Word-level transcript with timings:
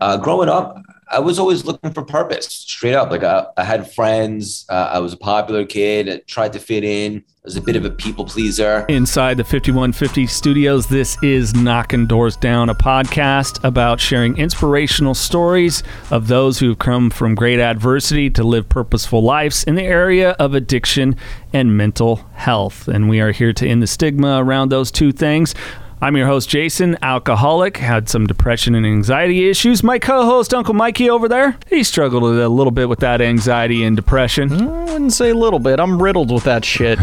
Uh, 0.00 0.16
growing 0.16 0.48
up, 0.48 0.80
I 1.10 1.20
was 1.20 1.38
always 1.38 1.64
looking 1.64 1.92
for 1.92 2.02
purpose, 2.02 2.46
straight 2.46 2.94
up. 2.94 3.10
Like 3.10 3.24
I, 3.24 3.46
I 3.56 3.64
had 3.64 3.90
friends. 3.92 4.66
Uh, 4.68 4.90
I 4.92 4.98
was 4.98 5.14
a 5.14 5.16
popular 5.16 5.64
kid. 5.64 6.08
I 6.08 6.18
tried 6.26 6.52
to 6.52 6.58
fit 6.58 6.84
in. 6.84 7.16
I 7.16 7.40
was 7.44 7.56
a 7.56 7.62
bit 7.62 7.76
of 7.76 7.84
a 7.86 7.90
people 7.90 8.26
pleaser. 8.26 8.84
Inside 8.90 9.38
the 9.38 9.44
5150 9.44 10.26
studios, 10.26 10.86
this 10.86 11.16
is 11.22 11.54
Knocking 11.54 12.06
Doors 12.06 12.36
Down, 12.36 12.68
a 12.68 12.74
podcast 12.74 13.64
about 13.64 14.00
sharing 14.00 14.36
inspirational 14.36 15.14
stories 15.14 15.82
of 16.10 16.28
those 16.28 16.58
who 16.58 16.68
have 16.68 16.78
come 16.78 17.08
from 17.08 17.34
great 17.34 17.58
adversity 17.58 18.28
to 18.30 18.44
live 18.44 18.68
purposeful 18.68 19.22
lives 19.22 19.64
in 19.64 19.76
the 19.76 19.84
area 19.84 20.32
of 20.32 20.54
addiction 20.54 21.16
and 21.54 21.74
mental 21.74 22.16
health. 22.34 22.86
And 22.86 23.08
we 23.08 23.20
are 23.20 23.32
here 23.32 23.54
to 23.54 23.66
end 23.66 23.82
the 23.82 23.86
stigma 23.86 24.44
around 24.44 24.68
those 24.68 24.90
two 24.90 25.12
things. 25.12 25.54
I'm 26.00 26.16
your 26.16 26.28
host, 26.28 26.48
Jason, 26.48 26.96
alcoholic, 27.02 27.76
had 27.76 28.08
some 28.08 28.28
depression 28.28 28.76
and 28.76 28.86
anxiety 28.86 29.50
issues. 29.50 29.82
My 29.82 29.98
co 29.98 30.24
host, 30.24 30.54
Uncle 30.54 30.74
Mikey, 30.74 31.10
over 31.10 31.28
there, 31.28 31.58
he 31.68 31.82
struggled 31.82 32.22
a 32.22 32.48
little 32.48 32.70
bit 32.70 32.88
with 32.88 33.00
that 33.00 33.20
anxiety 33.20 33.82
and 33.82 33.96
depression. 33.96 34.52
I 34.52 34.84
wouldn't 34.84 35.12
say 35.12 35.30
a 35.30 35.34
little 35.34 35.58
bit. 35.58 35.80
I'm 35.80 36.00
riddled 36.00 36.30
with 36.30 36.44
that 36.44 36.64
shit. 36.64 37.00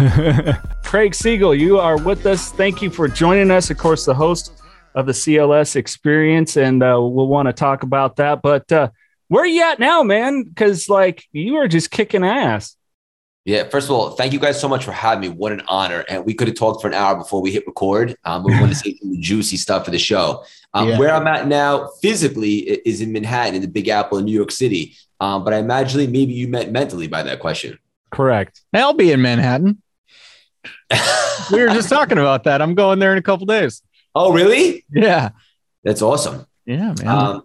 Craig 0.85 1.13
Siegel, 1.13 1.53
you 1.53 1.77
are 1.77 1.97
with 1.97 2.25
us. 2.25 2.53
Thank 2.53 2.81
you 2.81 2.89
for 2.89 3.09
joining 3.09 3.51
us. 3.51 3.69
Of 3.69 3.77
course, 3.77 4.05
the 4.05 4.13
host 4.13 4.63
of 4.93 5.07
the 5.07 5.11
CLS 5.11 5.75
experience, 5.75 6.55
and 6.55 6.81
uh, 6.81 6.95
we'll 6.97 7.27
want 7.27 7.47
to 7.47 7.53
talk 7.53 7.83
about 7.83 8.15
that. 8.15 8.41
But 8.41 8.71
uh, 8.71 8.91
where 9.27 9.43
are 9.43 9.47
you 9.47 9.63
at 9.63 9.77
now, 9.77 10.03
man? 10.03 10.43
Because, 10.43 10.87
like, 10.87 11.25
you 11.33 11.57
are 11.57 11.67
just 11.67 11.91
kicking 11.91 12.23
ass. 12.23 12.77
Yeah, 13.45 13.69
first 13.69 13.87
of 13.87 13.91
all, 13.91 14.09
thank 14.09 14.33
you 14.33 14.39
guys 14.39 14.59
so 14.59 14.67
much 14.67 14.83
for 14.83 14.91
having 14.91 15.21
me. 15.21 15.29
What 15.29 15.51
an 15.51 15.61
honor. 15.67 16.03
And 16.09 16.25
we 16.25 16.33
could 16.33 16.47
have 16.47 16.57
talked 16.57 16.81
for 16.81 16.87
an 16.87 16.95
hour 16.95 17.15
before 17.15 17.43
we 17.43 17.51
hit 17.51 17.65
record. 17.67 18.15
Um, 18.25 18.43
we 18.43 18.59
want 18.59 18.69
to 18.69 18.75
say 18.75 18.97
some 18.99 19.21
juicy 19.21 19.55
stuff 19.55 19.85
for 19.85 19.91
the 19.91 19.99
show. 19.99 20.43
Um, 20.73 20.89
yeah. 20.89 20.97
Where 20.97 21.13
I'm 21.13 21.27
at 21.27 21.47
now 21.47 21.89
physically 22.01 22.55
is 22.55 23.01
in 23.01 23.13
Manhattan, 23.13 23.53
in 23.53 23.61
the 23.61 23.67
Big 23.67 23.87
Apple 23.87 24.17
in 24.17 24.25
New 24.25 24.31
York 24.31 24.49
City. 24.49 24.95
Um, 25.19 25.43
but 25.43 25.53
I 25.53 25.57
imagine 25.57 26.11
maybe 26.11 26.33
you 26.33 26.47
meant 26.47 26.71
mentally 26.71 27.07
by 27.07 27.21
that 27.21 27.39
question. 27.39 27.77
Correct. 28.09 28.61
I'll 28.73 28.93
be 28.93 29.11
in 29.11 29.21
Manhattan. 29.21 29.79
we 31.51 31.61
were 31.61 31.67
just 31.67 31.89
talking 31.89 32.17
about 32.17 32.45
that. 32.45 32.63
I'm 32.63 32.73
going 32.73 32.97
there 32.97 33.11
in 33.11 33.19
a 33.19 33.21
couple 33.21 33.45
days. 33.45 33.83
Oh, 34.15 34.33
really? 34.33 34.85
Yeah. 34.89 35.29
That's 35.83 36.01
awesome. 36.01 36.47
Yeah, 36.65 36.93
man. 36.99 37.07
Um, 37.07 37.43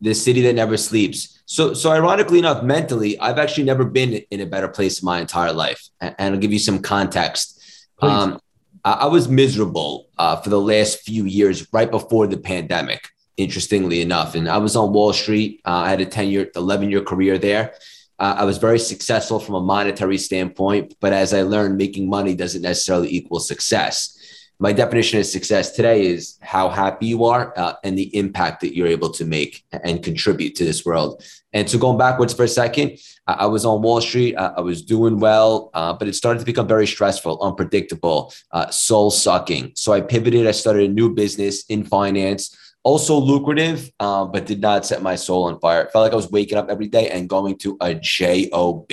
the 0.00 0.14
city 0.14 0.40
that 0.42 0.54
never 0.54 0.76
sleeps. 0.76 1.42
So, 1.44 1.74
so 1.74 1.90
ironically 1.90 2.38
enough, 2.38 2.62
mentally, 2.62 3.18
I've 3.18 3.38
actually 3.38 3.64
never 3.64 3.84
been 3.84 4.22
in 4.30 4.40
a 4.40 4.46
better 4.46 4.68
place 4.68 5.02
in 5.02 5.06
my 5.06 5.20
entire 5.20 5.52
life. 5.52 5.88
And 6.00 6.14
I'll 6.34 6.38
give 6.40 6.52
you 6.52 6.58
some 6.58 6.80
context. 6.80 7.60
Um, 8.00 8.40
I 8.82 9.06
was 9.06 9.28
miserable 9.28 10.08
uh, 10.16 10.36
for 10.36 10.48
the 10.48 10.60
last 10.60 11.00
few 11.00 11.26
years, 11.26 11.66
right 11.72 11.90
before 11.90 12.26
the 12.26 12.38
pandemic. 12.38 13.08
Interestingly 13.36 14.02
enough, 14.02 14.34
and 14.34 14.50
I 14.50 14.58
was 14.58 14.76
on 14.76 14.92
Wall 14.92 15.14
Street. 15.14 15.62
Uh, 15.64 15.84
I 15.86 15.88
had 15.88 16.02
a 16.02 16.04
ten 16.04 16.28
year, 16.28 16.50
eleven 16.56 16.90
year 16.90 17.00
career 17.00 17.38
there. 17.38 17.72
Uh, 18.18 18.34
I 18.36 18.44
was 18.44 18.58
very 18.58 18.78
successful 18.78 19.40
from 19.40 19.54
a 19.54 19.62
monetary 19.62 20.18
standpoint, 20.18 20.94
but 21.00 21.14
as 21.14 21.32
I 21.32 21.40
learned, 21.40 21.78
making 21.78 22.10
money 22.10 22.34
doesn't 22.34 22.60
necessarily 22.60 23.08
equal 23.08 23.40
success 23.40 24.19
my 24.60 24.72
definition 24.72 25.18
of 25.18 25.24
success 25.24 25.72
today 25.72 26.06
is 26.06 26.38
how 26.42 26.68
happy 26.68 27.06
you 27.06 27.24
are 27.24 27.54
uh, 27.56 27.72
and 27.82 27.96
the 27.96 28.14
impact 28.14 28.60
that 28.60 28.76
you're 28.76 28.86
able 28.86 29.08
to 29.10 29.24
make 29.24 29.64
and 29.72 30.04
contribute 30.04 30.54
to 30.54 30.64
this 30.66 30.84
world. 30.84 31.24
And 31.54 31.68
so 31.68 31.78
going 31.78 31.96
backwards 31.96 32.34
for 32.34 32.44
a 32.44 32.48
second, 32.48 32.98
I 33.26 33.46
was 33.46 33.64
on 33.64 33.80
Wall 33.80 34.02
Street. 34.02 34.36
I 34.36 34.60
was 34.60 34.82
doing 34.82 35.18
well, 35.18 35.70
uh, 35.72 35.94
but 35.94 36.08
it 36.08 36.14
started 36.14 36.40
to 36.40 36.44
become 36.44 36.68
very 36.68 36.86
stressful, 36.86 37.42
unpredictable, 37.42 38.34
uh, 38.52 38.68
soul 38.70 39.10
sucking. 39.10 39.72
So 39.76 39.92
I 39.92 40.02
pivoted. 40.02 40.46
I 40.46 40.52
started 40.52 40.90
a 40.90 40.92
new 40.92 41.14
business 41.14 41.64
in 41.66 41.84
finance, 41.84 42.54
also 42.82 43.16
lucrative, 43.18 43.90
uh, 43.98 44.26
but 44.26 44.46
did 44.46 44.60
not 44.60 44.84
set 44.84 45.00
my 45.00 45.16
soul 45.16 45.44
on 45.44 45.58
fire. 45.60 45.82
It 45.82 45.92
felt 45.92 46.02
like 46.02 46.12
I 46.12 46.16
was 46.16 46.30
waking 46.30 46.58
up 46.58 46.68
every 46.68 46.88
day 46.88 47.08
and 47.08 47.28
going 47.28 47.56
to 47.58 47.78
a 47.80 47.94
job. 47.94 48.90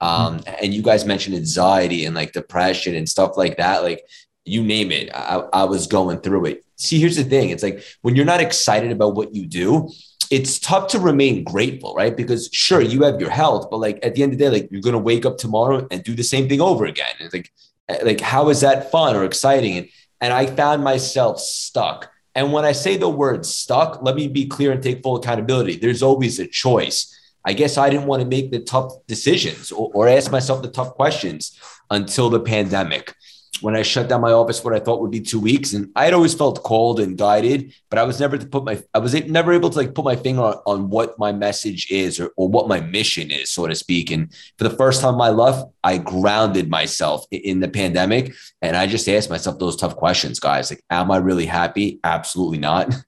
Um, 0.00 0.40
and 0.62 0.72
you 0.72 0.82
guys 0.82 1.04
mentioned 1.04 1.36
anxiety 1.36 2.04
and 2.04 2.14
like 2.14 2.32
depression 2.32 2.94
and 2.94 3.08
stuff 3.08 3.36
like 3.36 3.56
that. 3.58 3.82
Like 3.82 4.02
you 4.48 4.62
name 4.64 4.90
it. 4.90 5.10
I, 5.14 5.42
I 5.52 5.64
was 5.64 5.86
going 5.86 6.20
through 6.20 6.46
it. 6.46 6.64
See, 6.76 7.00
here's 7.00 7.16
the 7.16 7.24
thing 7.24 7.50
it's 7.50 7.62
like 7.62 7.82
when 8.02 8.16
you're 8.16 8.24
not 8.24 8.40
excited 8.40 8.92
about 8.92 9.14
what 9.14 9.34
you 9.34 9.46
do, 9.46 9.90
it's 10.30 10.58
tough 10.58 10.88
to 10.88 10.98
remain 10.98 11.44
grateful, 11.44 11.94
right? 11.94 12.16
Because 12.16 12.48
sure, 12.52 12.80
you 12.80 13.02
have 13.02 13.20
your 13.20 13.30
health, 13.30 13.68
but 13.70 13.78
like 13.78 13.98
at 14.02 14.14
the 14.14 14.22
end 14.22 14.32
of 14.32 14.38
the 14.38 14.44
day, 14.44 14.50
like 14.50 14.68
you're 14.70 14.82
gonna 14.82 14.98
wake 14.98 15.26
up 15.26 15.38
tomorrow 15.38 15.86
and 15.90 16.04
do 16.04 16.14
the 16.14 16.22
same 16.22 16.48
thing 16.48 16.60
over 16.60 16.84
again. 16.84 17.14
It's 17.20 17.34
like, 17.34 17.52
eh, 17.88 17.98
like 18.02 18.20
how 18.20 18.48
is 18.48 18.60
that 18.60 18.90
fun 18.90 19.16
or 19.16 19.24
exciting? 19.24 19.76
And 19.78 19.88
and 20.20 20.32
I 20.32 20.46
found 20.46 20.82
myself 20.82 21.38
stuck. 21.38 22.10
And 22.34 22.52
when 22.52 22.64
I 22.64 22.72
say 22.72 22.96
the 22.96 23.08
word 23.08 23.44
stuck, 23.44 24.02
let 24.02 24.14
me 24.14 24.28
be 24.28 24.46
clear 24.46 24.72
and 24.72 24.82
take 24.82 25.02
full 25.02 25.16
accountability. 25.16 25.76
There's 25.76 26.02
always 26.02 26.38
a 26.38 26.46
choice. 26.46 27.14
I 27.44 27.52
guess 27.52 27.78
I 27.78 27.88
didn't 27.88 28.06
want 28.06 28.22
to 28.22 28.28
make 28.28 28.50
the 28.50 28.60
tough 28.60 28.92
decisions 29.06 29.72
or, 29.72 29.90
or 29.94 30.08
ask 30.08 30.30
myself 30.30 30.62
the 30.62 30.70
tough 30.70 30.94
questions 30.94 31.58
until 31.90 32.30
the 32.30 32.40
pandemic 32.40 33.14
when 33.60 33.76
I 33.76 33.82
shut 33.82 34.08
down 34.08 34.20
my 34.20 34.32
office, 34.32 34.62
what 34.62 34.74
I 34.74 34.78
thought 34.78 35.00
would 35.00 35.10
be 35.10 35.20
two 35.20 35.40
weeks, 35.40 35.72
and 35.72 35.90
I 35.96 36.04
had 36.04 36.14
always 36.14 36.34
felt 36.34 36.62
called 36.62 37.00
and 37.00 37.16
guided, 37.16 37.72
but 37.90 37.98
I 37.98 38.04
was 38.04 38.20
never 38.20 38.38
to 38.38 38.46
put 38.46 38.64
my, 38.64 38.82
I 38.94 38.98
was 38.98 39.14
never 39.26 39.52
able 39.52 39.70
to 39.70 39.76
like 39.76 39.94
put 39.94 40.04
my 40.04 40.16
finger 40.16 40.42
on, 40.42 40.54
on 40.66 40.90
what 40.90 41.18
my 41.18 41.32
message 41.32 41.90
is 41.90 42.20
or, 42.20 42.30
or 42.36 42.48
what 42.48 42.68
my 42.68 42.80
mission 42.80 43.30
is, 43.30 43.50
so 43.50 43.66
to 43.66 43.74
speak. 43.74 44.10
And 44.10 44.32
for 44.56 44.64
the 44.64 44.76
first 44.76 45.00
time 45.00 45.14
in 45.14 45.18
my 45.18 45.30
life, 45.30 45.62
I 45.84 45.98
grounded 45.98 46.70
myself 46.70 47.24
in 47.30 47.60
the 47.60 47.68
pandemic, 47.68 48.34
and 48.62 48.76
I 48.76 48.86
just 48.86 49.08
asked 49.08 49.30
myself 49.30 49.58
those 49.58 49.76
tough 49.76 49.96
questions, 49.96 50.40
guys. 50.40 50.70
Like, 50.70 50.82
am 50.90 51.10
I 51.10 51.18
really 51.18 51.46
happy? 51.46 52.00
Absolutely 52.04 52.58
not. 52.58 52.94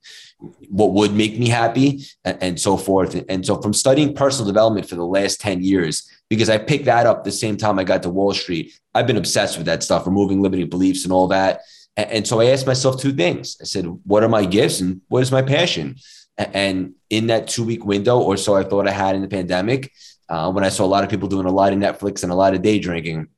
what 0.69 0.93
would 0.93 1.13
make 1.15 1.39
me 1.39 1.49
happy 1.49 2.05
and, 2.25 2.43
and 2.43 2.61
so 2.61 2.77
forth. 2.77 3.23
And 3.29 3.45
so 3.45 3.61
from 3.61 3.75
studying 3.75 4.15
personal 4.15 4.47
development 4.47 4.89
for 4.89 4.95
the 4.95 5.05
last 5.05 5.41
10 5.41 5.63
years, 5.63 6.09
because 6.31 6.49
I 6.49 6.57
picked 6.57 6.87
that 6.87 7.07
up 7.07 7.25
the 7.25 7.33
same 7.33 7.59
time 7.59 7.79
I 7.79 7.85
got 7.85 8.03
to 8.05 8.09
Wall 8.09 8.33
Street, 8.33 8.73
I've 8.95 9.07
been 9.07 9.19
obsessed 9.19 9.59
with 9.59 9.67
that 9.67 9.83
stuff, 9.83 10.07
removing 10.07 10.41
limiting 10.41 10.71
beliefs 10.71 11.05
and 11.05 11.13
all 11.13 11.27
that. 11.29 11.61
And, 11.97 12.11
and 12.11 12.27
so 12.27 12.41
I 12.41 12.47
asked 12.47 12.67
myself 12.67 12.99
two 12.99 13.13
things. 13.13 13.59
I 13.61 13.65
said, 13.65 13.85
what 14.05 14.23
are 14.23 14.29
my 14.29 14.47
gifts 14.47 14.81
and 14.81 15.03
what 15.09 15.23
is 15.23 15.33
my 15.33 15.43
passion? 15.43 15.97
And 16.39 16.95
in 17.11 17.27
that 17.27 17.49
two 17.49 17.65
week 17.65 17.85
window 17.85 18.19
or 18.19 18.39
so 18.39 18.57
I 18.57 18.63
thought 18.63 18.89
I 18.89 18.93
had 18.93 19.17
in 19.17 19.23
the 19.23 19.29
pandemic, 19.29 19.93
uh, 20.29 20.51
when 20.51 20.65
I 20.65 20.69
saw 20.69 20.85
a 20.85 20.87
lot 20.87 21.05
of 21.05 21.11
people 21.11 21.29
doing 21.29 21.47
a 21.47 21.51
lot 21.51 21.73
of 21.73 21.79
Netflix 21.79 22.23
and 22.23 22.33
a 22.33 22.37
lot 22.37 22.55
of 22.55 22.63
day 22.63 22.79
drinking, 22.79 23.29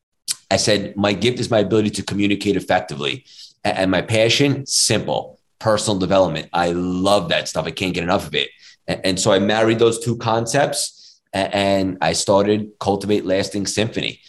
I 0.50 0.58
said, 0.58 0.94
my 0.94 1.14
gift 1.14 1.40
is 1.40 1.50
my 1.50 1.60
ability 1.60 1.90
to 1.90 2.02
communicate 2.02 2.56
effectively. 2.56 3.24
And 3.64 3.90
my 3.90 4.02
passion, 4.02 4.66
simple 4.66 5.40
personal 5.58 5.98
development. 5.98 6.48
I 6.52 6.72
love 6.72 7.30
that 7.30 7.48
stuff. 7.48 7.64
I 7.64 7.70
can't 7.70 7.94
get 7.94 8.02
enough 8.02 8.26
of 8.26 8.34
it. 8.34 8.50
And 8.86 9.18
so 9.18 9.32
I 9.32 9.38
married 9.38 9.78
those 9.78 10.04
two 10.04 10.16
concepts 10.16 11.01
and 11.32 11.98
I 12.00 12.12
started 12.12 12.72
Cultivate 12.78 13.24
Lasting 13.24 13.66
Symphony 13.66 14.20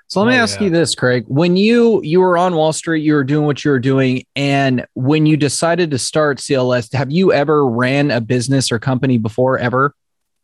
So 0.07 0.21
let 0.21 0.29
me 0.29 0.37
oh, 0.37 0.43
ask 0.43 0.59
yeah. 0.59 0.65
you 0.65 0.71
this, 0.71 0.93
Craig. 0.95 1.23
When 1.27 1.55
you 1.55 2.01
you 2.03 2.19
were 2.19 2.37
on 2.37 2.53
Wall 2.55 2.73
Street, 2.73 3.03
you 3.03 3.13
were 3.13 3.23
doing 3.23 3.45
what 3.45 3.63
you 3.63 3.71
were 3.71 3.79
doing, 3.79 4.25
and 4.35 4.85
when 4.93 5.27
you 5.27 5.37
decided 5.37 5.91
to 5.91 5.99
start 5.99 6.39
CLS, 6.39 6.91
have 6.93 7.11
you 7.11 7.31
ever 7.31 7.65
ran 7.65 8.11
a 8.11 8.19
business 8.19 8.69
or 8.71 8.79
company 8.79 9.19
before 9.19 9.59
ever? 9.59 9.93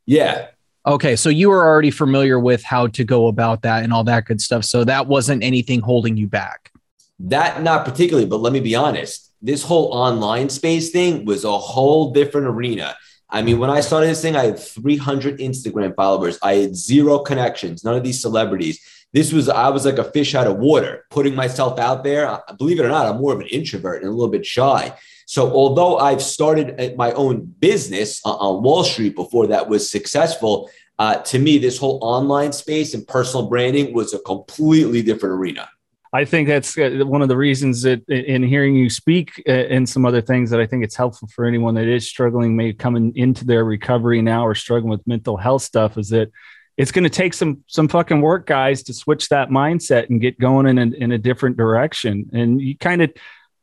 Yeah. 0.06 0.48
Okay, 0.86 1.16
so 1.16 1.30
you 1.30 1.50
were 1.50 1.66
already 1.66 1.90
familiar 1.90 2.40
with 2.40 2.64
how 2.64 2.86
to 2.88 3.04
go 3.04 3.28
about 3.28 3.64
that 3.64 3.84
and 3.84 3.92
all 3.92 4.04
that 4.04 4.26
good 4.26 4.40
stuff. 4.40 4.64
So 4.64 4.84
that 4.84 5.08
wasn't 5.08 5.44
anything 5.44 5.82
holding 5.82 6.16
you 6.16 6.28
back. 6.28 6.72
That 7.20 7.62
not 7.62 7.86
particularly, 7.86 8.28
but 8.28 8.42
let 8.42 8.54
me 8.54 8.60
be 8.60 8.76
honest. 8.76 9.32
This 9.42 9.64
whole 9.64 9.94
online 9.94 10.50
space 10.50 10.92
thing 10.92 11.26
was 11.26 11.44
a 11.44 11.58
whole 11.58 12.12
different 12.12 12.48
arena. 12.48 12.96
I 13.30 13.42
mean, 13.42 13.60
when 13.60 13.70
I 13.70 13.82
started 13.82 14.08
this 14.08 14.22
thing, 14.22 14.36
I 14.36 14.46
had 14.46 14.60
300 14.60 15.40
Instagram 15.40 15.96
followers. 15.96 16.38
I 16.42 16.56
had 16.56 16.76
zero 16.76 17.20
connections, 17.20 17.84
none 17.84 17.96
of 17.96 18.04
these 18.04 18.22
celebrities 18.22 18.80
this 19.16 19.32
was 19.32 19.48
I 19.48 19.70
was 19.70 19.86
like 19.86 19.98
a 19.98 20.12
fish 20.12 20.36
out 20.36 20.46
of 20.46 20.58
water, 20.58 21.06
putting 21.10 21.36
myself 21.36 21.80
out 21.80 22.04
there. 22.04 22.38
Believe 22.58 22.82
it 22.82 22.86
or 22.86 22.90
not, 22.90 23.06
I'm 23.06 23.22
more 23.22 23.32
of 23.32 23.40
an 23.40 23.48
introvert 23.48 24.02
and 24.02 24.12
a 24.12 24.14
little 24.14 24.30
bit 24.30 24.46
shy. 24.46 24.94
So 25.26 25.54
although 25.54 26.00
I've 26.00 26.22
started 26.22 26.98
my 26.98 27.14
own 27.14 27.46
business 27.46 28.20
on 28.26 28.62
Wall 28.62 28.84
Street 28.84 29.16
before 29.16 29.48
that 29.48 29.70
was 29.70 29.90
successful, 29.90 30.70
uh, 31.00 31.16
to 31.16 31.40
me, 31.40 31.58
this 31.58 31.78
whole 31.78 31.98
online 32.02 32.52
space 32.52 32.94
and 32.94 33.08
personal 33.08 33.48
branding 33.48 33.94
was 33.94 34.14
a 34.14 34.20
completely 34.20 35.02
different 35.02 35.36
arena. 35.36 35.70
I 36.16 36.24
think 36.24 36.48
that's 36.48 36.78
uh, 36.78 37.02
one 37.04 37.22
of 37.22 37.28
the 37.28 37.36
reasons 37.36 37.82
that 37.82 38.08
in 38.08 38.42
hearing 38.42 38.74
you 38.74 38.90
speak 38.90 39.44
uh, 39.50 39.52
and 39.52 39.88
some 39.88 40.06
other 40.06 40.22
things 40.22 40.50
that 40.50 40.62
I 40.62 40.66
think 40.66 40.86
it's 40.86 40.96
helpful 40.96 41.28
for 41.28 41.44
anyone 41.46 41.76
that 41.76 41.90
is 41.90 42.08
struggling, 42.08 42.56
maybe 42.56 42.74
coming 42.74 43.12
into 43.16 43.44
their 43.44 43.66
recovery 43.66 44.22
now 44.22 44.48
or 44.48 44.56
struggling 44.56 44.92
with 44.92 45.06
mental 45.06 45.36
health 45.36 45.64
stuff, 45.64 45.98
is 45.98 46.08
that 46.10 46.32
it's 46.78 46.94
going 46.94 47.04
to 47.04 47.10
take 47.10 47.34
some 47.34 47.66
some 47.68 47.90
fucking 47.90 48.22
work 48.22 48.46
guys 48.46 48.82
to 48.84 48.94
switch 48.94 49.28
that 49.28 49.50
mindset 49.50 50.10
and 50.10 50.22
get 50.22 50.40
going 50.40 50.68
in 50.68 50.78
a, 50.78 50.96
in 50.96 51.12
a 51.12 51.18
different 51.18 51.58
direction. 51.58 52.30
And 52.32 52.62
you 52.62 52.78
kind 52.78 53.02
of 53.02 53.12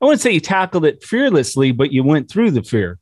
i 0.02 0.04
wouldn't 0.04 0.20
say 0.20 0.32
you 0.32 0.40
tackled 0.40 0.84
it 0.84 1.02
fearlessly 1.02 1.72
but 1.72 1.90
you 1.90 2.04
went 2.04 2.30
through 2.30 2.50
the 2.50 2.62
fear. 2.62 2.98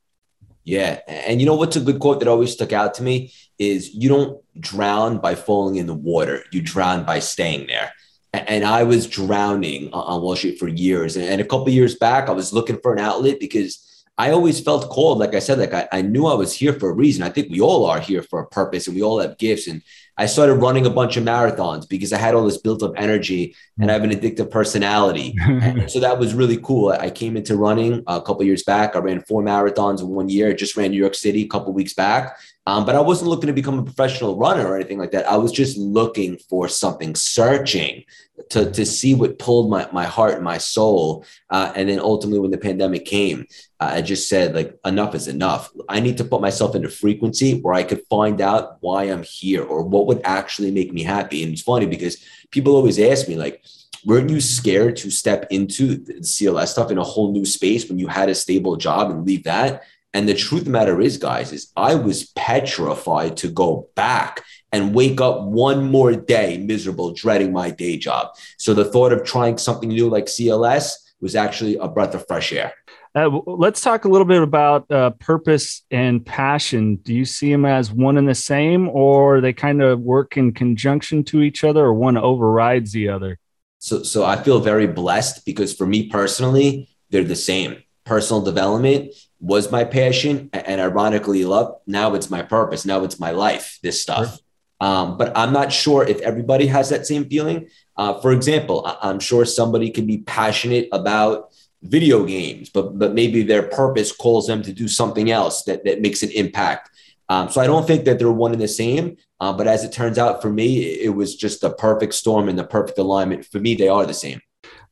Yeah 0.62 1.00
and 1.08 1.40
you 1.40 1.46
know 1.46 1.56
what's 1.56 1.76
a 1.76 1.80
good 1.80 1.98
quote 1.98 2.20
that 2.20 2.28
always 2.28 2.52
stuck 2.52 2.72
out 2.72 2.94
to 2.94 3.02
me 3.02 3.32
is 3.58 3.92
you 3.94 4.08
don't 4.08 4.40
drown 4.60 5.18
by 5.18 5.34
falling 5.34 5.76
in 5.76 5.86
the 5.86 5.94
water 5.94 6.44
you 6.52 6.62
drown 6.62 7.04
by 7.04 7.18
staying 7.18 7.66
there 7.66 7.92
and 8.32 8.64
i 8.64 8.82
was 8.82 9.06
drowning 9.06 9.92
on 9.92 10.22
wall 10.22 10.36
street 10.36 10.58
for 10.58 10.68
years 10.68 11.16
and 11.16 11.40
a 11.40 11.44
couple 11.44 11.68
years 11.68 11.96
back 11.96 12.28
i 12.28 12.32
was 12.32 12.52
looking 12.52 12.78
for 12.80 12.92
an 12.92 12.98
outlet 12.98 13.40
because 13.40 13.86
I 14.20 14.32
always 14.32 14.60
felt 14.60 14.90
called. 14.90 15.16
Like 15.18 15.34
I 15.34 15.38
said, 15.38 15.58
like 15.58 15.72
I, 15.72 15.88
I 15.92 16.02
knew 16.02 16.26
I 16.26 16.34
was 16.34 16.52
here 16.52 16.74
for 16.74 16.90
a 16.90 16.92
reason. 16.92 17.22
I 17.22 17.30
think 17.30 17.50
we 17.50 17.62
all 17.62 17.86
are 17.86 17.98
here 17.98 18.22
for 18.22 18.40
a 18.40 18.46
purpose 18.46 18.86
and 18.86 18.94
we 18.94 19.02
all 19.02 19.18
have 19.18 19.38
gifts. 19.38 19.66
And 19.66 19.80
I 20.18 20.26
started 20.26 20.56
running 20.56 20.84
a 20.84 20.90
bunch 20.90 21.16
of 21.16 21.24
marathons 21.24 21.88
because 21.88 22.12
I 22.12 22.18
had 22.18 22.34
all 22.34 22.44
this 22.44 22.58
built 22.58 22.82
up 22.82 22.92
energy 22.96 23.56
and 23.78 23.90
I 23.90 23.94
have 23.94 24.04
an 24.04 24.10
addictive 24.10 24.50
personality. 24.50 25.34
so 25.88 26.00
that 26.00 26.18
was 26.18 26.34
really 26.34 26.58
cool. 26.58 26.90
I 26.90 27.08
came 27.08 27.34
into 27.34 27.56
running 27.56 28.04
a 28.06 28.20
couple 28.20 28.42
years 28.42 28.62
back. 28.62 28.94
I 28.94 28.98
ran 28.98 29.22
four 29.22 29.42
marathons 29.42 30.00
in 30.00 30.08
one 30.08 30.28
year. 30.28 30.50
I 30.50 30.52
just 30.52 30.76
ran 30.76 30.90
New 30.90 30.98
York 30.98 31.14
City 31.14 31.44
a 31.44 31.48
couple 31.48 31.72
weeks 31.72 31.94
back. 31.94 32.36
Um, 32.70 32.86
but 32.86 32.94
I 32.94 33.00
wasn't 33.00 33.30
looking 33.30 33.48
to 33.48 33.52
become 33.52 33.80
a 33.80 33.82
professional 33.82 34.36
runner 34.36 34.64
or 34.64 34.76
anything 34.76 34.98
like 34.98 35.10
that. 35.10 35.28
I 35.28 35.36
was 35.36 35.50
just 35.50 35.76
looking 35.76 36.36
for 36.36 36.68
something, 36.68 37.16
searching 37.16 38.04
to, 38.50 38.70
to 38.70 38.86
see 38.86 39.12
what 39.12 39.40
pulled 39.40 39.68
my, 39.68 39.88
my 39.90 40.04
heart 40.04 40.34
and 40.34 40.44
my 40.44 40.58
soul. 40.58 41.24
Uh, 41.50 41.72
and 41.74 41.88
then 41.88 41.98
ultimately, 41.98 42.38
when 42.38 42.52
the 42.52 42.58
pandemic 42.58 43.06
came, 43.06 43.44
uh, 43.80 43.90
I 43.94 44.02
just 44.02 44.28
said, 44.28 44.54
like, 44.54 44.78
enough 44.84 45.16
is 45.16 45.26
enough. 45.26 45.72
I 45.88 45.98
need 45.98 46.16
to 46.18 46.24
put 46.24 46.40
myself 46.40 46.76
into 46.76 46.88
frequency 46.88 47.58
where 47.60 47.74
I 47.74 47.82
could 47.82 48.06
find 48.08 48.40
out 48.40 48.76
why 48.78 49.02
I'm 49.02 49.24
here 49.24 49.64
or 49.64 49.82
what 49.82 50.06
would 50.06 50.20
actually 50.22 50.70
make 50.70 50.92
me 50.92 51.02
happy. 51.02 51.42
And 51.42 51.52
it's 51.52 51.62
funny 51.62 51.86
because 51.86 52.24
people 52.52 52.76
always 52.76 53.00
ask 53.00 53.26
me, 53.26 53.34
like, 53.34 53.64
weren't 54.04 54.30
you 54.30 54.40
scared 54.40 54.96
to 54.98 55.10
step 55.10 55.48
into 55.50 55.96
the 55.96 56.20
CLS 56.20 56.68
stuff 56.68 56.92
in 56.92 56.98
a 56.98 57.02
whole 57.02 57.32
new 57.32 57.44
space 57.44 57.88
when 57.88 57.98
you 57.98 58.06
had 58.06 58.28
a 58.28 58.34
stable 58.36 58.76
job 58.76 59.10
and 59.10 59.26
leave 59.26 59.42
that? 59.42 59.82
And 60.12 60.28
the 60.28 60.34
truth 60.34 60.62
of 60.62 60.64
the 60.66 60.72
matter 60.72 61.00
is, 61.00 61.18
guys, 61.18 61.52
is 61.52 61.70
I 61.76 61.94
was 61.94 62.30
petrified 62.30 63.36
to 63.38 63.48
go 63.48 63.88
back 63.94 64.42
and 64.72 64.94
wake 64.94 65.20
up 65.20 65.42
one 65.42 65.90
more 65.90 66.12
day 66.12 66.58
miserable, 66.58 67.12
dreading 67.12 67.52
my 67.52 67.70
day 67.70 67.96
job. 67.96 68.34
So 68.58 68.74
the 68.74 68.84
thought 68.84 69.12
of 69.12 69.24
trying 69.24 69.58
something 69.58 69.88
new 69.88 70.08
like 70.08 70.26
CLS 70.26 70.94
was 71.20 71.36
actually 71.36 71.76
a 71.76 71.86
breath 71.86 72.14
of 72.14 72.26
fresh 72.26 72.52
air. 72.52 72.72
Uh, 73.14 73.28
let's 73.46 73.80
talk 73.80 74.04
a 74.04 74.08
little 74.08 74.26
bit 74.26 74.40
about 74.40 74.88
uh, 74.90 75.10
purpose 75.10 75.82
and 75.90 76.24
passion. 76.24 76.96
Do 76.96 77.12
you 77.12 77.24
see 77.24 77.50
them 77.50 77.64
as 77.64 77.90
one 77.90 78.16
and 78.16 78.28
the 78.28 78.36
same, 78.36 78.88
or 78.88 79.40
they 79.40 79.52
kind 79.52 79.82
of 79.82 80.00
work 80.00 80.36
in 80.36 80.52
conjunction 80.52 81.24
to 81.24 81.42
each 81.42 81.64
other, 81.64 81.84
or 81.84 81.94
one 81.94 82.16
overrides 82.16 82.92
the 82.92 83.08
other? 83.08 83.38
So, 83.80 84.04
so 84.04 84.24
I 84.24 84.40
feel 84.40 84.60
very 84.60 84.86
blessed 84.86 85.44
because 85.44 85.74
for 85.74 85.86
me 85.86 86.08
personally, 86.08 86.88
they're 87.10 87.24
the 87.24 87.34
same. 87.34 87.82
Personal 88.04 88.42
development 88.42 89.12
was 89.40 89.72
my 89.72 89.84
passion, 89.84 90.50
and 90.52 90.80
ironically, 90.80 91.44
love 91.44 91.76
now 91.86 92.14
it's 92.14 92.30
my 92.30 92.42
purpose. 92.42 92.84
Now 92.84 93.04
it's 93.04 93.18
my 93.18 93.30
life. 93.30 93.78
This 93.82 94.02
stuff. 94.02 94.28
Sure. 94.28 94.38
Um, 94.80 95.18
but 95.18 95.36
I'm 95.36 95.52
not 95.52 95.72
sure 95.72 96.04
if 96.04 96.20
everybody 96.20 96.66
has 96.66 96.88
that 96.88 97.06
same 97.06 97.26
feeling. 97.28 97.68
Uh, 97.96 98.18
for 98.20 98.32
example, 98.32 98.86
I- 98.86 99.10
am 99.10 99.20
sure 99.20 99.44
somebody 99.44 99.90
can 99.90 100.06
be 100.06 100.18
passionate 100.18 100.88
about 100.92 101.50
video 101.82 102.24
games, 102.24 102.70
but 102.70 102.98
but 102.98 103.14
maybe 103.14 103.42
their 103.42 103.62
purpose 103.62 104.12
calls 104.12 104.46
them 104.46 104.62
to 104.62 104.72
do 104.72 104.88
something 104.88 105.30
else 105.30 105.64
that, 105.64 105.84
that 105.84 106.00
makes 106.00 106.22
an 106.22 106.30
impact. 106.30 106.90
Um, 107.28 107.48
so 107.48 107.60
I 107.60 107.66
don't 107.66 107.86
think 107.86 108.04
that 108.04 108.18
they're 108.18 108.32
one 108.32 108.52
and 108.52 108.60
the 108.60 108.68
same. 108.68 109.16
Uh, 109.38 109.52
but 109.52 109.66
as 109.66 109.84
it 109.84 109.92
turns 109.92 110.18
out, 110.18 110.42
for 110.42 110.50
me, 110.50 110.80
it 110.80 111.14
was 111.14 111.34
just 111.34 111.60
the 111.60 111.70
perfect 111.70 112.12
storm 112.14 112.48
and 112.48 112.58
the 112.58 112.64
perfect 112.64 112.98
alignment. 112.98 113.46
For 113.46 113.60
me, 113.60 113.74
they 113.74 113.88
are 113.88 114.04
the 114.04 114.12
same. 114.12 114.40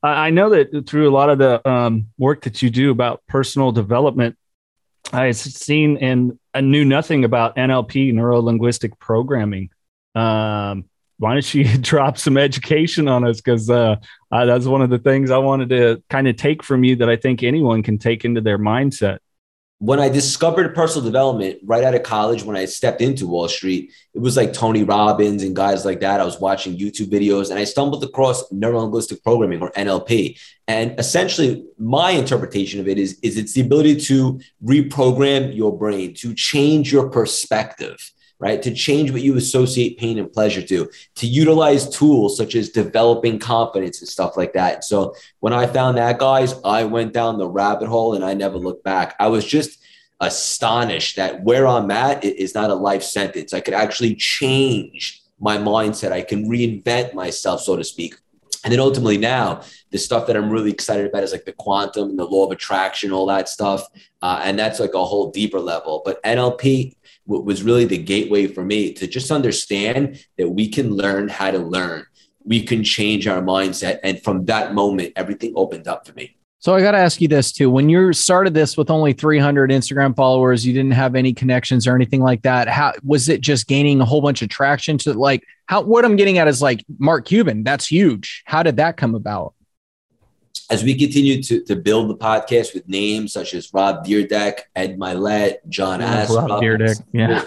I 0.03 0.31
know 0.31 0.51
that 0.51 0.87
through 0.87 1.09
a 1.09 1.13
lot 1.13 1.29
of 1.31 1.39
the 1.39 1.69
um, 1.69 2.07
work 2.19 2.43
that 2.43 2.63
you 2.63 2.71
do 2.71 2.91
about 2.91 3.23
personal 3.27 3.73
development, 3.73 4.37
I've 5.13 5.37
seen 5.37 5.97
and 5.99 6.39
I 6.55 6.61
knew 6.61 6.85
nothing 6.85 7.25
about 7.25 7.57
NLP, 7.57 8.13
neuro 8.13 8.41
linguistic 8.41 8.99
programming. 8.99 9.71
Um, 10.15 10.85
why 11.19 11.33
don't 11.33 11.55
you 11.55 11.65
drop 11.79 12.19
some 12.19 12.37
education 12.37 13.09
on 13.09 13.25
us? 13.25 13.41
Because 13.41 13.69
uh, 13.69 13.97
that's 14.31 14.67
one 14.67 14.83
of 14.83 14.91
the 14.91 14.99
things 14.99 15.31
I 15.31 15.39
wanted 15.39 15.71
to 15.71 16.03
kind 16.09 16.29
of 16.29 16.37
take 16.37 16.63
from 16.63 16.85
you 16.85 16.97
that 16.97 17.09
I 17.09 17.17
think 17.17 17.43
anyone 17.43 17.83
can 17.83 17.99
take 17.99 18.25
into 18.25 18.41
their 18.41 18.59
mindset. 18.59 19.19
When 19.81 20.01
I 20.01 20.09
discovered 20.09 20.75
personal 20.75 21.05
development 21.05 21.61
right 21.65 21.85
out 21.85 21.95
of 21.95 22.03
college, 22.03 22.43
when 22.43 22.57
I 22.57 22.65
stepped 22.65 23.01
into 23.01 23.29
Wall 23.29 23.49
Street, 23.49 23.93
it 24.13 24.19
was 24.19 24.37
like 24.37 24.53
Tony 24.53 24.83
Robbins 24.83 25.45
and 25.45 25.55
guys 25.55 25.85
like 25.85 26.01
that. 26.01 26.21
I 26.21 26.25
was 26.25 26.41
watching 26.41 26.77
YouTube 26.77 27.11
videos 27.11 27.51
and 27.51 27.61
I 27.61 27.65
stumbled 27.65 28.03
across 28.03 28.51
neuro 28.51 28.81
linguistic 28.81 29.23
programming 29.23 29.63
or 29.63 29.71
NLP. 29.71 30.37
And 30.67 30.99
essentially, 30.99 31.65
my 31.79 32.11
interpretation 32.11 32.81
of 32.81 32.89
it 32.89 32.99
is, 32.99 33.21
is 33.23 33.37
it's 33.39 33.53
the 33.53 33.61
ability 33.61 34.01
to 34.01 34.41
reprogram 34.65 35.55
your 35.55 35.77
brain, 35.77 36.13
to 36.15 36.35
change 36.35 36.93
your 36.93 37.09
perspective 37.09 37.99
right? 38.39 38.63
To 38.63 38.73
change 38.73 39.11
what 39.11 39.23
you 39.23 39.37
associate 39.37 39.99
pain 39.99 40.19
and 40.19 40.33
pleasure 40.33 40.63
to, 40.63 40.89
to 41.17 41.27
utilize 41.27 41.89
tools 41.89 42.37
such 42.37 42.55
as 42.55 42.71
developing 42.71 43.39
confidence 43.39 44.01
and 44.01 44.09
stuff 44.09 44.37
like 44.37 44.53
that. 44.53 44.85
So 44.85 45.15
when 45.41 45.53
I 45.53 45.67
found 45.67 45.99
that, 45.99 46.19
guys, 46.19 46.55
I 46.65 46.85
went 46.85 47.13
down 47.13 47.39
the 47.39 47.49
rabbit 47.49 47.89
hole 47.89 48.15
and 48.15 48.25
I 48.25 48.35
never 48.35 48.57
looked 48.57 48.85
back. 48.85 49.17
I 49.19 49.27
was 49.29 49.45
just 49.45 49.83
astonished 50.21 51.17
that 51.17 51.43
where 51.43 51.67
I'm 51.67 51.91
at 51.91 52.25
is 52.25 52.55
not 52.55 52.71
a 52.71 52.75
life 52.75 53.03
sentence. 53.03 53.53
I 53.53 53.61
could 53.61 53.75
actually 53.75 54.15
change 54.15 55.23
my 55.41 55.57
mindset. 55.57 56.13
I 56.13 56.23
can 56.23 56.49
reinvent 56.49 57.15
myself, 57.15 57.63
so 57.63 57.77
to 57.77 57.85
speak. 57.85 58.17
And 58.65 58.73
then 58.73 58.81
ultimately 58.81 59.19
now, 59.19 59.63
the 59.91 59.99
stuff 59.99 60.27
that 60.27 60.37
I'm 60.37 60.51
really 60.51 60.73
excited 60.73 61.07
about 61.07 61.23
is 61.23 61.33
like 61.33 61.45
the 61.45 61.53
quantum 61.53 62.11
and 62.11 62.19
the 62.19 62.25
law 62.25 62.45
of 62.45 62.51
attraction, 62.51 63.13
all 63.13 63.27
that 63.27 63.49
stuff. 63.49 63.87
Uh, 64.21 64.41
and 64.43 64.59
that's 64.59 64.81
like 64.81 64.95
a 64.95 65.05
whole 65.05 65.31
deeper 65.31 65.61
level. 65.61 66.03
But 66.05 66.23
NLP 66.25 66.97
was 67.29 67.63
really 67.63 67.85
the 67.85 67.99
gateway 67.99 68.47
for 68.47 68.65
me 68.65 68.93
to 68.95 69.07
just 69.07 69.31
understand 69.31 70.25
that 70.39 70.49
we 70.49 70.69
can 70.69 70.95
learn 70.95 71.29
how 71.29 71.51
to 71.51 71.59
learn. 71.59 72.07
We 72.45 72.63
can 72.63 72.83
change 72.83 73.27
our 73.29 73.43
mindset. 73.43 74.01
And 74.03 74.23
from 74.23 74.47
that 74.47 74.75
moment, 74.75 75.13
everything 75.15 75.53
opened 75.55 75.87
up 75.87 76.07
for 76.07 76.15
me. 76.15 76.37
So 76.61 76.75
I 76.75 76.81
got 76.81 76.93
to 76.93 76.99
ask 76.99 77.21
you 77.21 77.29
this 77.29 77.53
too. 77.53 77.71
When 77.71 77.89
you 77.89 78.13
started 78.13 78.53
this 78.53 78.77
with 78.77 78.91
only 78.91 79.13
300 79.13 79.71
Instagram 79.71 80.17
followers, 80.17 80.67
you 80.67 80.73
didn't 80.73 80.93
have 80.93 81.15
any 81.15 81.33
connections 81.33 81.87
or 81.87 81.95
anything 81.95 82.21
like 82.21 82.43
that. 82.43 82.67
How 82.67 82.95
was 83.05 83.29
it 83.29 83.43
just 83.43 83.69
gaining 83.69 84.01
a 84.01 84.05
whole 84.05 84.21
bunch 84.21 84.43
of 84.43 84.49
traction 84.49 84.99
to 84.99 85.13
like 85.15 85.45
how 85.67 85.83
what 85.83 86.05
I'm 86.05 86.17
getting 86.17 86.39
at 86.39 86.49
is 86.49 86.61
like 86.61 86.85
Mark 86.99 87.27
Cuban, 87.27 87.63
that's 87.63 87.87
huge. 87.87 88.43
How 88.47 88.65
did 88.65 88.79
that 88.79 88.97
come 88.97 89.15
about? 89.15 89.55
As 90.71 90.83
we 90.83 90.95
continue 90.95 91.43
to, 91.43 91.63
to 91.65 91.77
build 91.77 92.11
the 92.11 92.17
podcast 92.17 92.75
with 92.75 92.89
names 92.89 93.33
such 93.33 93.55
as 93.55 93.73
Rob 93.73 94.05
Dyrdek, 94.05 94.61
Ed 94.75 94.99
Mylett, 94.99 95.57
John 95.69 96.01
Ass, 96.01 96.31
Rob 96.31 96.63
Dyrdek, 96.63 97.03
yeah. 97.13 97.45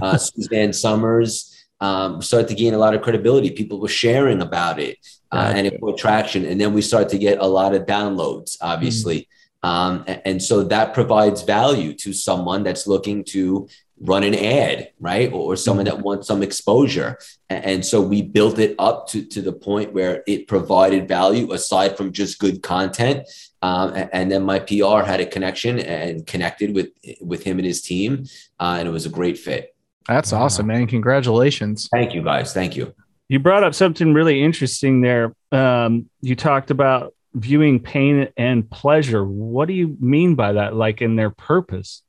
uh, 0.00 0.16
Suzanne 0.18 0.72
Somers, 0.72 1.66
um, 1.80 2.20
started 2.22 2.48
to 2.48 2.54
gain 2.54 2.74
a 2.74 2.78
lot 2.78 2.94
of 2.94 3.02
credibility. 3.02 3.50
People 3.50 3.80
were 3.80 3.88
sharing 3.88 4.42
about 4.42 4.78
it 4.78 4.98
uh, 5.32 5.52
and 5.54 5.66
it 5.66 5.80
put 5.80 5.96
traction. 5.96 6.44
And 6.44 6.60
then 6.60 6.74
we 6.74 6.82
start 6.82 7.08
to 7.10 7.18
get 7.18 7.38
a 7.38 7.46
lot 7.46 7.74
of 7.74 7.86
downloads, 7.86 8.56
obviously. 8.60 9.20
Mm-hmm. 9.20 9.26
Um, 9.62 10.04
and, 10.06 10.22
and, 10.24 10.42
so 10.42 10.64
that 10.64 10.94
provides 10.94 11.42
value 11.42 11.92
to 11.96 12.14
someone 12.14 12.62
that's 12.62 12.86
looking 12.86 13.24
to 13.24 13.68
run 14.00 14.24
an 14.24 14.34
ad, 14.34 14.90
right? 14.98 15.30
Or, 15.30 15.52
or 15.52 15.56
someone 15.56 15.86
mm-hmm. 15.86 15.96
that 15.96 16.04
wants 16.04 16.26
some 16.26 16.42
exposure. 16.42 17.18
And, 17.48 17.64
and, 17.64 17.86
so 17.86 18.00
we 18.00 18.22
built 18.22 18.58
it 18.58 18.74
up 18.78 19.08
to, 19.08 19.24
to 19.26 19.42
the 19.42 19.52
point 19.52 19.92
where 19.92 20.22
it 20.26 20.48
provided 20.48 21.06
value 21.06 21.52
aside 21.52 21.96
from 21.96 22.12
just 22.12 22.38
good 22.38 22.62
content. 22.62 23.28
Um, 23.62 23.92
and, 23.94 24.10
and, 24.12 24.32
then 24.32 24.42
my 24.42 24.58
PR 24.58 25.02
had 25.02 25.20
a 25.20 25.26
connection 25.26 25.78
and 25.78 26.26
connected 26.26 26.74
with 26.74 26.88
with 27.20 27.44
him 27.44 27.58
and 27.58 27.66
his 27.66 27.82
team, 27.82 28.24
uh, 28.58 28.76
and 28.78 28.88
it 28.88 28.90
was 28.90 29.04
a 29.04 29.10
great 29.10 29.38
fit. 29.38 29.74
That's 30.08 30.32
awesome, 30.32 30.68
man! 30.68 30.86
Congratulations. 30.86 31.86
Thank 31.92 32.14
you, 32.14 32.22
guys. 32.22 32.54
Thank 32.54 32.74
you. 32.74 32.94
You 33.28 33.38
brought 33.38 33.62
up 33.62 33.74
something 33.74 34.14
really 34.14 34.42
interesting 34.42 35.02
there. 35.02 35.34
Um, 35.52 36.08
you 36.22 36.34
talked 36.34 36.70
about 36.70 37.14
viewing 37.34 37.80
pain 37.80 38.28
and 38.36 38.68
pleasure. 38.70 39.24
What 39.24 39.68
do 39.68 39.74
you 39.74 39.96
mean 40.00 40.36
by 40.36 40.54
that? 40.54 40.74
Like 40.74 41.02
in 41.02 41.16
their 41.16 41.30
purpose? 41.30 42.02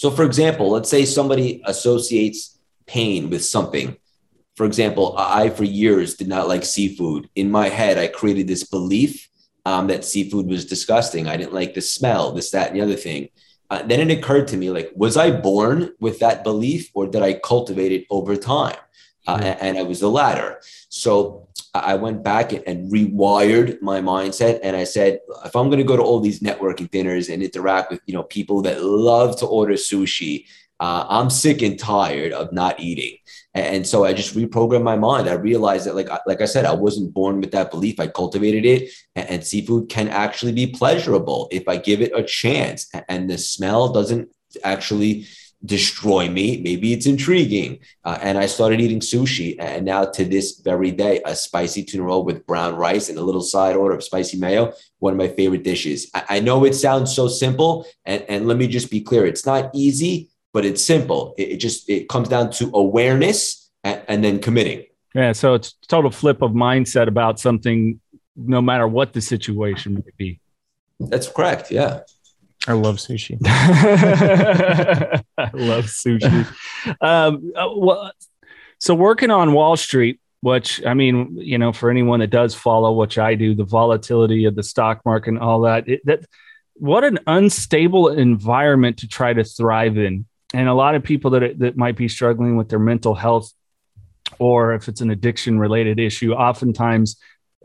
So, 0.00 0.10
for 0.10 0.24
example, 0.24 0.70
let's 0.70 0.88
say 0.88 1.04
somebody 1.04 1.60
associates 1.66 2.58
pain 2.86 3.28
with 3.28 3.44
something. 3.44 3.98
For 4.56 4.64
example, 4.64 5.14
I, 5.18 5.50
for 5.50 5.64
years, 5.64 6.14
did 6.14 6.26
not 6.26 6.48
like 6.48 6.64
seafood. 6.64 7.28
In 7.34 7.50
my 7.50 7.68
head, 7.68 7.98
I 7.98 8.08
created 8.08 8.48
this 8.48 8.64
belief 8.64 9.28
um, 9.66 9.88
that 9.88 10.06
seafood 10.06 10.46
was 10.46 10.64
disgusting. 10.64 11.28
I 11.28 11.36
didn't 11.36 11.52
like 11.52 11.74
the 11.74 11.82
smell, 11.82 12.32
this, 12.32 12.50
that, 12.52 12.68
and 12.68 12.76
the 12.76 12.80
other 12.80 12.96
thing. 12.96 13.28
Uh, 13.68 13.82
then 13.82 14.00
it 14.00 14.18
occurred 14.18 14.48
to 14.48 14.56
me 14.56 14.70
like, 14.70 14.90
was 14.94 15.18
I 15.18 15.32
born 15.32 15.92
with 16.00 16.18
that 16.20 16.44
belief 16.44 16.90
or 16.94 17.06
did 17.06 17.22
I 17.22 17.34
cultivate 17.34 17.92
it 17.92 18.06
over 18.08 18.36
time? 18.36 18.78
uh, 19.26 19.38
and, 19.42 19.60
and, 19.60 19.78
I 19.78 19.82
was 19.82 20.00
the 20.00 20.10
latter. 20.10 20.60
So 20.88 21.48
I 21.74 21.94
went 21.94 22.24
back 22.24 22.52
and 22.52 22.90
rewired 22.90 23.80
my 23.80 24.00
mindset, 24.00 24.60
and 24.62 24.76
I 24.76 24.84
said, 24.84 25.20
if 25.44 25.54
I'm 25.54 25.68
going 25.68 25.78
to 25.78 25.84
go 25.84 25.96
to 25.96 26.02
all 26.02 26.20
these 26.20 26.40
networking 26.40 26.90
dinners 26.90 27.28
and 27.28 27.42
interact 27.42 27.90
with 27.90 28.00
you 28.06 28.14
know 28.14 28.24
people 28.24 28.62
that 28.62 28.82
love 28.82 29.38
to 29.38 29.46
order 29.46 29.74
sushi, 29.74 30.46
uh, 30.80 31.06
I'm 31.08 31.30
sick 31.30 31.62
and 31.62 31.78
tired 31.78 32.32
of 32.32 32.52
not 32.52 32.80
eating. 32.80 33.18
And 33.54 33.86
so 33.86 34.04
I 34.04 34.12
just 34.12 34.34
reprogrammed 34.34 34.82
my 34.82 34.96
mind. 34.96 35.28
I 35.28 35.34
realized 35.34 35.86
that, 35.86 35.96
like, 35.96 36.08
like 36.26 36.40
I 36.40 36.44
said, 36.44 36.64
I 36.64 36.72
wasn't 36.72 37.12
born 37.12 37.40
with 37.40 37.50
that 37.50 37.70
belief. 37.70 38.00
I 38.00 38.06
cultivated 38.06 38.64
it, 38.64 38.90
and, 39.14 39.28
and 39.28 39.46
seafood 39.46 39.88
can 39.88 40.08
actually 40.08 40.52
be 40.52 40.68
pleasurable 40.68 41.48
if 41.52 41.68
I 41.68 41.76
give 41.76 42.00
it 42.00 42.12
a 42.14 42.22
chance. 42.22 42.88
And 43.08 43.28
the 43.28 43.38
smell 43.38 43.92
doesn't 43.92 44.28
actually 44.64 45.26
destroy 45.64 46.28
me. 46.28 46.60
Maybe 46.62 46.92
it's 46.92 47.06
intriguing. 47.06 47.80
Uh, 48.04 48.18
and 48.22 48.38
I 48.38 48.46
started 48.46 48.80
eating 48.80 49.00
sushi. 49.00 49.56
And 49.58 49.84
now 49.84 50.04
to 50.04 50.24
this 50.24 50.58
very 50.60 50.90
day, 50.90 51.20
a 51.26 51.36
spicy 51.36 51.84
tuna 51.84 52.04
roll 52.04 52.24
with 52.24 52.46
brown 52.46 52.76
rice 52.76 53.08
and 53.08 53.18
a 53.18 53.22
little 53.22 53.42
side 53.42 53.76
order 53.76 53.94
of 53.94 54.02
spicy 54.02 54.38
mayo, 54.38 54.72
one 55.00 55.12
of 55.12 55.18
my 55.18 55.28
favorite 55.28 55.62
dishes. 55.62 56.10
I, 56.14 56.24
I 56.28 56.40
know 56.40 56.64
it 56.64 56.74
sounds 56.74 57.14
so 57.14 57.28
simple. 57.28 57.86
And, 58.06 58.24
and 58.28 58.48
let 58.48 58.56
me 58.56 58.68
just 58.68 58.90
be 58.90 59.00
clear. 59.00 59.26
It's 59.26 59.44
not 59.44 59.70
easy, 59.74 60.30
but 60.52 60.64
it's 60.64 60.82
simple. 60.82 61.34
It, 61.36 61.50
it 61.50 61.56
just, 61.58 61.88
it 61.90 62.08
comes 62.08 62.28
down 62.28 62.50
to 62.52 62.70
awareness 62.72 63.70
and, 63.84 64.02
and 64.08 64.24
then 64.24 64.40
committing. 64.40 64.84
Yeah. 65.14 65.32
So 65.32 65.54
it's 65.54 65.74
total 65.88 66.10
flip 66.10 66.40
of 66.40 66.52
mindset 66.52 67.06
about 67.06 67.38
something, 67.38 68.00
no 68.36 68.62
matter 68.62 68.88
what 68.88 69.12
the 69.12 69.20
situation 69.20 69.94
may 69.94 70.12
be. 70.16 70.40
That's 71.00 71.28
correct. 71.28 71.70
Yeah. 71.70 72.00
I 72.68 72.72
love 72.72 72.96
sushi. 72.96 73.38
I 73.46 75.22
love 75.54 75.86
sushi. 75.86 76.46
Um, 77.00 77.52
uh, 77.56 77.68
well, 77.74 78.12
so 78.78 78.94
working 78.94 79.30
on 79.30 79.52
Wall 79.52 79.76
Street, 79.76 80.20
which 80.42 80.84
I 80.84 80.94
mean, 80.94 81.36
you 81.38 81.58
know, 81.58 81.72
for 81.72 81.90
anyone 81.90 82.20
that 82.20 82.30
does 82.30 82.54
follow, 82.54 82.92
which 82.92 83.18
I 83.18 83.34
do, 83.34 83.54
the 83.54 83.64
volatility 83.64 84.44
of 84.44 84.56
the 84.56 84.62
stock 84.62 85.02
market 85.04 85.30
and 85.30 85.38
all 85.38 85.62
that, 85.62 85.88
it, 85.88 86.00
that 86.04 86.26
what 86.74 87.04
an 87.04 87.18
unstable 87.26 88.08
environment 88.08 88.98
to 88.98 89.08
try 89.08 89.32
to 89.32 89.44
thrive 89.44 89.98
in. 89.98 90.26
And 90.52 90.68
a 90.68 90.74
lot 90.74 90.94
of 90.94 91.02
people 91.02 91.30
that 91.32 91.58
that 91.60 91.76
might 91.76 91.96
be 91.96 92.08
struggling 92.08 92.56
with 92.56 92.68
their 92.68 92.78
mental 92.78 93.14
health, 93.14 93.52
or 94.38 94.74
if 94.74 94.88
it's 94.88 95.00
an 95.00 95.10
addiction 95.10 95.58
related 95.58 95.98
issue, 95.98 96.32
oftentimes, 96.32 97.16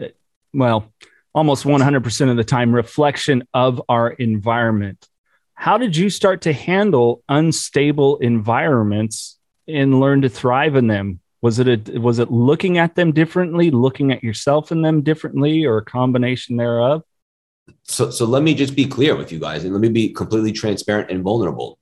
uh, 0.02 0.08
well, 0.54 0.94
almost 1.36 1.65
100% 1.65 2.32
of 2.32 2.38
the 2.38 2.44
time 2.46 2.74
reflection 2.74 3.46
of 3.54 3.82
our 3.89 4.10
environment. 4.10 5.08
How 5.54 5.77
did 5.77 5.96
you 5.96 6.10
start 6.10 6.44
to 6.44 6.54
handle 6.54 7.24
unstable 7.27 8.18
environments 8.20 9.38
and 9.68 10.00
learn 10.00 10.22
to 10.22 10.30
thrive 10.30 10.75
in 10.77 10.88
them? 10.88 11.20
Was 11.42 11.60
it 11.60 11.89
a, 11.89 12.00
was 12.00 12.20
it 12.20 12.32
looking 12.32 12.77
at 12.77 12.96
them 12.96 13.12
differently, 13.12 13.70
looking 13.70 14.13
at 14.13 14.24
yourself 14.24 14.72
in 14.72 14.82
them 14.82 15.01
differently, 15.01 15.65
or 15.65 15.77
a 15.77 15.86
combination 15.86 16.56
thereof? 16.56 17.04
So, 17.84 18.10
so 18.10 18.25
let 18.25 18.42
me 18.42 18.56
just 18.56 18.75
be 18.75 18.86
clear 18.86 19.15
with 19.15 19.32
you 19.32 19.39
guys, 19.39 19.63
and 19.63 19.74
let 19.74 19.82
me 19.82 19.89
be 19.89 20.10
completely 20.13 20.54
transparent 20.54 21.12
and 21.12 21.22
vulnerable. 21.22 21.77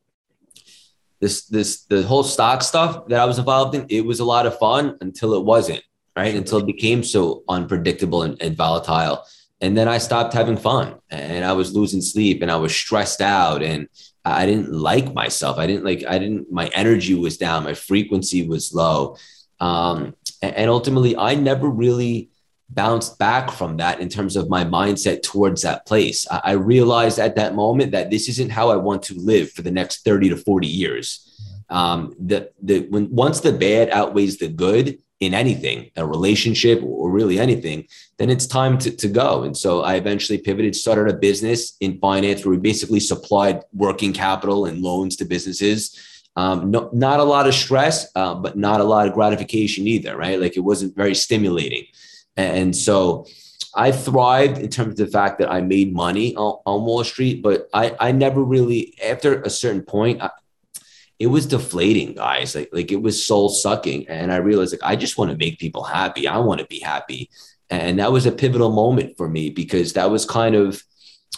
This, 1.22 1.46
this, 1.46 1.84
the 1.84 2.04
whole 2.04 2.24
stock 2.24 2.64
stuff 2.64 3.08
that 3.08 3.20
I 3.20 3.26
was 3.26 3.38
involved 3.38 3.76
in, 3.76 3.86
it 3.90 4.02
was 4.02 4.20
a 4.20 4.26
lot 4.26 4.46
of 4.46 4.58
fun 4.58 4.98
until 5.00 5.36
it 5.36 5.46
wasn't, 5.46 5.84
right? 6.18 6.36
Until 6.36 6.58
it 6.58 6.66
became 6.66 7.04
so 7.04 7.44
unpredictable 7.48 8.24
and, 8.24 8.42
and 8.42 8.58
volatile 8.58 9.24
and 9.64 9.78
then 9.78 9.88
I 9.88 9.98
stopped 9.98 10.34
having 10.34 10.58
fun 10.58 10.96
and 11.10 11.46
I 11.46 11.54
was 11.54 11.74
losing 11.74 12.02
sleep 12.02 12.42
and 12.42 12.52
I 12.52 12.58
was 12.58 12.76
stressed 12.76 13.22
out 13.22 13.64
and 13.64 13.88
I 14.26 14.46
didn't 14.46 14.74
like 14.74 15.14
myself. 15.14 15.58
I 15.58 15.68
didn't 15.68 15.86
like, 15.86 16.04
I 16.06 16.20
didn't, 16.20 16.52
my 16.52 16.68
energy 16.74 17.16
was 17.16 17.38
down, 17.38 17.64
my 17.64 17.74
frequency 17.74 18.46
was 18.46 18.74
low. 18.74 19.16
Um, 19.62 20.18
and 20.42 20.70
ultimately, 20.70 21.16
I 21.16 21.36
never 21.36 21.70
really 21.70 22.30
bounced 22.70 23.18
back 23.20 23.52
from 23.52 23.78
that 23.78 24.02
in 24.02 24.10
terms 24.10 24.36
of 24.36 24.50
my 24.50 24.66
mindset 24.66 25.22
towards 25.22 25.62
that 25.62 25.86
place. 25.86 26.28
I 26.30 26.52
realized 26.52 27.18
at 27.18 27.38
that 27.38 27.56
moment 27.56 27.94
that 27.94 28.12
this 28.12 28.28
isn't 28.28 28.52
how 28.52 28.70
I 28.70 28.76
want 28.76 29.02
to 29.04 29.14
live 29.14 29.54
for 29.54 29.62
the 29.62 29.72
next 29.72 30.04
30 30.04 30.28
to 30.30 30.38
40 30.38 30.68
years. 30.68 31.30
Um, 31.70 32.14
the, 32.20 32.52
the, 32.62 32.82
when 32.90 33.10
once 33.16 33.40
the 33.40 33.54
bad 33.54 33.92
outweighs 33.92 34.40
the 34.40 34.50
good, 34.50 35.00
in 35.24 35.34
anything, 35.34 35.90
a 35.96 36.06
relationship 36.06 36.82
or 36.84 37.10
really 37.10 37.40
anything, 37.40 37.88
then 38.18 38.30
it's 38.30 38.46
time 38.46 38.78
to, 38.78 38.92
to 38.92 39.08
go. 39.08 39.44
And 39.44 39.56
so 39.58 39.82
I 39.82 39.96
eventually 39.96 40.38
pivoted, 40.38 40.76
started 40.76 41.10
a 41.10 41.18
business 41.18 41.76
in 41.80 42.00
finance 42.00 42.46
where 42.46 42.52
we 42.52 42.58
basically 42.58 43.00
supplied 43.00 43.62
working 43.74 44.14
capital 44.14 44.66
and 44.66 44.82
loans 44.82 45.16
to 45.18 45.26
businesses. 45.26 45.98
Um, 46.36 46.72
no, 46.72 46.90
not 46.94 47.20
a 47.20 47.24
lot 47.24 47.48
of 47.48 47.54
stress, 47.54 48.10
uh, 48.16 48.36
but 48.36 48.58
not 48.58 48.82
a 48.82 48.84
lot 48.84 49.08
of 49.08 49.14
gratification 49.14 49.88
either, 49.88 50.18
right? 50.18 50.40
Like 50.40 50.58
it 50.58 50.62
wasn't 50.62 50.96
very 50.96 51.16
stimulating. 51.16 51.86
And 52.38 52.76
so 52.76 53.28
I 53.76 53.92
thrived 53.92 54.58
in 54.60 54.70
terms 54.70 55.00
of 55.00 55.06
the 55.06 55.12
fact 55.12 55.40
that 55.40 55.52
I 55.52 55.62
made 55.62 55.94
money 55.94 56.36
on, 56.36 56.60
on 56.66 56.86
Wall 56.86 57.04
Street, 57.04 57.42
but 57.42 57.70
I, 57.74 57.96
I 58.00 58.12
never 58.12 58.44
really, 58.44 58.96
after 59.04 59.42
a 59.42 59.50
certain 59.50 59.84
point, 59.84 60.22
I, 60.22 60.30
it 61.24 61.28
was 61.28 61.46
deflating, 61.46 62.16
guys. 62.16 62.54
Like, 62.54 62.70
like 62.74 62.92
it 62.92 63.02
was 63.02 63.26
soul 63.26 63.48
sucking. 63.48 64.10
And 64.10 64.32
I 64.32 64.36
realized 64.38 64.74
like 64.74 64.84
I 64.84 64.98
just 64.98 65.18
want 65.18 65.32
to 65.32 65.38
make 65.38 65.58
people 65.58 65.84
happy. 65.84 66.28
I 66.28 66.38
want 66.40 66.60
to 66.60 66.68
be 66.68 66.80
happy. 66.80 67.30
And 67.70 67.98
that 68.00 68.12
was 68.12 68.26
a 68.26 68.32
pivotal 68.32 68.74
moment 68.74 69.16
for 69.16 69.30
me 69.30 69.50
because 69.50 69.94
that 69.94 70.12
was 70.12 70.26
kind 70.26 70.54
of 70.54 70.84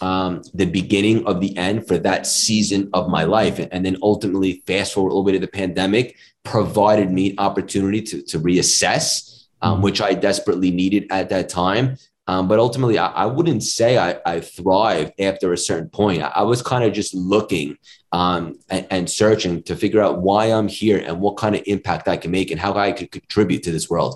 um, 0.02 0.42
the 0.56 0.66
beginning 0.66 1.26
of 1.28 1.40
the 1.40 1.56
end 1.56 1.88
for 1.88 2.00
that 2.00 2.26
season 2.26 2.90
of 2.94 3.10
my 3.10 3.26
life. 3.26 3.60
And 3.72 3.86
then 3.86 3.98
ultimately, 4.02 4.64
fast 4.66 4.96
forward 4.96 5.12
a 5.12 5.14
little 5.14 5.24
bit 5.24 5.36
of 5.36 5.42
the 5.42 5.48
pandemic, 5.48 6.18
provided 6.44 7.12
me 7.12 7.32
an 7.32 7.40
opportunity 7.40 8.02
to, 8.02 8.24
to 8.24 8.40
reassess, 8.40 9.46
um, 9.62 9.76
mm-hmm. 9.76 9.84
which 9.84 10.02
I 10.02 10.16
desperately 10.16 10.72
needed 10.72 11.06
at 11.12 11.30
that 11.30 11.48
time. 11.48 11.98
Um, 12.28 12.48
but 12.48 12.58
ultimately, 12.58 12.98
I, 12.98 13.08
I, 13.08 13.26
wouldn't 13.28 13.62
say 13.62 14.00
I, 14.00 14.20
I 14.26 14.40
thrived 14.40 15.14
after 15.20 15.54
a 15.54 15.58
certain 15.58 15.90
point. 15.90 16.24
I, 16.24 16.30
I 16.30 16.42
was 16.42 16.64
kind 16.64 16.84
of 16.84 16.92
just 16.92 17.14
looking 17.14 17.78
um, 18.12 18.58
and, 18.70 18.88
and, 18.90 19.10
searching 19.10 19.62
to 19.64 19.76
figure 19.76 20.02
out 20.02 20.22
why 20.22 20.46
I'm 20.48 20.68
here 20.68 20.98
and 21.06 21.20
what 21.20 21.38
kind 21.38 21.56
of 21.56 21.62
impact 21.68 22.08
I 22.08 22.18
can 22.18 22.32
make 22.32 22.50
and 22.50 22.60
how 22.60 22.74
I 22.74 22.94
could 22.94 23.12
contribute 23.12 23.62
to 23.64 23.72
this 23.72 23.90
world. 23.92 24.16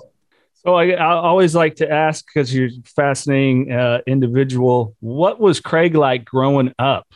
So 0.64 0.74
I, 0.74 0.96
always 0.96 1.54
like 1.54 1.76
to 1.76 1.90
ask 1.90 2.26
because 2.26 2.52
you're 2.52 2.68
a 2.68 2.82
fascinating 2.84 3.72
uh, 3.72 4.00
individual. 4.06 4.96
What 5.00 5.38
was 5.38 5.60
Craig 5.60 5.94
like 5.94 6.24
growing 6.24 6.74
up? 6.78 7.06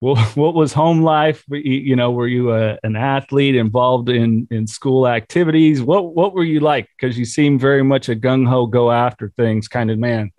What, 0.00 0.36
what 0.36 0.54
was 0.54 0.72
home 0.72 1.02
life? 1.02 1.44
You 1.48 1.96
know, 1.96 2.10
were 2.10 2.26
you 2.26 2.52
a, 2.52 2.78
an 2.82 2.96
athlete 2.96 3.54
involved 3.54 4.08
in 4.08 4.48
in 4.50 4.66
school 4.66 5.06
activities? 5.06 5.80
What 5.80 6.14
what 6.14 6.34
were 6.34 6.44
you 6.44 6.58
like? 6.60 6.88
Because 6.98 7.16
you 7.16 7.24
seem 7.24 7.58
very 7.58 7.84
much 7.84 8.08
a 8.08 8.16
gung 8.16 8.46
ho, 8.48 8.66
go 8.66 8.90
after 8.90 9.32
things 9.36 9.68
kind 9.68 9.90
of 9.90 9.98
man. 9.98 10.32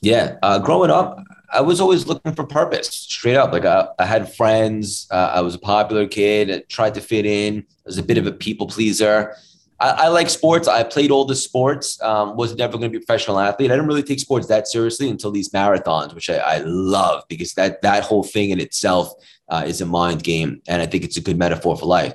Yeah, 0.00 0.36
uh, 0.42 0.58
growing 0.58 0.90
up, 0.90 1.22
I 1.52 1.60
was 1.60 1.80
always 1.80 2.06
looking 2.06 2.34
for 2.34 2.44
purpose, 2.44 2.88
straight 2.88 3.36
up. 3.36 3.52
Like 3.52 3.64
I, 3.64 3.88
I 3.98 4.06
had 4.06 4.32
friends. 4.34 5.06
Uh, 5.10 5.32
I 5.34 5.40
was 5.40 5.54
a 5.54 5.58
popular 5.58 6.06
kid. 6.06 6.50
I 6.50 6.60
tried 6.68 6.94
to 6.94 7.00
fit 7.00 7.26
in. 7.26 7.58
I 7.58 7.64
was 7.84 7.98
a 7.98 8.02
bit 8.02 8.18
of 8.18 8.26
a 8.26 8.32
people 8.32 8.66
pleaser. 8.66 9.34
I, 9.78 9.90
I 9.90 10.08
like 10.08 10.30
sports. 10.30 10.68
I 10.68 10.84
played 10.84 11.10
all 11.10 11.24
the 11.24 11.34
sports. 11.34 12.00
Um, 12.02 12.36
was 12.36 12.54
never 12.56 12.78
going 12.78 12.92
to 12.92 12.98
be 12.98 13.02
a 13.02 13.06
professional 13.06 13.38
athlete. 13.38 13.70
I 13.70 13.74
didn't 13.74 13.88
really 13.88 14.02
take 14.02 14.20
sports 14.20 14.46
that 14.46 14.68
seriously 14.68 15.10
until 15.10 15.32
these 15.32 15.50
marathons, 15.50 16.14
which 16.14 16.30
I, 16.30 16.36
I 16.36 16.58
love 16.64 17.24
because 17.28 17.54
that 17.54 17.82
that 17.82 18.04
whole 18.04 18.22
thing 18.22 18.50
in 18.50 18.60
itself 18.60 19.12
uh, 19.48 19.64
is 19.66 19.80
a 19.80 19.86
mind 19.86 20.22
game, 20.22 20.62
and 20.68 20.80
I 20.80 20.86
think 20.86 21.04
it's 21.04 21.16
a 21.16 21.20
good 21.20 21.36
metaphor 21.36 21.76
for 21.76 21.86
life 21.86 22.14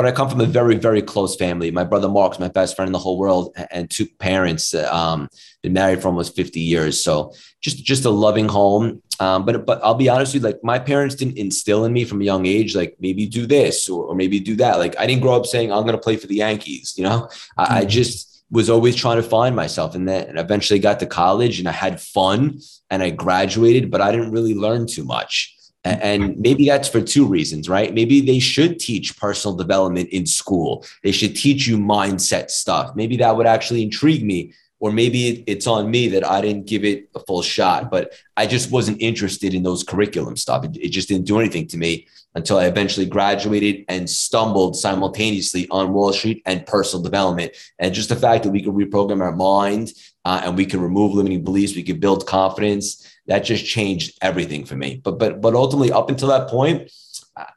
but 0.00 0.08
I 0.08 0.12
come 0.12 0.30
from 0.30 0.40
a 0.40 0.46
very, 0.46 0.76
very 0.76 1.02
close 1.02 1.36
family. 1.36 1.70
My 1.70 1.84
brother 1.84 2.08
Mark's 2.08 2.38
my 2.38 2.48
best 2.48 2.74
friend 2.74 2.88
in 2.88 2.92
the 2.94 2.98
whole 2.98 3.18
world, 3.18 3.54
and 3.70 3.90
two 3.90 4.06
parents. 4.06 4.72
Um, 4.72 5.28
been 5.62 5.74
married 5.74 6.00
for 6.00 6.08
almost 6.08 6.34
50 6.34 6.58
years, 6.58 6.98
so 6.98 7.34
just 7.60 7.84
just 7.84 8.06
a 8.06 8.10
loving 8.10 8.48
home. 8.48 9.02
Um, 9.18 9.44
but 9.44 9.66
but 9.66 9.78
I'll 9.84 9.94
be 9.94 10.08
honest 10.08 10.32
with 10.32 10.42
you, 10.42 10.48
like 10.48 10.64
my 10.64 10.78
parents 10.78 11.16
didn't 11.16 11.36
instill 11.36 11.84
in 11.84 11.92
me 11.92 12.06
from 12.06 12.22
a 12.22 12.24
young 12.24 12.46
age, 12.46 12.74
like 12.74 12.96
maybe 12.98 13.26
do 13.26 13.44
this 13.44 13.90
or, 13.90 14.04
or 14.04 14.14
maybe 14.14 14.40
do 14.40 14.56
that. 14.56 14.78
Like 14.78 14.98
I 14.98 15.06
didn't 15.06 15.20
grow 15.20 15.36
up 15.36 15.44
saying 15.44 15.70
I'm 15.70 15.82
going 15.82 15.92
to 15.92 15.98
play 15.98 16.16
for 16.16 16.28
the 16.28 16.36
Yankees. 16.36 16.94
You 16.96 17.04
know, 17.04 17.28
I, 17.58 17.64
mm-hmm. 17.64 17.74
I 17.74 17.84
just 17.84 18.42
was 18.50 18.70
always 18.70 18.96
trying 18.96 19.18
to 19.18 19.22
find 19.22 19.54
myself, 19.54 19.94
and 19.94 20.08
then 20.08 20.38
eventually 20.38 20.78
got 20.78 20.98
to 21.00 21.06
college, 21.06 21.58
and 21.58 21.68
I 21.68 21.72
had 21.72 22.00
fun, 22.00 22.60
and 22.88 23.02
I 23.02 23.10
graduated, 23.10 23.90
but 23.90 24.00
I 24.00 24.12
didn't 24.12 24.32
really 24.32 24.54
learn 24.54 24.86
too 24.86 25.04
much. 25.04 25.58
And 25.82 26.38
maybe 26.38 26.66
that's 26.66 26.88
for 26.88 27.00
two 27.00 27.26
reasons, 27.26 27.68
right? 27.68 27.94
Maybe 27.94 28.20
they 28.20 28.38
should 28.38 28.78
teach 28.78 29.16
personal 29.18 29.56
development 29.56 30.10
in 30.10 30.26
school. 30.26 30.84
They 31.02 31.12
should 31.12 31.34
teach 31.34 31.66
you 31.66 31.78
mindset 31.78 32.50
stuff. 32.50 32.94
Maybe 32.94 33.16
that 33.16 33.34
would 33.34 33.46
actually 33.46 33.82
intrigue 33.82 34.24
me. 34.24 34.52
Or 34.78 34.92
maybe 34.92 35.44
it's 35.46 35.66
on 35.66 35.90
me 35.90 36.08
that 36.08 36.26
I 36.26 36.40
didn't 36.40 36.66
give 36.66 36.84
it 36.84 37.08
a 37.14 37.20
full 37.20 37.42
shot, 37.42 37.90
but 37.90 38.14
I 38.36 38.46
just 38.46 38.70
wasn't 38.70 39.00
interested 39.00 39.52
in 39.52 39.62
those 39.62 39.84
curriculum 39.84 40.36
stuff. 40.36 40.64
It, 40.64 40.76
it 40.76 40.88
just 40.88 41.08
didn't 41.08 41.26
do 41.26 41.38
anything 41.38 41.66
to 41.68 41.76
me 41.76 42.06
until 42.34 42.58
I 42.58 42.66
eventually 42.66 43.06
graduated 43.06 43.84
and 43.88 44.08
stumbled 44.08 44.76
simultaneously 44.76 45.66
on 45.70 45.92
Wall 45.92 46.12
Street 46.12 46.42
and 46.46 46.66
personal 46.66 47.02
development. 47.02 47.52
And 47.78 47.92
just 47.92 48.08
the 48.08 48.16
fact 48.16 48.44
that 48.44 48.50
we 48.50 48.62
could 48.62 48.74
reprogram 48.74 49.20
our 49.20 49.34
mind 49.34 49.92
uh, 50.24 50.42
and 50.44 50.56
we 50.56 50.66
could 50.66 50.80
remove 50.80 51.14
limiting 51.14 51.42
beliefs, 51.42 51.74
we 51.74 51.82
could 51.82 52.00
build 52.00 52.26
confidence 52.26 53.06
that 53.26 53.40
just 53.40 53.64
changed 53.64 54.18
everything 54.22 54.64
for 54.64 54.76
me. 54.76 55.00
But 55.02 55.18
but 55.18 55.40
but 55.40 55.54
ultimately, 55.54 55.92
up 55.92 56.10
until 56.10 56.28
that 56.28 56.48
point, 56.48 56.90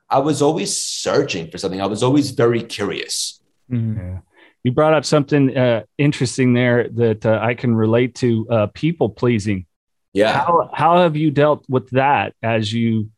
I 0.09 0.19
was 0.19 0.41
always 0.41 0.79
searching 0.79 1.49
for 1.49 1.57
something. 1.57 1.81
I 1.81 1.87
was 1.87 2.03
always 2.03 2.31
very 2.31 2.61
curious. 2.61 3.41
Mm-hmm. 3.71 3.97
Yeah. 3.97 4.19
You 4.63 4.71
brought 4.71 4.93
up 4.93 5.03
something 5.03 5.57
uh, 5.57 5.83
interesting 5.97 6.53
there 6.53 6.87
that 6.89 7.25
uh, 7.25 7.39
I 7.41 7.53
can 7.53 7.75
relate 7.75 8.15
to: 8.15 8.47
uh, 8.49 8.67
people 8.73 9.09
pleasing. 9.09 9.65
Yeah. 10.13 10.31
How 10.31 10.69
how 10.73 10.97
have 10.99 11.17
you 11.17 11.31
dealt 11.31 11.65
with 11.67 11.89
that 11.91 12.33
as 12.41 12.71
you 12.71 13.09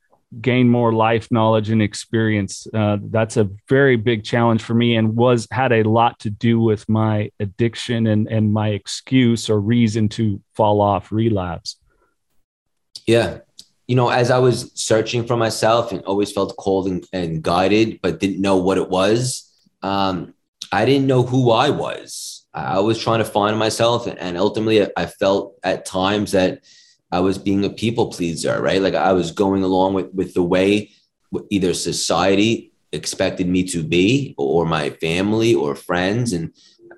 gain 0.41 0.69
more 0.69 0.93
life 0.93 1.31
knowledge 1.31 1.69
and 1.69 1.81
experience? 1.81 2.67
Uh, 2.73 2.97
that's 3.01 3.37
a 3.37 3.49
very 3.69 3.95
big 3.95 4.23
challenge 4.23 4.61
for 4.63 4.73
me, 4.73 4.95
and 4.95 5.15
was 5.15 5.47
had 5.51 5.71
a 5.71 5.83
lot 5.83 6.19
to 6.19 6.29
do 6.29 6.59
with 6.59 6.87
my 6.89 7.31
addiction 7.39 8.07
and 8.07 8.27
and 8.27 8.53
my 8.53 8.69
excuse 8.69 9.49
or 9.49 9.59
reason 9.59 10.09
to 10.09 10.41
fall 10.53 10.81
off, 10.81 11.11
relapse. 11.11 11.77
Yeah. 13.05 13.39
You 13.87 13.95
know, 13.95 14.09
as 14.09 14.31
I 14.31 14.39
was 14.39 14.71
searching 14.73 15.27
for 15.27 15.37
myself 15.37 15.91
and 15.91 16.01
always 16.05 16.31
felt 16.31 16.55
called 16.57 16.87
and, 16.87 17.05
and 17.13 17.43
guided, 17.43 17.99
but 18.01 18.19
didn't 18.19 18.41
know 18.41 18.57
what 18.57 18.79
it 18.79 18.89
was, 18.89 19.51
um, 19.83 20.33
I 20.71 20.85
didn't 20.85 21.05
know 21.05 21.21
who 21.21 21.51
I 21.51 21.69
was. 21.69 22.45
I 22.53 22.79
was 22.79 22.99
trying 22.99 23.19
to 23.19 23.25
find 23.25 23.59
myself. 23.59 24.07
And 24.07 24.37
ultimately, 24.37 24.87
I 24.97 25.05
felt 25.05 25.55
at 25.63 25.85
times 25.85 26.31
that 26.31 26.63
I 27.15 27.21
was 27.21 27.37
being 27.37 27.63
a 27.63 27.69
people 27.69 28.07
pleaser, 28.07 28.61
right? 28.61 28.81
Like 28.81 28.93
I 28.93 29.13
was 29.13 29.31
going 29.31 29.63
along 29.63 29.93
with, 29.93 30.13
with 30.13 30.33
the 30.33 30.43
way 30.43 30.91
either 31.49 31.73
society 31.73 32.73
expected 32.91 33.47
me 33.47 33.63
to 33.63 33.83
be 33.83 34.35
or 34.37 34.65
my 34.65 34.89
family 34.89 35.55
or 35.55 35.75
friends. 35.75 36.33
And 36.33 36.51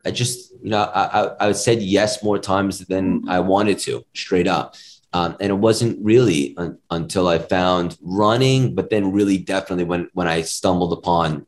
I 0.05 0.09
just, 0.09 0.53
you 0.63 0.71
know, 0.71 0.81
I, 0.81 1.03
I, 1.21 1.49
I 1.49 1.51
said 1.51 1.83
yes 1.83 2.23
more 2.23 2.39
times 2.39 2.79
than 2.87 3.29
I 3.29 3.41
wanted 3.41 3.77
to, 3.85 4.03
straight 4.15 4.47
up. 4.47 4.75
Um, 5.13 5.37
and 5.39 5.51
it 5.51 5.59
wasn't 5.69 6.03
really 6.03 6.57
un- 6.57 6.79
until 6.89 7.27
I 7.27 7.37
found 7.37 7.95
running, 8.01 8.73
but 8.73 8.89
then 8.89 9.11
really 9.11 9.37
definitely 9.37 9.85
when 9.85 10.09
when 10.13 10.27
I 10.27 10.41
stumbled 10.41 10.93
upon 10.93 11.45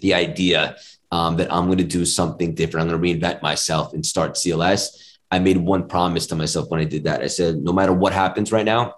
the 0.00 0.14
idea 0.14 0.76
um, 1.12 1.36
that 1.36 1.52
I'm 1.52 1.66
going 1.66 1.78
to 1.78 1.84
do 1.84 2.04
something 2.06 2.54
different. 2.54 2.90
I'm 2.90 2.98
going 2.98 3.20
to 3.20 3.26
reinvent 3.26 3.42
myself 3.42 3.92
and 3.92 4.04
start 4.04 4.34
CLS. 4.34 5.15
I 5.30 5.38
made 5.38 5.56
one 5.56 5.88
promise 5.88 6.26
to 6.28 6.36
myself 6.36 6.70
when 6.70 6.80
I 6.80 6.84
did 6.84 7.04
that. 7.04 7.22
I 7.22 7.26
said, 7.26 7.56
no 7.56 7.72
matter 7.72 7.92
what 7.92 8.12
happens 8.12 8.52
right 8.52 8.64
now, 8.64 8.96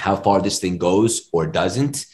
how 0.00 0.16
far 0.16 0.40
this 0.40 0.58
thing 0.58 0.78
goes 0.78 1.28
or 1.32 1.46
doesn't, 1.46 2.06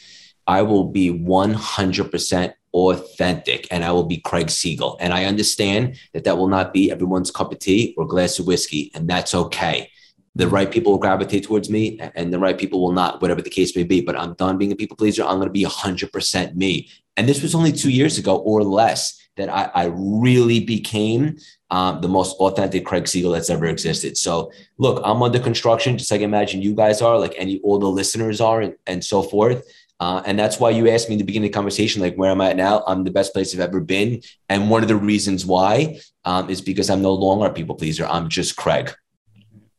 I 0.47 0.61
will 0.61 0.85
be 0.85 1.11
100% 1.11 2.53
authentic 2.73 3.67
and 3.71 3.83
I 3.83 3.91
will 3.91 4.03
be 4.03 4.17
Craig 4.17 4.49
Siegel. 4.49 4.97
And 4.99 5.13
I 5.13 5.25
understand 5.25 5.97
that 6.13 6.25
that 6.25 6.37
will 6.37 6.49
not 6.49 6.73
be 6.73 6.91
everyone's 6.91 7.31
cup 7.31 7.51
of 7.51 7.59
tea 7.59 7.93
or 7.97 8.05
glass 8.05 8.39
of 8.39 8.47
whiskey, 8.47 8.91
and 8.93 9.07
that's 9.07 9.33
okay 9.33 9.89
the 10.35 10.47
right 10.47 10.69
people 10.69 10.91
will 10.91 10.99
gravitate 10.99 11.45
towards 11.45 11.69
me 11.69 11.99
and 12.13 12.31
the 12.31 12.39
right 12.39 12.57
people 12.57 12.81
will 12.81 12.91
not, 12.91 13.21
whatever 13.21 13.41
the 13.41 13.49
case 13.49 13.75
may 13.75 13.83
be. 13.83 14.01
But 14.01 14.19
I'm 14.19 14.33
done 14.33 14.57
being 14.57 14.71
a 14.71 14.75
people 14.75 14.97
pleaser. 14.97 15.23
I'm 15.23 15.37
going 15.37 15.47
to 15.47 15.49
be 15.49 15.63
100% 15.63 16.55
me. 16.55 16.89
And 17.15 17.27
this 17.27 17.41
was 17.41 17.55
only 17.55 17.71
two 17.71 17.89
years 17.89 18.17
ago 18.17 18.37
or 18.37 18.61
less 18.61 19.21
that 19.37 19.49
I, 19.49 19.71
I 19.73 19.85
really 19.95 20.59
became 20.59 21.37
um, 21.75 21.99
the 21.99 22.07
most 22.07 22.37
authentic 22.37 22.85
Craig 22.85 23.05
Siegel 23.05 23.33
that's 23.33 23.49
ever 23.49 23.65
existed. 23.65 24.17
So, 24.17 24.49
look, 24.77 25.01
I'm 25.03 25.21
under 25.21 25.39
construction, 25.39 25.97
just 25.97 26.09
like 26.09 26.21
I 26.21 26.23
imagine 26.23 26.61
you 26.61 26.73
guys 26.73 27.01
are, 27.01 27.19
like 27.19 27.35
any 27.37 27.59
all 27.65 27.79
the 27.79 27.89
listeners 27.89 28.39
are, 28.39 28.61
and, 28.61 28.75
and 28.87 29.03
so 29.03 29.21
forth. 29.21 29.61
Uh, 29.99 30.21
and 30.25 30.39
that's 30.39 30.57
why 30.57 30.69
you 30.69 30.89
asked 30.89 31.09
me 31.09 31.15
in 31.15 31.19
the 31.19 31.25
beginning 31.25 31.47
of 31.49 31.51
the 31.51 31.57
conversation, 31.57 32.01
like 32.01 32.15
where 32.15 32.31
am 32.31 32.39
I 32.39 32.51
at 32.51 32.55
now? 32.55 32.81
I'm 32.87 33.03
the 33.03 33.11
best 33.11 33.33
place 33.33 33.53
I've 33.53 33.59
ever 33.59 33.81
been. 33.81 34.21
And 34.47 34.69
one 34.69 34.83
of 34.83 34.87
the 34.87 34.95
reasons 34.95 35.45
why 35.45 35.99
um, 36.23 36.49
is 36.49 36.61
because 36.61 36.89
I'm 36.89 37.01
no 37.01 37.13
longer 37.13 37.47
a 37.47 37.53
people 37.53 37.75
pleaser. 37.75 38.05
I'm 38.05 38.29
just 38.29 38.55
Craig. 38.55 38.93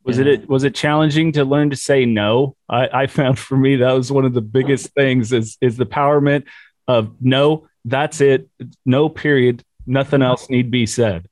Was 0.04 0.18
it 0.18 0.48
was 0.50 0.64
it 0.64 0.74
challenging 0.74 1.32
to 1.32 1.46
learn 1.46 1.70
to 1.70 1.76
say 1.76 2.04
no? 2.04 2.56
I, 2.68 2.88
I 2.92 3.06
found 3.06 3.38
for 3.38 3.56
me 3.56 3.76
that 3.76 3.92
was 3.92 4.12
one 4.12 4.26
of 4.26 4.34
the 4.34 4.42
biggest 4.42 4.92
things 4.92 5.32
is 5.32 5.56
is 5.62 5.78
the 5.78 5.86
empowerment 5.86 6.44
of 6.86 7.10
no, 7.22 7.68
that's 7.86 8.20
it, 8.20 8.50
no 8.84 9.08
period, 9.08 9.64
nothing 9.86 10.20
else 10.20 10.50
need 10.50 10.70
be 10.70 10.84
said. 10.84 11.26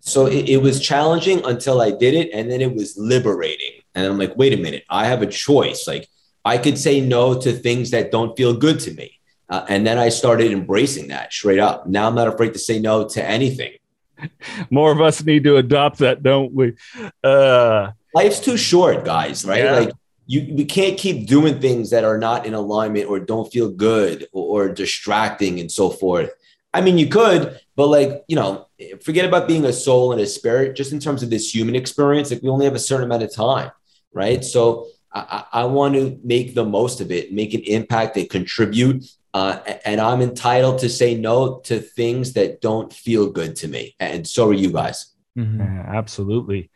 So 0.00 0.26
it, 0.26 0.48
it 0.48 0.56
was 0.58 0.80
challenging 0.80 1.44
until 1.44 1.80
I 1.80 1.90
did 1.90 2.14
it, 2.14 2.30
and 2.32 2.50
then 2.50 2.60
it 2.60 2.74
was 2.74 2.96
liberating. 2.96 3.82
And 3.94 4.06
I'm 4.06 4.18
like, 4.18 4.36
wait 4.36 4.52
a 4.52 4.56
minute, 4.56 4.84
I 4.88 5.06
have 5.06 5.22
a 5.22 5.26
choice. 5.26 5.86
Like 5.86 6.08
I 6.44 6.58
could 6.58 6.78
say 6.78 7.00
no 7.00 7.38
to 7.40 7.52
things 7.52 7.90
that 7.90 8.10
don't 8.10 8.36
feel 8.36 8.54
good 8.54 8.80
to 8.80 8.92
me. 8.92 9.18
Uh, 9.48 9.66
and 9.68 9.86
then 9.86 9.98
I 9.98 10.10
started 10.10 10.52
embracing 10.52 11.08
that 11.08 11.32
straight 11.32 11.58
up. 11.58 11.86
Now 11.86 12.06
I'm 12.06 12.14
not 12.14 12.28
afraid 12.28 12.52
to 12.52 12.58
say 12.58 12.78
no 12.78 13.08
to 13.08 13.24
anything. 13.24 13.72
More 14.70 14.92
of 14.92 15.00
us 15.00 15.24
need 15.24 15.44
to 15.44 15.56
adopt 15.56 15.98
that, 15.98 16.22
don't 16.22 16.52
we? 16.52 16.76
Uh, 17.24 17.90
life's 18.14 18.40
too 18.40 18.56
short, 18.56 19.04
guys, 19.04 19.44
right? 19.44 19.64
Yeah. 19.64 19.72
Like 19.72 19.90
you 20.26 20.54
we 20.54 20.64
can't 20.64 20.96
keep 20.96 21.26
doing 21.26 21.60
things 21.60 21.90
that 21.90 22.04
are 22.04 22.18
not 22.18 22.46
in 22.46 22.54
alignment 22.54 23.08
or 23.08 23.18
don't 23.18 23.52
feel 23.52 23.68
good 23.68 24.28
or, 24.32 24.66
or 24.66 24.68
distracting 24.72 25.58
and 25.58 25.70
so 25.70 25.90
forth. 25.90 26.30
I 26.72 26.80
mean, 26.80 26.98
you 26.98 27.08
could, 27.08 27.58
but 27.76 27.88
like, 27.88 28.24
you 28.28 28.36
know, 28.36 28.68
forget 29.02 29.24
about 29.24 29.48
being 29.48 29.64
a 29.64 29.72
soul 29.72 30.12
and 30.12 30.20
a 30.20 30.26
spirit, 30.26 30.76
just 30.76 30.92
in 30.92 31.00
terms 31.00 31.22
of 31.22 31.30
this 31.30 31.54
human 31.54 31.74
experience. 31.74 32.30
Like, 32.30 32.42
we 32.42 32.48
only 32.48 32.64
have 32.64 32.74
a 32.74 32.78
certain 32.78 33.04
amount 33.04 33.22
of 33.22 33.34
time, 33.34 33.70
right? 34.12 34.44
So, 34.44 34.86
I, 35.12 35.44
I 35.52 35.64
want 35.64 35.94
to 35.94 36.20
make 36.22 36.54
the 36.54 36.64
most 36.64 37.00
of 37.00 37.10
it, 37.10 37.32
make 37.32 37.52
an 37.52 37.62
impact, 37.62 38.16
and 38.16 38.30
contribute. 38.30 39.04
Uh, 39.34 39.58
and 39.84 40.00
I'm 40.00 40.20
entitled 40.22 40.78
to 40.80 40.88
say 40.88 41.16
no 41.16 41.58
to 41.64 41.80
things 41.80 42.34
that 42.34 42.60
don't 42.60 42.92
feel 42.92 43.30
good 43.30 43.56
to 43.56 43.68
me. 43.68 43.96
And 43.98 44.26
so 44.26 44.48
are 44.48 44.54
you 44.54 44.72
guys. 44.72 45.14
Mm-hmm. 45.36 45.60
Absolutely. 45.60 46.70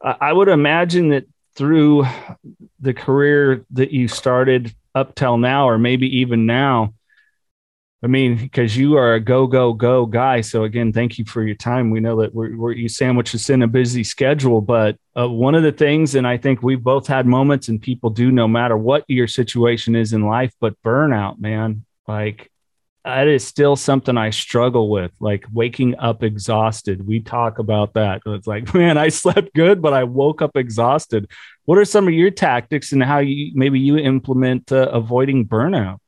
I 0.00 0.32
would 0.32 0.48
imagine 0.48 1.10
that 1.10 1.26
through 1.54 2.06
the 2.80 2.94
career 2.94 3.64
that 3.70 3.92
you 3.92 4.08
started 4.08 4.74
up 4.94 5.14
till 5.14 5.38
now, 5.38 5.68
or 5.68 5.78
maybe 5.78 6.18
even 6.18 6.46
now, 6.46 6.94
I 8.04 8.08
mean, 8.08 8.36
because 8.36 8.76
you 8.76 8.96
are 8.96 9.14
a 9.14 9.20
go, 9.20 9.46
go, 9.46 9.72
go 9.72 10.06
guy. 10.06 10.40
So 10.40 10.64
again, 10.64 10.92
thank 10.92 11.18
you 11.18 11.24
for 11.24 11.42
your 11.44 11.54
time. 11.54 11.90
We 11.90 12.00
know 12.00 12.20
that 12.20 12.34
we're, 12.34 12.56
we're 12.56 12.72
you 12.72 12.88
sandwich 12.88 13.32
us 13.32 13.48
in 13.48 13.62
a 13.62 13.68
busy 13.68 14.02
schedule, 14.02 14.60
but 14.60 14.96
uh, 15.16 15.28
one 15.28 15.54
of 15.54 15.62
the 15.62 15.70
things, 15.70 16.16
and 16.16 16.26
I 16.26 16.36
think 16.36 16.62
we've 16.62 16.82
both 16.82 17.06
had 17.06 17.26
moments 17.26 17.68
and 17.68 17.80
people 17.80 18.10
do 18.10 18.32
no 18.32 18.48
matter 18.48 18.76
what 18.76 19.04
your 19.06 19.28
situation 19.28 19.94
is 19.94 20.12
in 20.12 20.26
life, 20.26 20.52
but 20.60 20.74
burnout, 20.82 21.38
man, 21.38 21.84
like 22.08 22.50
that 23.04 23.28
is 23.28 23.46
still 23.46 23.76
something 23.76 24.16
I 24.16 24.30
struggle 24.30 24.88
with, 24.88 25.12
like 25.20 25.44
waking 25.52 25.96
up 25.98 26.24
exhausted. 26.24 27.06
We 27.06 27.20
talk 27.20 27.60
about 27.60 27.94
that. 27.94 28.22
It's 28.26 28.48
like, 28.48 28.74
man, 28.74 28.98
I 28.98 29.10
slept 29.10 29.54
good, 29.54 29.80
but 29.80 29.92
I 29.92 30.02
woke 30.04 30.42
up 30.42 30.56
exhausted. 30.56 31.30
What 31.66 31.78
are 31.78 31.84
some 31.84 32.08
of 32.08 32.14
your 32.14 32.32
tactics 32.32 32.90
and 32.90 33.02
how 33.02 33.20
you 33.20 33.52
maybe 33.54 33.78
you 33.78 33.96
implement 33.96 34.72
uh, 34.72 34.88
avoiding 34.92 35.46
burnout? 35.46 35.98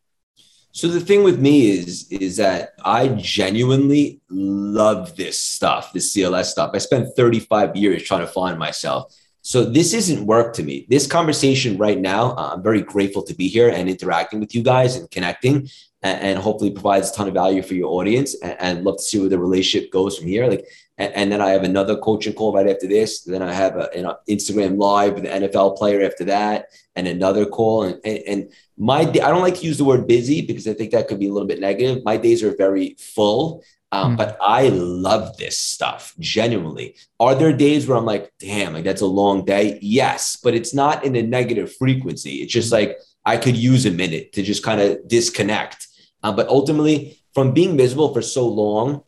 So 0.75 0.89
the 0.89 0.99
thing 0.99 1.23
with 1.23 1.39
me 1.39 1.71
is 1.71 2.09
is 2.11 2.37
that 2.39 2.73
I 2.85 3.07
genuinely 3.07 4.21
love 4.29 5.15
this 5.15 5.41
stuff, 5.41 5.93
this 5.93 6.13
CLS 6.13 6.47
stuff. 6.47 6.73
I 6.75 6.79
spent 6.79 7.15
35 7.15 7.77
years 7.77 8.03
trying 8.03 8.23
to 8.23 8.27
find 8.27 8.59
myself. 8.59 9.15
So 9.43 9.65
this 9.65 9.95
isn't 9.95 10.27
work 10.27 10.53
to 10.55 10.65
me. 10.65 10.87
This 10.91 11.07
conversation 11.07 11.79
right 11.79 12.01
now, 12.01 12.33
uh, 12.33 12.55
I'm 12.55 12.63
very 12.63 12.83
grateful 12.83 13.23
to 13.23 13.35
be 13.35 13.47
here 13.47 13.69
and 13.69 13.89
interacting 13.89 14.41
with 14.41 14.53
you 14.53 14.65
guys 14.65 14.97
and 14.97 15.09
connecting 15.13 15.69
and, 16.03 16.21
and 16.21 16.39
hopefully 16.41 16.73
provides 16.73 17.11
a 17.11 17.15
ton 17.15 17.29
of 17.29 17.35
value 17.35 17.63
for 17.63 17.75
your 17.75 17.93
audience 17.93 18.35
and, 18.43 18.57
and, 18.59 18.85
love 18.85 18.97
to 18.97 19.03
see 19.03 19.21
where 19.21 19.29
the 19.29 19.39
relationship 19.39 19.93
goes 19.93 20.19
from 20.19 20.27
here. 20.27 20.49
Like, 20.49 20.67
and, 20.99 21.13
and, 21.13 21.31
then 21.31 21.41
I 21.41 21.51
have 21.51 21.63
another 21.63 21.97
coaching 21.99 22.33
call 22.33 22.53
right 22.53 22.69
after 22.69 22.89
this. 22.89 23.23
Then 23.23 23.43
I 23.43 23.53
have 23.53 23.77
a, 23.77 23.91
an 23.95 24.13
Instagram 24.29 24.77
live 24.79 25.15
with 25.15 25.27
an 25.27 25.43
NFL 25.43 25.77
player 25.77 26.05
after 26.05 26.25
that 26.25 26.67
and 26.97 27.09
another 27.09 27.47
call. 27.47 27.85
And, 27.85 28.01
and, 28.05 28.19
and 28.27 28.53
my, 28.77 29.01
I 29.01 29.05
don't 29.05 29.43
like 29.43 29.57
to 29.57 29.67
use 29.67 29.79
the 29.79 29.85
word 29.85 30.07
busy 30.07 30.43
because 30.43 30.67
I 30.69 30.75
think 30.75 30.93
that 30.93 31.09
could 31.09 31.21
be 31.21 31.29
a 31.29 31.33
little 31.33 31.49
bit 31.49 31.61
negative. 31.61 32.05
My 32.05 32.17
days 32.17 32.43
are 32.43 32.57
very 32.57 32.97
full. 32.99 33.63
Um, 33.93 34.15
mm. 34.15 34.17
But 34.17 34.37
I 34.41 34.71
love 34.71 35.37
this 35.37 35.59
stuff 35.59 36.15
genuinely. 36.19 36.97
Are 37.21 37.35
there 37.35 37.53
days 37.53 37.87
where 37.87 37.97
I'm 37.97 38.05
like, 38.05 38.33
damn, 38.41 38.73
like 38.73 38.85
that's 38.85 39.03
a 39.03 39.07
long 39.07 39.45
day? 39.45 39.79
Yes, 39.81 40.37
but 40.43 40.55
it's 40.55 40.75
not 40.75 41.05
in 41.05 41.15
a 41.15 41.23
negative 41.23 41.73
frequency. 41.77 42.37
It's 42.37 42.53
just 42.53 42.73
like 42.73 42.99
I 43.25 43.37
could 43.37 43.57
use 43.57 43.87
a 43.87 43.93
minute 43.93 44.33
to 44.33 44.43
just 44.43 44.65
kind 44.65 44.81
of 44.81 45.07
disconnect 45.07 45.87
uh, 46.25 46.33
but 46.33 46.49
ultimately, 46.49 47.19
from 47.35 47.53
being 47.53 47.77
miserable 47.77 48.13
for 48.13 48.23
so 48.23 48.49
long, 48.49 49.03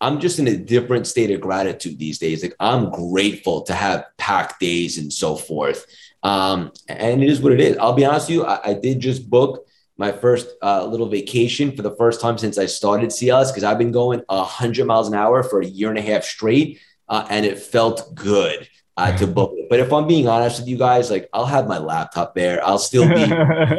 I'm 0.00 0.18
just 0.20 0.38
in 0.38 0.48
a 0.48 0.56
different 0.56 1.06
state 1.06 1.30
of 1.30 1.40
gratitude 1.40 1.98
these 1.98 2.18
days. 2.18 2.42
Like 2.42 2.54
I'm 2.58 2.90
grateful 2.90 3.62
to 3.62 3.74
have 3.74 4.06
packed 4.16 4.60
days 4.60 4.98
and 4.98 5.12
so 5.12 5.36
forth. 5.36 5.86
Um, 6.22 6.72
and 6.88 7.22
it 7.22 7.28
is 7.28 7.40
what 7.40 7.52
it 7.52 7.60
is. 7.60 7.76
I'll 7.78 7.92
be 7.92 8.04
honest 8.04 8.28
with 8.28 8.36
you. 8.36 8.44
I, 8.44 8.70
I 8.70 8.74
did 8.74 9.00
just 9.00 9.28
book 9.28 9.66
my 9.96 10.12
first 10.12 10.48
uh, 10.62 10.84
little 10.86 11.08
vacation 11.08 11.76
for 11.76 11.82
the 11.82 11.94
first 11.96 12.22
time 12.22 12.38
since 12.38 12.56
I 12.56 12.64
started 12.64 13.10
CLS 13.10 13.48
because 13.48 13.64
I've 13.64 13.78
been 13.78 13.92
going 13.92 14.22
100 14.28 14.86
miles 14.86 15.08
an 15.08 15.14
hour 15.14 15.42
for 15.42 15.60
a 15.60 15.66
year 15.66 15.90
and 15.90 15.98
a 15.98 16.02
half 16.02 16.24
straight, 16.24 16.80
uh, 17.08 17.26
and 17.28 17.44
it 17.44 17.58
felt 17.58 18.14
good 18.14 18.66
uh, 18.96 19.14
to 19.18 19.26
book 19.26 19.52
it. 19.56 19.59
But 19.70 19.78
if 19.78 19.92
I'm 19.92 20.08
being 20.08 20.26
honest 20.26 20.58
with 20.58 20.68
you 20.68 20.76
guys, 20.76 21.12
like 21.12 21.28
I'll 21.32 21.46
have 21.46 21.68
my 21.68 21.78
laptop 21.78 22.34
there. 22.34 22.62
I'll 22.66 22.78
still 22.78 23.08
be 23.08 23.32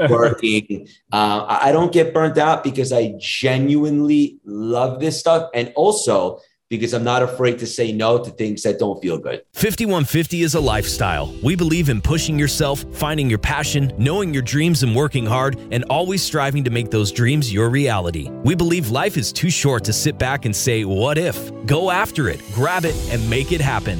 working. 0.09 0.87
Uh, 1.11 1.45
I 1.61 1.73
don't 1.73 1.91
get 1.91 2.13
burnt 2.13 2.37
out 2.37 2.63
because 2.63 2.93
I 2.93 3.13
genuinely 3.19 4.39
love 4.45 5.01
this 5.01 5.19
stuff. 5.19 5.49
And 5.53 5.73
also, 5.75 6.39
because 6.69 6.93
I'm 6.93 7.03
not 7.03 7.21
afraid 7.21 7.59
to 7.59 7.67
say 7.67 7.91
no 7.91 8.23
to 8.23 8.31
things 8.31 8.63
that 8.63 8.79
don't 8.79 9.01
feel 9.01 9.17
good. 9.17 9.43
5150 9.51 10.43
is 10.43 10.55
a 10.55 10.61
lifestyle. 10.61 11.35
We 11.43 11.57
believe 11.57 11.89
in 11.89 11.99
pushing 11.99 12.39
yourself, 12.39 12.85
finding 12.93 13.29
your 13.29 13.39
passion, 13.39 13.91
knowing 13.97 14.33
your 14.33 14.43
dreams, 14.43 14.83
and 14.83 14.95
working 14.95 15.25
hard, 15.25 15.59
and 15.71 15.83
always 15.89 16.23
striving 16.23 16.63
to 16.63 16.69
make 16.69 16.89
those 16.89 17.11
dreams 17.11 17.51
your 17.51 17.69
reality. 17.69 18.29
We 18.45 18.55
believe 18.55 18.89
life 18.89 19.17
is 19.17 19.33
too 19.33 19.49
short 19.49 19.83
to 19.83 19.91
sit 19.91 20.17
back 20.17 20.45
and 20.45 20.55
say, 20.55 20.85
What 20.85 21.17
if? 21.17 21.51
Go 21.65 21.91
after 21.91 22.29
it, 22.29 22.41
grab 22.53 22.85
it, 22.85 22.95
and 23.11 23.29
make 23.29 23.51
it 23.51 23.59
happen. 23.59 23.99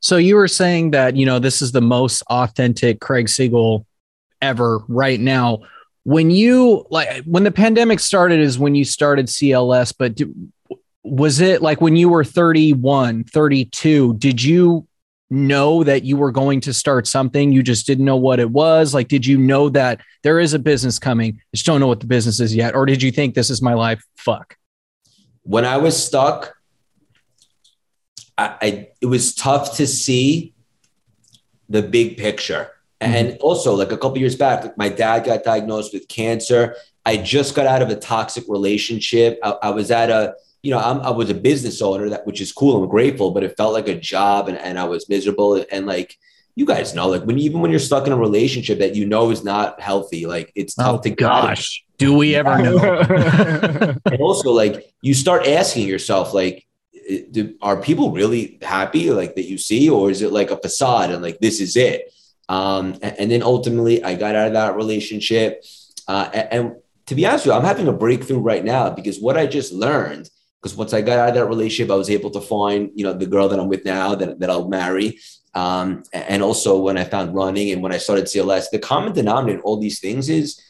So 0.00 0.16
you 0.16 0.36
were 0.36 0.48
saying 0.48 0.92
that, 0.92 1.14
you 1.14 1.26
know, 1.26 1.38
this 1.38 1.60
is 1.60 1.72
the 1.72 1.82
most 1.82 2.22
authentic 2.28 3.00
Craig 3.00 3.28
Siegel 3.28 3.86
ever 4.40 4.80
right 4.88 5.20
now. 5.20 5.60
When 6.04 6.30
you 6.30 6.86
like 6.90 7.24
when 7.24 7.44
the 7.44 7.50
pandemic 7.50 8.00
started 8.00 8.40
is 8.40 8.58
when 8.58 8.74
you 8.74 8.84
started 8.84 9.26
CLS, 9.26 9.94
but 9.96 10.14
do, 10.14 10.34
was 11.04 11.40
it 11.40 11.60
like 11.60 11.82
when 11.82 11.96
you 11.96 12.08
were 12.08 12.24
31, 12.24 13.24
32, 13.24 14.14
did 14.14 14.42
you 14.42 14.86
know 15.28 15.84
that 15.84 16.02
you 16.02 16.16
were 16.16 16.32
going 16.32 16.60
to 16.62 16.72
start 16.72 17.06
something? 17.06 17.52
You 17.52 17.62
just 17.62 17.86
didn't 17.86 18.06
know 18.06 18.16
what 18.16 18.40
it 18.40 18.50
was? 18.50 18.94
Like 18.94 19.08
did 19.08 19.26
you 19.26 19.36
know 19.36 19.68
that 19.68 20.00
there 20.22 20.40
is 20.40 20.54
a 20.54 20.58
business 20.58 20.98
coming 20.98 21.38
I 21.38 21.56
just 21.56 21.66
don't 21.66 21.80
know 21.80 21.86
what 21.86 22.00
the 22.00 22.06
business 22.06 22.40
is 22.40 22.56
yet 22.56 22.74
or 22.74 22.86
did 22.86 23.02
you 23.02 23.10
think 23.10 23.34
this 23.34 23.50
is 23.50 23.60
my 23.60 23.74
life? 23.74 24.02
Fuck. 24.16 24.56
When 25.42 25.64
i 25.64 25.76
was 25.76 26.02
stuck 26.02 26.54
I, 28.40 28.56
I 28.62 28.88
it 29.00 29.06
was 29.06 29.34
tough 29.34 29.76
to 29.76 29.86
see 29.86 30.54
the 31.68 31.82
big 31.82 32.16
picture. 32.16 32.70
Mm-hmm. 33.00 33.14
And 33.14 33.38
also, 33.40 33.74
like 33.74 33.92
a 33.92 33.96
couple 33.96 34.18
years 34.18 34.36
back, 34.36 34.64
like 34.64 34.78
my 34.78 34.88
dad 34.88 35.24
got 35.24 35.44
diagnosed 35.44 35.92
with 35.92 36.08
cancer. 36.08 36.76
I 37.06 37.16
just 37.16 37.54
got 37.54 37.66
out 37.66 37.82
of 37.82 37.88
a 37.88 37.96
toxic 37.96 38.44
relationship. 38.48 39.38
I, 39.42 39.50
I 39.62 39.70
was 39.70 39.90
at 39.90 40.10
a, 40.10 40.34
you 40.62 40.70
know, 40.70 40.78
I'm, 40.78 41.00
i 41.00 41.10
was 41.10 41.30
a 41.30 41.34
business 41.34 41.80
owner, 41.80 42.10
that 42.10 42.26
which 42.26 42.40
is 42.40 42.52
cool. 42.52 42.82
I'm 42.82 42.88
grateful, 42.88 43.30
but 43.30 43.42
it 43.42 43.56
felt 43.56 43.72
like 43.72 43.88
a 43.88 43.94
job, 43.94 44.48
and, 44.48 44.58
and 44.58 44.78
I 44.78 44.84
was 44.84 45.08
miserable. 45.08 45.54
And, 45.54 45.66
and 45.72 45.86
like 45.86 46.16
you 46.56 46.66
guys 46.66 46.94
know, 46.94 47.08
like 47.08 47.22
when 47.22 47.38
even 47.38 47.60
when 47.60 47.70
you're 47.70 47.80
stuck 47.80 48.06
in 48.06 48.12
a 48.12 48.18
relationship 48.18 48.80
that 48.80 48.94
you 48.94 49.06
know 49.06 49.30
is 49.30 49.44
not 49.44 49.80
healthy, 49.80 50.26
like 50.26 50.52
it's 50.54 50.74
tough 50.74 50.98
oh, 50.98 51.02
to 51.02 51.10
gosh. 51.10 51.84
Do 51.96 52.16
we 52.16 52.34
ever 52.34 52.58
know? 52.62 52.78
and 54.06 54.20
also, 54.20 54.52
like 54.52 54.92
you 55.02 55.14
start 55.14 55.46
asking 55.46 55.86
yourself, 55.86 56.34
like, 56.34 56.66
do, 57.30 57.54
are 57.60 57.80
people 57.80 58.12
really 58.12 58.58
happy 58.62 59.10
like 59.10 59.34
that 59.34 59.48
you 59.48 59.58
see 59.58 59.88
or 59.88 60.10
is 60.10 60.22
it 60.22 60.32
like 60.32 60.50
a 60.50 60.56
facade 60.56 61.10
and 61.10 61.22
like 61.22 61.38
this 61.38 61.60
is 61.60 61.76
it? 61.76 62.12
Um, 62.48 62.98
and, 63.02 63.18
and, 63.18 63.30
then 63.30 63.42
ultimately 63.42 64.02
i 64.02 64.14
got 64.14 64.34
out 64.34 64.48
of 64.48 64.52
that 64.54 64.76
relationship. 64.76 65.64
Uh, 66.08 66.28
and, 66.34 66.48
and, 66.52 66.76
to 67.06 67.14
be 67.16 67.26
honest 67.26 67.44
with 67.44 67.52
you 67.52 67.58
i'm 67.58 67.64
having 67.64 67.88
a 67.88 67.92
breakthrough 67.92 68.38
right 68.38 68.64
now 68.64 68.88
because 68.88 69.18
what 69.18 69.36
i 69.36 69.44
just 69.44 69.72
learned 69.72 70.30
because 70.62 70.76
once 70.76 70.92
i 70.92 71.00
got 71.00 71.18
out 71.18 71.30
of 71.30 71.34
that 71.34 71.46
relationship 71.46 71.90
i 71.90 71.96
was 71.96 72.08
able 72.08 72.30
to 72.30 72.40
find 72.40 72.90
you 72.94 73.04
know 73.04 73.12
the 73.12 73.26
girl 73.26 73.48
that 73.48 73.58
i'm 73.58 73.66
with 73.66 73.84
now 73.84 74.14
that, 74.14 74.38
that 74.38 74.50
i'll 74.50 74.68
marry. 74.68 75.18
Um, 75.54 76.04
and 76.12 76.40
also 76.40 76.78
when 76.78 76.96
i 76.96 77.02
found 77.02 77.34
running 77.34 77.72
and 77.72 77.82
when 77.82 77.92
i 77.92 77.98
started 77.98 78.26
cls 78.26 78.70
the 78.70 78.78
common 78.78 79.12
denominator 79.12 79.58
in 79.58 79.64
all 79.64 79.78
these 79.78 79.98
things 79.98 80.28
is 80.28 80.60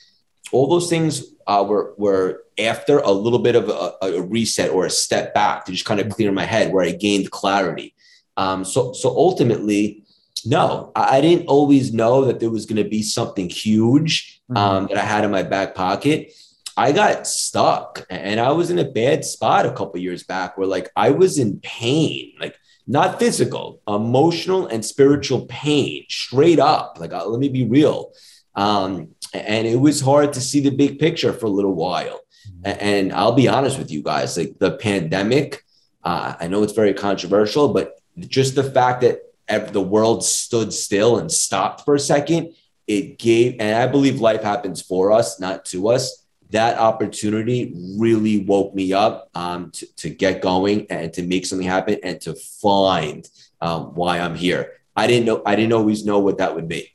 all 0.53 0.67
those 0.67 0.89
things 0.89 1.25
uh, 1.51 1.65
were 1.65 1.95
were 1.99 2.45
after 2.59 2.99
a 2.99 3.11
little 3.11 3.41
bit 3.41 3.57
of 3.57 3.69
a, 3.69 3.95
a, 4.03 4.23
reset 4.23 4.71
or 4.71 4.87
a 4.87 4.91
step 4.91 5.35
back 5.35 5.65
to 5.65 5.73
just 5.73 5.85
kind 5.85 5.99
of 5.99 6.09
clear 6.09 6.31
my 6.31 6.45
head 6.45 6.73
where 6.73 6.85
I 6.85 6.93
gained 6.93 7.33
clarity. 7.33 7.93
Um, 8.37 8.65
so 8.65 8.93
so 8.93 9.09
ultimately, 9.09 10.05
no, 10.47 10.93
I, 10.95 11.21
didn't 11.21 11.49
always 11.49 11.93
know 11.93 12.25
that 12.27 12.39
there 12.39 12.51
was 12.51 12.67
going 12.67 12.83
to 12.83 12.89
be 12.89 13.03
something 13.03 13.49
huge 13.51 14.41
mm-hmm. 14.49 14.57
um, 14.57 14.87
that 14.87 14.97
I 14.97 15.03
had 15.03 15.25
in 15.25 15.33
my 15.33 15.43
back 15.43 15.75
pocket. 15.75 16.33
I 16.77 16.93
got 16.93 17.27
stuck 17.27 18.07
and 18.09 18.39
I 18.39 18.53
was 18.53 18.71
in 18.71 18.79
a 18.79 18.89
bad 18.89 19.25
spot 19.25 19.67
a 19.67 19.73
couple 19.73 19.99
years 19.99 20.23
back 20.23 20.57
where 20.57 20.69
like 20.69 20.89
I 20.95 21.11
was 21.11 21.39
in 21.39 21.59
pain, 21.61 22.33
like 22.39 22.57
not 22.87 23.19
physical, 23.19 23.83
emotional 23.89 24.69
and 24.69 24.85
spiritual 24.85 25.47
pain, 25.47 26.07
straight 26.09 26.61
up. 26.61 26.99
Like, 27.01 27.13
uh, 27.13 27.27
let 27.27 27.41
me 27.41 27.49
be 27.49 27.65
real. 27.65 28.13
Um, 28.55 29.15
and 29.33 29.67
it 29.67 29.81
was 29.81 30.01
hard 30.01 30.33
to 30.35 30.41
see 30.41 30.61
the 30.61 30.71
big 30.71 30.99
picture 30.99 31.33
for 31.33 31.47
a 31.47 31.51
little 31.51 31.75
while. 31.75 32.21
And 32.65 33.13
I'll 33.13 33.33
be 33.33 33.49
honest 33.49 33.79
with 33.79 33.91
you 33.91 34.03
guys, 34.03 34.37
like 34.37 34.59
the 34.59 34.73
pandemic, 34.73 35.65
uh, 36.05 36.35
I 36.39 36.49
know 36.49 36.63
it's 36.63 36.73
very 36.73 36.95
controversial, 36.95 37.73
but 37.73 38.01
just 38.19 38.55
the 38.55 38.65
fact 38.65 39.03
that 39.03 39.73
the 39.73 39.81
world 39.81 40.25
stood 40.25 40.73
still 40.73 41.19
and 41.19 41.31
stopped 41.31 41.85
for 41.85 41.95
a 41.95 42.01
second, 42.01 42.55
it 42.87 43.19
gave, 43.19 43.57
and 43.61 43.77
I 43.77 43.87
believe 43.87 44.21
life 44.21 44.43
happens 44.43 44.83
for 44.83 45.13
us, 45.13 45.39
not 45.39 45.65
to 45.67 45.89
us. 45.89 46.25
That 46.51 46.79
opportunity 46.79 47.73
really 47.97 48.45
woke 48.45 48.75
me 48.75 48.93
up 48.93 49.31
um, 49.35 49.71
to, 49.73 49.87
to 49.97 50.11
get 50.11 50.43
going 50.43 50.87
and 50.91 51.13
to 51.13 51.23
make 51.23 51.47
something 51.47 51.69
happen 51.69 51.99
and 52.03 52.21
to 52.23 52.35
find 52.35 53.29
um, 53.61 53.95
why 53.95 54.19
I'm 54.19 54.35
here. 54.35 54.73
I 54.97 55.07
didn't 55.07 55.27
know, 55.27 55.43
I 55.47 55.55
didn't 55.55 55.73
always 55.73 56.05
know 56.05 56.19
what 56.19 56.39
that 56.39 56.55
would 56.55 56.67
be. 56.67 56.93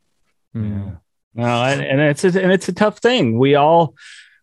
Yeah. 0.53 0.95
No, 1.35 1.63
and, 1.63 1.81
and 1.81 2.01
it's 2.01 2.23
a, 2.23 2.27
and 2.41 2.51
it's 2.51 2.69
a 2.69 2.73
tough 2.73 2.99
thing. 2.99 3.37
We 3.37 3.55
all 3.55 3.95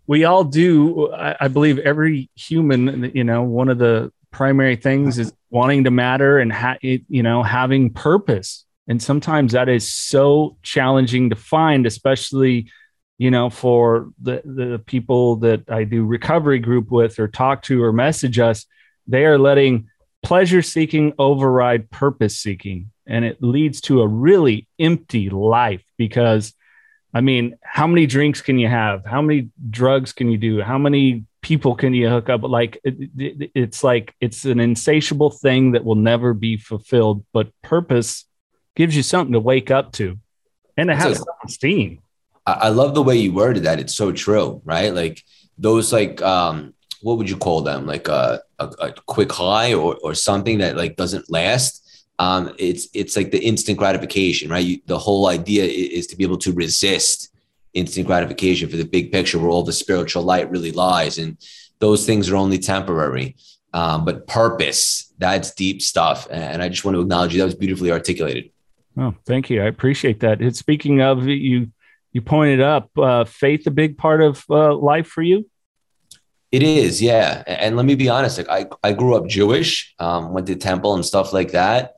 we 0.07 0.25
all 0.25 0.45
do. 0.45 1.13
I, 1.13 1.37
I 1.41 1.49
believe 1.49 1.79
every 1.79 2.31
human, 2.35 3.11
you 3.15 3.25
know, 3.25 3.43
one 3.43 3.69
of 3.69 3.79
the 3.79 4.13
primary 4.31 4.77
things 4.77 5.19
is 5.19 5.33
wanting 5.51 5.85
to 5.85 5.91
matter 5.91 6.39
and 6.39 6.53
ha- 6.53 6.79
it, 6.83 7.03
you 7.09 7.23
know 7.23 7.43
having 7.43 7.91
purpose. 7.91 8.65
And 8.89 9.03
sometimes 9.03 9.53
that 9.53 9.69
is 9.69 9.91
so 9.91 10.57
challenging 10.63 11.31
to 11.31 11.37
find, 11.37 11.87
especially 11.87 12.71
you 13.19 13.31
know 13.31 13.51
for 13.51 14.11
the 14.21 14.43
the 14.45 14.79
people 14.85 15.37
that 15.37 15.71
I 15.71 15.85
do 15.85 16.05
recovery 16.05 16.59
group 16.59 16.91
with 16.91 17.19
or 17.19 17.29
talk 17.29 17.63
to 17.65 17.83
or 17.83 17.93
message 17.93 18.39
us 18.39 18.67
they 19.07 19.25
are 19.25 19.39
letting 19.39 19.89
pleasure 20.23 20.63
seeking 20.63 21.13
override 21.19 21.91
purpose 21.91 22.39
seeking. 22.39 22.91
And 23.07 23.25
it 23.25 23.43
leads 23.43 23.81
to 23.83 24.01
a 24.01 24.07
really 24.07 24.69
empty 24.79 25.29
life 25.29 25.83
because, 25.97 26.55
I 27.15 27.21
mean, 27.21 27.59
how 27.63 27.87
many 27.87 28.07
drinks 28.07 28.41
can 28.41 28.59
you 28.59 28.69
have? 28.69 29.05
How 29.05 29.21
many 29.21 29.51
drugs 29.71 30.13
can 30.13 30.31
you 30.31 30.39
do? 30.39 30.63
How 30.63 30.79
many 30.79 31.25
people 31.43 31.75
can 31.75 31.93
you 31.93 32.09
hook 32.09 32.31
up? 32.31 32.43
Like, 32.43 32.81
it, 32.85 33.11
it, 33.19 33.51
it's 33.55 33.85
like 33.85 34.15
it's 34.21 34.45
an 34.45 34.61
insatiable 34.61 35.31
thing 35.31 35.73
that 35.73 35.85
will 35.85 35.95
never 35.97 36.33
be 36.33 36.57
fulfilled. 36.57 37.25
But 37.33 37.51
purpose 37.63 38.25
gives 38.77 38.97
you 38.97 39.03
something 39.03 39.35
to 39.35 39.41
wake 39.41 39.71
up 39.71 39.93
to 39.93 40.19
and 40.77 40.91
it 40.91 40.97
has 40.97 41.23
steam. 41.49 42.01
I 42.45 42.71
love 42.71 42.95
the 42.95 43.03
way 43.03 43.17
you 43.17 43.33
worded 43.33 43.65
that. 43.65 43.79
It's 43.79 43.95
so 43.95 44.11
true, 44.11 44.61
right? 44.65 44.93
Like 44.93 45.23
those, 45.59 45.93
like, 45.93 46.21
um, 46.23 46.75
what 47.01 47.19
would 47.19 47.31
you 47.31 47.37
call 47.37 47.61
them? 47.61 47.87
Like 47.87 48.09
a, 48.09 48.41
a, 48.59 48.67
a 48.81 48.93
quick 49.07 49.31
high 49.31 49.75
or, 49.75 49.97
or 50.03 50.15
something 50.15 50.59
that 50.59 50.77
like 50.77 50.97
doesn't 50.97 51.31
last. 51.31 51.82
Um, 52.23 52.55
it's 52.57 52.85
it's 52.95 53.17
like 53.17 53.33
the 53.33 53.43
instant 53.43 53.77
gratification, 53.79 54.49
right? 54.49 54.65
You, 54.65 54.81
the 54.87 55.03
whole 55.07 55.25
idea 55.39 55.65
is 55.65 56.07
to 56.09 56.17
be 56.17 56.23
able 56.29 56.39
to 56.47 56.53
resist 56.53 57.17
instant 57.73 58.07
gratification 58.07 58.69
for 58.69 58.77
the 58.77 58.85
big 58.97 59.11
picture, 59.11 59.39
where 59.41 59.51
all 59.51 59.65
the 59.65 59.73
spiritual 59.73 60.23
light 60.23 60.49
really 60.55 60.71
lies, 60.71 61.19
and 61.19 61.37
those 61.81 62.07
things 62.07 62.31
are 62.31 62.37
only 62.37 62.59
temporary. 62.59 63.35
Um, 63.75 64.05
but 64.05 64.29
purpose, 64.29 65.13
that's 65.19 65.49
deep 65.53 65.83
stuff, 65.83 66.29
and 66.31 66.63
I 66.63 66.69
just 66.69 66.85
want 66.85 66.95
to 66.97 67.01
acknowledge 67.01 67.33
you. 67.35 67.41
That 67.41 67.47
was 67.53 67.57
beautifully 67.57 67.91
articulated. 67.91 68.51
Oh, 68.97 69.15
thank 69.27 69.51
you. 69.51 69.61
I 69.61 69.67
appreciate 69.67 70.21
that. 70.21 70.41
And 70.41 70.55
speaking 70.55 71.01
of 71.01 71.27
you, 71.27 71.73
you 72.13 72.23
pointed 72.23 72.61
up 72.61 72.91
uh, 72.97 73.25
faith, 73.25 73.67
a 73.67 73.73
big 73.73 73.99
part 73.99 74.23
of 74.23 74.45
uh, 74.49 74.77
life 74.77 75.09
for 75.09 75.23
you. 75.23 75.51
It 76.53 76.63
is, 76.63 77.03
yeah. 77.03 77.43
And 77.47 77.77
let 77.77 77.87
me 77.87 77.97
be 77.97 78.11
honest, 78.11 78.39
like 78.39 78.51
I, 78.59 78.67
I 78.89 78.93
grew 78.93 79.17
up 79.17 79.27
Jewish, 79.27 79.95
um, 79.99 80.33
went 80.35 80.47
to 80.49 80.55
temple 80.55 80.95
and 80.95 81.05
stuff 81.05 81.33
like 81.33 81.53
that. 81.53 81.95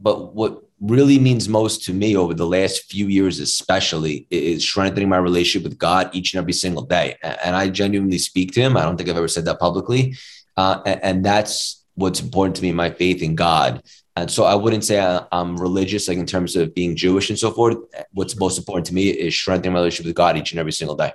But 0.00 0.34
what 0.34 0.62
really 0.80 1.18
means 1.18 1.48
most 1.48 1.84
to 1.84 1.92
me 1.92 2.16
over 2.16 2.34
the 2.34 2.46
last 2.46 2.90
few 2.90 3.08
years, 3.08 3.40
especially, 3.40 4.26
is 4.30 4.62
strengthening 4.62 5.08
my 5.08 5.16
relationship 5.16 5.68
with 5.68 5.78
God 5.78 6.10
each 6.12 6.34
and 6.34 6.40
every 6.40 6.52
single 6.52 6.82
day. 6.82 7.16
And 7.22 7.56
I 7.56 7.68
genuinely 7.68 8.18
speak 8.18 8.52
to 8.52 8.60
Him. 8.60 8.76
I 8.76 8.82
don't 8.82 8.96
think 8.96 9.08
I've 9.08 9.16
ever 9.16 9.28
said 9.28 9.44
that 9.46 9.58
publicly. 9.58 10.16
Uh, 10.56 10.80
and 10.86 11.24
that's 11.24 11.84
what's 11.94 12.20
important 12.20 12.56
to 12.56 12.62
me, 12.62 12.72
my 12.72 12.90
faith 12.90 13.22
in 13.22 13.34
God. 13.34 13.82
And 14.14 14.30
so 14.30 14.44
I 14.44 14.54
wouldn't 14.54 14.84
say 14.84 14.98
I'm 15.30 15.56
religious, 15.56 16.08
like 16.08 16.18
in 16.18 16.26
terms 16.26 16.56
of 16.56 16.74
being 16.74 16.96
Jewish 16.96 17.30
and 17.30 17.38
so 17.38 17.50
forth. 17.52 17.76
What's 18.12 18.38
most 18.38 18.58
important 18.58 18.86
to 18.86 18.94
me 18.94 19.10
is 19.10 19.34
strengthening 19.36 19.72
my 19.72 19.80
relationship 19.80 20.06
with 20.06 20.16
God 20.16 20.36
each 20.36 20.52
and 20.52 20.58
every 20.58 20.72
single 20.72 20.96
day. 20.96 21.12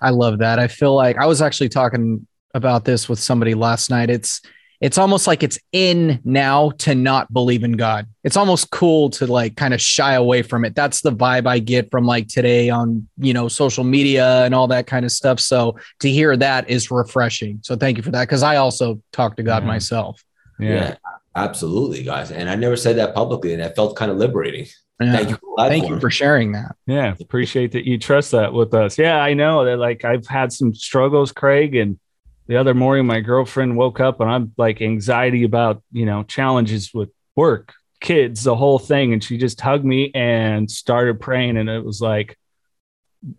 I 0.00 0.10
love 0.10 0.38
that. 0.38 0.58
I 0.58 0.66
feel 0.66 0.94
like 0.94 1.16
I 1.18 1.26
was 1.26 1.40
actually 1.40 1.68
talking 1.68 2.26
about 2.54 2.84
this 2.84 3.08
with 3.08 3.20
somebody 3.20 3.54
last 3.54 3.90
night. 3.90 4.10
It's 4.10 4.42
it's 4.80 4.98
almost 4.98 5.26
like 5.26 5.42
it's 5.42 5.58
in 5.72 6.20
now 6.24 6.70
to 6.78 6.94
not 6.94 7.32
believe 7.32 7.64
in 7.64 7.72
God. 7.72 8.06
It's 8.24 8.36
almost 8.36 8.70
cool 8.70 9.10
to 9.10 9.26
like 9.26 9.56
kind 9.56 9.72
of 9.72 9.80
shy 9.80 10.14
away 10.14 10.42
from 10.42 10.64
it. 10.64 10.74
That's 10.74 11.00
the 11.00 11.12
vibe 11.12 11.46
I 11.46 11.58
get 11.58 11.90
from 11.90 12.04
like 12.04 12.28
today 12.28 12.70
on, 12.70 13.08
you 13.18 13.32
know, 13.32 13.48
social 13.48 13.84
media 13.84 14.44
and 14.44 14.54
all 14.54 14.68
that 14.68 14.86
kind 14.86 15.04
of 15.04 15.12
stuff. 15.12 15.40
So 15.40 15.78
to 16.00 16.10
hear 16.10 16.36
that 16.36 16.68
is 16.68 16.90
refreshing. 16.90 17.60
So 17.62 17.76
thank 17.76 17.96
you 17.96 18.02
for 18.02 18.10
that 18.10 18.28
cuz 18.28 18.42
I 18.42 18.56
also 18.56 19.02
talk 19.12 19.36
to 19.36 19.42
God 19.42 19.62
yeah. 19.62 19.68
myself. 19.68 20.22
Yeah. 20.58 20.68
yeah. 20.68 20.94
Absolutely, 21.34 22.02
guys. 22.02 22.30
And 22.30 22.48
I 22.48 22.54
never 22.54 22.76
said 22.76 22.96
that 22.96 23.14
publicly 23.14 23.52
and 23.52 23.62
that 23.62 23.76
felt 23.76 23.94
kind 23.94 24.10
of 24.10 24.16
liberating. 24.16 24.66
Yeah. 25.00 25.12
Thank 25.12 25.30
you. 25.30 25.38
Thank 25.58 25.88
you 25.88 26.00
for 26.00 26.10
sharing 26.10 26.52
that. 26.52 26.76
Yeah, 26.86 27.14
appreciate 27.20 27.72
that 27.72 27.86
you 27.86 27.98
trust 27.98 28.30
that 28.32 28.52
with 28.52 28.72
us. 28.72 28.98
Yeah, 28.98 29.18
I 29.20 29.34
know 29.34 29.64
that 29.66 29.76
like 29.78 30.04
I've 30.04 30.26
had 30.26 30.52
some 30.52 30.74
struggles, 30.74 31.32
Craig, 31.32 31.74
and 31.74 31.98
the 32.46 32.56
other 32.56 32.74
morning 32.74 33.06
my 33.06 33.20
girlfriend 33.20 33.76
woke 33.76 34.00
up 34.00 34.20
and 34.20 34.30
I'm 34.30 34.52
like 34.56 34.80
anxiety 34.80 35.44
about, 35.44 35.82
you 35.92 36.06
know, 36.06 36.22
challenges 36.22 36.92
with 36.94 37.10
work, 37.34 37.74
kids, 38.00 38.44
the 38.44 38.56
whole 38.56 38.78
thing 38.78 39.12
and 39.12 39.22
she 39.22 39.38
just 39.38 39.60
hugged 39.60 39.84
me 39.84 40.10
and 40.14 40.70
started 40.70 41.20
praying 41.20 41.56
and 41.56 41.68
it 41.68 41.84
was 41.84 42.00
like 42.00 42.38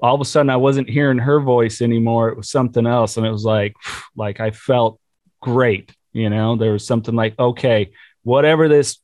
all 0.02 0.16
of 0.16 0.22
a 0.22 0.26
sudden 0.26 0.50
I 0.50 0.58
wasn't 0.58 0.90
hearing 0.90 1.20
her 1.20 1.40
voice 1.40 1.82
anymore. 1.82 2.30
It 2.30 2.38
was 2.38 2.50
something 2.50 2.86
else 2.86 3.18
and 3.18 3.26
it 3.26 3.32
was 3.32 3.46
like 3.46 3.76
like 4.16 4.40
I 4.40 4.52
felt 4.52 5.00
great, 5.42 5.94
you 6.12 6.30
know. 6.30 6.56
There 6.56 6.74
was 6.74 6.86
something 6.86 7.16
like 7.16 7.38
okay, 7.40 7.92
whatever 8.24 8.68
this 8.68 8.98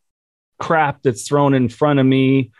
crap 0.59 1.01
that's 1.01 1.27
thrown 1.27 1.53
in 1.53 1.69
front 1.69 1.99
of 1.99 2.05
me 2.05 2.51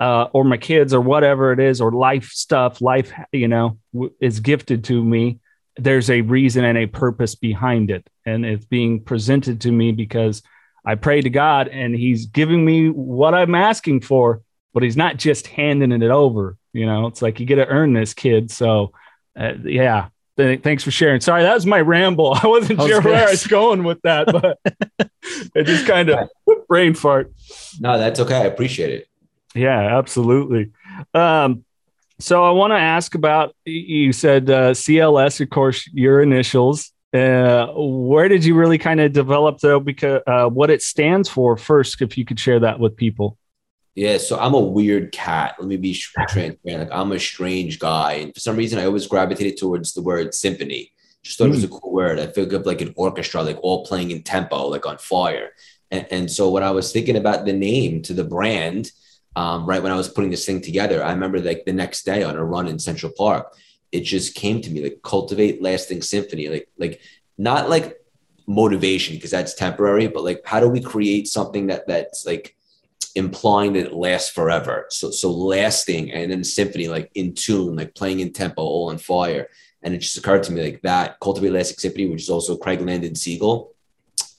uh, 0.00 0.28
or 0.32 0.44
my 0.44 0.56
kids 0.56 0.94
or 0.94 1.00
whatever 1.00 1.52
it 1.52 1.60
is 1.60 1.80
or 1.80 1.92
life 1.92 2.30
stuff 2.30 2.80
life 2.80 3.12
you 3.30 3.46
know 3.46 3.78
w- 3.92 4.12
is 4.20 4.40
gifted 4.40 4.82
to 4.82 5.04
me 5.04 5.38
there's 5.76 6.10
a 6.10 6.20
reason 6.22 6.64
and 6.64 6.78
a 6.78 6.86
purpose 6.86 7.34
behind 7.34 7.90
it 7.90 8.08
and 8.26 8.44
it's 8.44 8.64
being 8.66 9.02
presented 9.02 9.60
to 9.60 9.72
me 9.72 9.92
because 9.92 10.42
i 10.84 10.94
pray 10.94 11.20
to 11.20 11.30
god 11.30 11.68
and 11.68 11.94
he's 11.94 12.26
giving 12.26 12.64
me 12.64 12.88
what 12.90 13.34
i'm 13.34 13.54
asking 13.54 14.00
for 14.00 14.42
but 14.74 14.82
he's 14.82 14.96
not 14.96 15.16
just 15.16 15.46
handing 15.46 15.92
it 15.92 16.10
over 16.10 16.56
you 16.72 16.86
know 16.86 17.06
it's 17.06 17.22
like 17.22 17.40
you 17.40 17.46
got 17.46 17.56
to 17.56 17.66
earn 17.66 17.92
this 17.92 18.14
kid 18.14 18.50
so 18.50 18.92
uh, 19.36 19.54
yeah 19.64 20.08
thanks 20.36 20.82
for 20.82 20.90
sharing. 20.90 21.20
Sorry, 21.20 21.42
that 21.42 21.54
was 21.54 21.66
my 21.66 21.80
ramble. 21.80 22.34
I 22.42 22.46
wasn't 22.46 22.80
I 22.80 22.82
was 22.82 22.90
sure 22.90 23.02
where 23.02 23.28
I 23.28 23.30
was 23.30 23.46
going 23.46 23.84
with 23.84 24.00
that, 24.02 24.26
but 24.26 24.58
it 25.54 25.64
just 25.64 25.86
kind 25.86 26.08
of 26.08 26.28
brain 26.68 26.94
fart. 26.94 27.32
No, 27.80 27.98
that's 27.98 28.20
okay. 28.20 28.36
I 28.36 28.44
appreciate 28.44 28.90
it. 28.90 29.08
Yeah, 29.54 29.98
absolutely. 29.98 30.72
Um, 31.12 31.64
so 32.22 32.44
I 32.44 32.50
want 32.50 32.72
to 32.72 32.78
ask 32.78 33.14
about 33.14 33.54
you 33.64 34.12
said 34.12 34.48
uh, 34.48 34.70
CLS, 34.70 35.40
of 35.40 35.50
course, 35.50 35.88
your 35.92 36.22
initials. 36.22 36.92
Uh, 37.12 37.66
where 37.74 38.28
did 38.28 38.44
you 38.44 38.54
really 38.54 38.78
kind 38.78 39.00
of 39.00 39.12
develop 39.12 39.58
though? 39.58 39.80
Because 39.80 40.22
uh, 40.26 40.46
what 40.46 40.70
it 40.70 40.82
stands 40.82 41.28
for 41.28 41.56
first, 41.56 42.00
if 42.00 42.16
you 42.16 42.24
could 42.24 42.38
share 42.38 42.60
that 42.60 42.78
with 42.78 42.96
people. 42.96 43.36
Yeah, 43.94 44.16
so 44.16 44.38
I'm 44.38 44.54
a 44.54 44.60
weird 44.60 45.12
cat. 45.12 45.56
Let 45.58 45.68
me 45.68 45.76
be 45.76 45.94
transparent. 45.94 46.60
Like 46.64 46.88
I'm 46.92 47.12
a 47.12 47.18
strange 47.18 47.78
guy, 47.78 48.14
and 48.14 48.32
for 48.32 48.40
some 48.40 48.56
reason, 48.56 48.78
I 48.78 48.86
always 48.86 49.06
gravitated 49.06 49.58
towards 49.58 49.92
the 49.92 50.02
word 50.02 50.32
symphony. 50.32 50.92
Just 51.22 51.38
thought 51.38 51.44
mm. 51.44 51.48
it 51.48 51.56
was 51.56 51.64
a 51.64 51.66
hmm. 51.68 51.76
cool 51.76 51.92
word. 51.92 52.18
I 52.18 52.26
feel 52.28 52.52
of 52.54 52.66
like 52.66 52.80
an 52.80 52.94
orchestra, 52.96 53.42
like 53.42 53.58
all 53.62 53.84
playing 53.84 54.10
in 54.10 54.22
tempo, 54.22 54.66
like 54.66 54.86
on 54.86 54.98
fire. 54.98 55.50
And, 55.90 56.06
and 56.10 56.30
so 56.30 56.50
when 56.50 56.62
I 56.62 56.70
was 56.70 56.90
thinking 56.90 57.16
about 57.16 57.44
the 57.44 57.52
name 57.52 58.02
to 58.02 58.14
the 58.14 58.24
brand, 58.24 58.90
um, 59.36 59.64
right 59.64 59.82
when 59.82 59.92
I 59.92 59.96
was 59.96 60.08
putting 60.08 60.30
this 60.30 60.44
thing 60.44 60.60
together, 60.60 61.02
I 61.02 61.12
remember 61.12 61.40
like 61.40 61.64
the 61.64 61.72
next 61.72 62.04
day 62.04 62.22
on 62.22 62.36
a 62.36 62.44
run 62.44 62.68
in 62.68 62.78
Central 62.78 63.12
Park, 63.16 63.54
it 63.90 64.00
just 64.00 64.34
came 64.34 64.60
to 64.60 64.70
me 64.70 64.82
like 64.82 65.00
cultivate 65.02 65.62
lasting 65.62 66.02
symphony, 66.02 66.48
like 66.48 66.68
like 66.78 67.00
not 67.38 67.70
like 67.70 67.98
motivation 68.46 69.16
because 69.16 69.30
that's 69.30 69.54
temporary, 69.54 70.06
but 70.08 70.24
like 70.24 70.42
how 70.44 70.60
do 70.60 70.68
we 70.68 70.80
create 70.80 71.28
something 71.28 71.66
that 71.68 71.86
that's 71.86 72.26
like 72.26 72.56
implying 73.14 73.74
that 73.74 73.86
it 73.86 73.94
lasts 73.94 74.30
forever. 74.30 74.86
So 74.90 75.10
so 75.10 75.30
lasting 75.30 76.12
and 76.12 76.30
then 76.30 76.44
symphony 76.44 76.88
like 76.88 77.10
in 77.14 77.34
tune, 77.34 77.76
like 77.76 77.94
playing 77.94 78.20
in 78.20 78.32
tempo, 78.32 78.62
all 78.62 78.90
on 78.90 78.98
fire. 78.98 79.48
And 79.82 79.94
it 79.94 79.98
just 79.98 80.16
occurred 80.16 80.44
to 80.44 80.52
me 80.52 80.62
like 80.62 80.82
that 80.82 81.18
cultivate 81.20 81.50
lasting 81.50 81.78
symphony, 81.78 82.06
which 82.06 82.22
is 82.22 82.30
also 82.30 82.56
Craig 82.56 82.80
Landon 82.80 83.14
Siegel. 83.14 83.71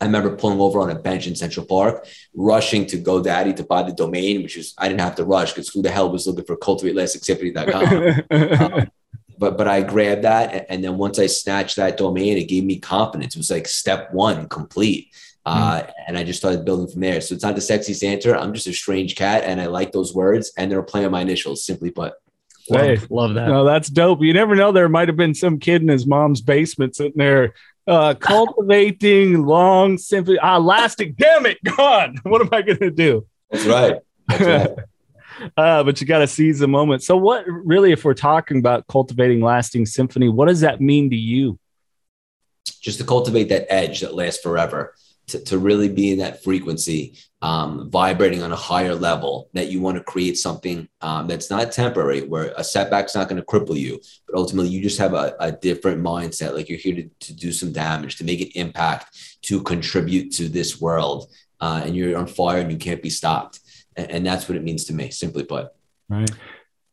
I 0.03 0.05
remember 0.05 0.35
pulling 0.35 0.59
over 0.59 0.81
on 0.81 0.89
a 0.89 0.99
bench 0.99 1.27
in 1.27 1.35
Central 1.35 1.65
Park, 1.65 2.05
rushing 2.33 2.85
to 2.87 2.97
GoDaddy 2.97 3.55
to 3.55 3.63
buy 3.63 3.83
the 3.83 3.93
domain, 3.93 4.43
which 4.43 4.57
is 4.57 4.73
I 4.77 4.89
didn't 4.89 4.99
have 4.99 5.15
to 5.15 5.23
rush 5.23 5.53
because 5.53 5.69
who 5.69 5.81
the 5.81 5.89
hell 5.89 6.11
was 6.11 6.27
looking 6.27 6.43
for 6.43 6.57
cultivatelasting 6.57 7.23
um, 8.61 8.91
but 9.37 9.57
but 9.57 9.67
I 9.67 9.81
grabbed 9.81 10.23
that, 10.23 10.65
and 10.69 10.83
then 10.83 10.97
once 10.97 11.19
I 11.19 11.27
snatched 11.27 11.77
that 11.77 11.97
domain, 11.97 12.37
it 12.37 12.49
gave 12.49 12.65
me 12.65 12.79
confidence. 12.79 13.35
It 13.35 13.39
was 13.39 13.51
like 13.51 13.67
step 13.67 14.13
one 14.13 14.49
complete. 14.49 15.09
Uh, 15.45 15.81
mm. 15.81 15.91
And 16.07 16.17
I 16.17 16.23
just 16.23 16.39
started 16.39 16.63
building 16.63 16.87
from 16.87 17.01
there. 17.01 17.19
So 17.19 17.35
it's 17.35 17.43
not 17.43 17.55
the 17.55 17.61
sexy 17.61 17.93
Santa. 17.93 18.39
I'm 18.39 18.53
just 18.53 18.67
a 18.67 18.73
strange 18.73 19.15
cat, 19.15 19.43
and 19.45 19.59
I 19.61 19.67
like 19.67 19.91
those 19.91 20.13
words, 20.13 20.51
and 20.57 20.71
they're 20.71 20.83
playing 20.83 21.11
my 21.11 21.21
initials. 21.21 21.65
Simply 21.65 21.91
put. 21.91 22.13
Hey, 22.67 22.97
love 23.09 23.33
that. 23.33 23.47
No, 23.49 23.65
that's 23.65 23.89
dope. 23.89 24.21
You 24.21 24.33
never 24.33 24.55
know. 24.55 24.71
There 24.71 24.87
might 24.87 25.09
have 25.09 25.17
been 25.17 25.33
some 25.33 25.59
kid 25.59 25.81
in 25.81 25.89
his 25.89 26.05
mom's 26.05 26.39
basement 26.39 26.95
sitting 26.95 27.17
there 27.17 27.53
uh, 27.87 28.13
cultivating 28.15 29.45
long, 29.45 29.97
simply 29.97 30.39
ah, 30.39 30.57
lasting. 30.57 31.15
Damn 31.17 31.45
it, 31.45 31.63
gone. 31.63 32.19
What 32.23 32.41
am 32.41 32.49
I 32.51 32.61
going 32.61 32.79
to 32.79 32.91
do? 32.91 33.25
That's 33.51 33.65
right. 33.65 33.95
That's 34.27 34.41
right. 34.41 35.51
uh, 35.57 35.83
but 35.83 35.99
you 35.99 36.07
got 36.07 36.19
to 36.19 36.27
seize 36.27 36.59
the 36.59 36.67
moment. 36.67 37.03
So, 37.03 37.17
what 37.17 37.45
really, 37.47 37.91
if 37.91 38.05
we're 38.05 38.13
talking 38.13 38.57
about 38.57 38.87
cultivating 38.87 39.41
lasting 39.41 39.85
symphony, 39.85 40.29
what 40.29 40.47
does 40.47 40.61
that 40.61 40.81
mean 40.81 41.09
to 41.09 41.15
you? 41.15 41.59
Just 42.81 42.99
to 42.99 43.05
cultivate 43.05 43.49
that 43.49 43.71
edge 43.71 44.01
that 44.01 44.13
lasts 44.13 44.41
forever 44.41 44.93
to, 45.27 45.39
to 45.45 45.57
really 45.57 45.89
be 45.89 46.11
in 46.11 46.19
that 46.19 46.43
frequency, 46.43 47.17
um, 47.43 47.89
vibrating 47.89 48.41
on 48.41 48.53
a 48.53 48.55
higher 48.55 48.95
level, 48.95 49.49
that 49.51 49.67
you 49.67 49.81
want 49.81 49.97
to 49.97 50.03
create 50.03 50.37
something 50.37 50.87
um, 51.01 51.27
that's 51.27 51.49
not 51.49 51.73
temporary, 51.73 52.21
where 52.21 52.53
a 52.55 52.63
setback's 52.63 53.15
not 53.15 53.27
going 53.27 53.39
to 53.39 53.45
cripple 53.45 53.77
you, 53.77 53.99
but 54.25 54.37
ultimately 54.37 54.71
you 54.71 54.81
just 54.81 54.97
have 54.97 55.13
a, 55.13 55.35
a 55.41 55.51
different 55.51 56.01
mindset. 56.01 56.53
Like 56.55 56.69
you're 56.69 56.79
here 56.79 56.95
to, 56.95 57.09
to 57.19 57.33
do 57.33 57.51
some 57.51 57.73
damage, 57.73 58.15
to 58.15 58.23
make 58.23 58.39
an 58.39 58.47
impact, 58.55 59.41
to 59.43 59.61
contribute 59.61 60.31
to 60.35 60.47
this 60.47 60.79
world. 60.79 61.29
Uh, 61.59 61.81
and 61.83 61.97
you're 61.97 62.17
on 62.17 62.27
fire 62.27 62.61
and 62.61 62.71
you 62.71 62.77
can't 62.77 63.03
be 63.03 63.09
stopped. 63.09 63.59
And, 63.97 64.09
and 64.09 64.25
that's 64.25 64.47
what 64.47 64.55
it 64.55 64.63
means 64.63 64.85
to 64.85 64.93
me, 64.93 65.09
simply 65.09 65.43
put. 65.43 65.67
Right. 66.07 66.31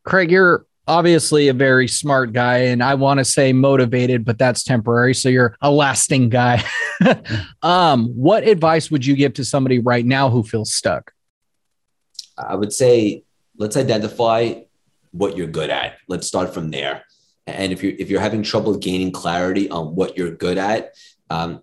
Craig, 0.02 0.32
you're 0.32 0.66
obviously 0.88 1.46
a 1.46 1.54
very 1.54 1.86
smart 1.86 2.32
guy 2.32 2.58
and 2.58 2.82
I 2.82 2.94
want 2.94 3.18
to 3.18 3.24
say 3.24 3.52
motivated, 3.52 4.24
but 4.24 4.36
that's 4.36 4.64
temporary. 4.64 5.14
So 5.14 5.28
you're 5.28 5.56
a 5.60 5.70
lasting 5.70 6.28
guy. 6.28 6.64
um, 7.62 8.08
what 8.08 8.46
advice 8.46 8.90
would 8.90 9.04
you 9.04 9.16
give 9.16 9.34
to 9.34 9.44
somebody 9.44 9.78
right 9.78 10.04
now 10.04 10.30
who 10.30 10.42
feels 10.42 10.72
stuck? 10.72 11.12
I 12.36 12.54
would 12.54 12.72
say 12.72 13.24
let's 13.56 13.76
identify 13.76 14.54
what 15.12 15.36
you're 15.36 15.46
good 15.46 15.70
at. 15.70 15.98
Let's 16.08 16.26
start 16.26 16.54
from 16.54 16.70
there. 16.70 17.04
And 17.46 17.72
if 17.72 17.82
you're 17.82 17.94
if 17.98 18.10
you're 18.10 18.20
having 18.20 18.42
trouble 18.42 18.76
gaining 18.76 19.12
clarity 19.12 19.68
on 19.70 19.94
what 19.94 20.16
you're 20.16 20.30
good 20.30 20.58
at, 20.58 20.94
um, 21.30 21.62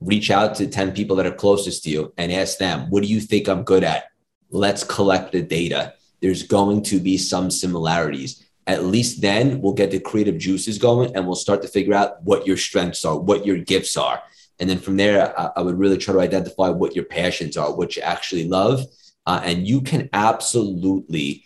reach 0.00 0.30
out 0.30 0.54
to 0.56 0.66
10 0.66 0.92
people 0.92 1.16
that 1.16 1.26
are 1.26 1.32
closest 1.32 1.84
to 1.84 1.90
you 1.90 2.12
and 2.16 2.32
ask 2.32 2.58
them, 2.58 2.88
what 2.90 3.02
do 3.02 3.08
you 3.08 3.20
think 3.20 3.48
I'm 3.48 3.62
good 3.62 3.84
at? 3.84 4.04
Let's 4.50 4.82
collect 4.82 5.32
the 5.32 5.42
data. 5.42 5.94
There's 6.20 6.42
going 6.42 6.82
to 6.84 6.98
be 6.98 7.18
some 7.18 7.50
similarities. 7.50 8.44
At 8.66 8.84
least 8.84 9.20
then 9.20 9.60
we'll 9.60 9.74
get 9.74 9.90
the 9.90 10.00
creative 10.00 10.38
juices 10.38 10.78
going 10.78 11.14
and 11.14 11.26
we'll 11.26 11.34
start 11.34 11.62
to 11.62 11.68
figure 11.68 11.94
out 11.94 12.22
what 12.22 12.46
your 12.46 12.56
strengths 12.56 13.04
are, 13.04 13.18
what 13.18 13.46
your 13.46 13.58
gifts 13.58 13.96
are. 13.96 14.22
And 14.60 14.68
then 14.68 14.78
from 14.78 14.96
there, 14.96 15.38
I, 15.38 15.50
I 15.56 15.62
would 15.62 15.78
really 15.78 15.98
try 15.98 16.14
to 16.14 16.20
identify 16.20 16.68
what 16.68 16.94
your 16.94 17.06
passions 17.06 17.56
are, 17.56 17.74
what 17.74 17.96
you 17.96 18.02
actually 18.02 18.46
love. 18.46 18.84
Uh, 19.26 19.40
and 19.42 19.66
you 19.66 19.80
can 19.80 20.08
absolutely 20.12 21.44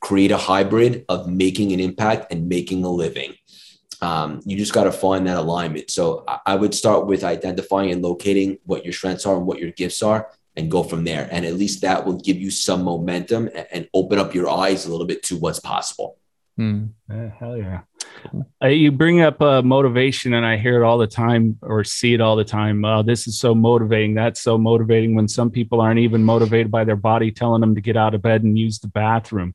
create 0.00 0.30
a 0.30 0.36
hybrid 0.36 1.04
of 1.08 1.28
making 1.28 1.72
an 1.72 1.80
impact 1.80 2.32
and 2.32 2.48
making 2.48 2.84
a 2.84 2.90
living. 2.90 3.34
Um, 4.00 4.40
you 4.44 4.56
just 4.56 4.72
got 4.72 4.84
to 4.84 4.92
find 4.92 5.26
that 5.26 5.36
alignment. 5.36 5.90
So 5.90 6.24
I, 6.28 6.38
I 6.46 6.54
would 6.56 6.74
start 6.74 7.06
with 7.06 7.24
identifying 7.24 7.90
and 7.90 8.02
locating 8.02 8.58
what 8.64 8.84
your 8.84 8.92
strengths 8.92 9.26
are 9.26 9.36
and 9.36 9.46
what 9.46 9.58
your 9.58 9.72
gifts 9.72 10.02
are 10.02 10.30
and 10.56 10.70
go 10.70 10.82
from 10.82 11.04
there. 11.04 11.28
And 11.30 11.44
at 11.44 11.54
least 11.54 11.82
that 11.82 12.04
will 12.04 12.18
give 12.18 12.36
you 12.36 12.50
some 12.50 12.84
momentum 12.84 13.48
and, 13.54 13.66
and 13.72 13.88
open 13.94 14.18
up 14.18 14.34
your 14.34 14.48
eyes 14.48 14.86
a 14.86 14.90
little 14.90 15.06
bit 15.06 15.22
to 15.24 15.36
what's 15.36 15.60
possible. 15.60 16.17
Mm. 16.58 16.90
Yeah, 17.08 17.30
hell 17.38 17.56
yeah. 17.56 17.80
Uh, 18.62 18.68
you 18.68 18.90
bring 18.90 19.20
up 19.20 19.40
uh, 19.40 19.62
motivation, 19.62 20.34
and 20.34 20.44
I 20.44 20.56
hear 20.56 20.82
it 20.82 20.84
all 20.84 20.98
the 20.98 21.06
time 21.06 21.58
or 21.62 21.84
see 21.84 22.14
it 22.14 22.20
all 22.20 22.34
the 22.34 22.44
time. 22.44 22.84
Uh, 22.84 23.02
this 23.02 23.28
is 23.28 23.38
so 23.38 23.54
motivating. 23.54 24.14
That's 24.14 24.40
so 24.40 24.58
motivating 24.58 25.14
when 25.14 25.28
some 25.28 25.50
people 25.50 25.80
aren't 25.80 26.00
even 26.00 26.24
motivated 26.24 26.70
by 26.70 26.84
their 26.84 26.96
body 26.96 27.30
telling 27.30 27.60
them 27.60 27.76
to 27.76 27.80
get 27.80 27.96
out 27.96 28.14
of 28.14 28.22
bed 28.22 28.42
and 28.42 28.58
use 28.58 28.80
the 28.80 28.88
bathroom. 28.88 29.54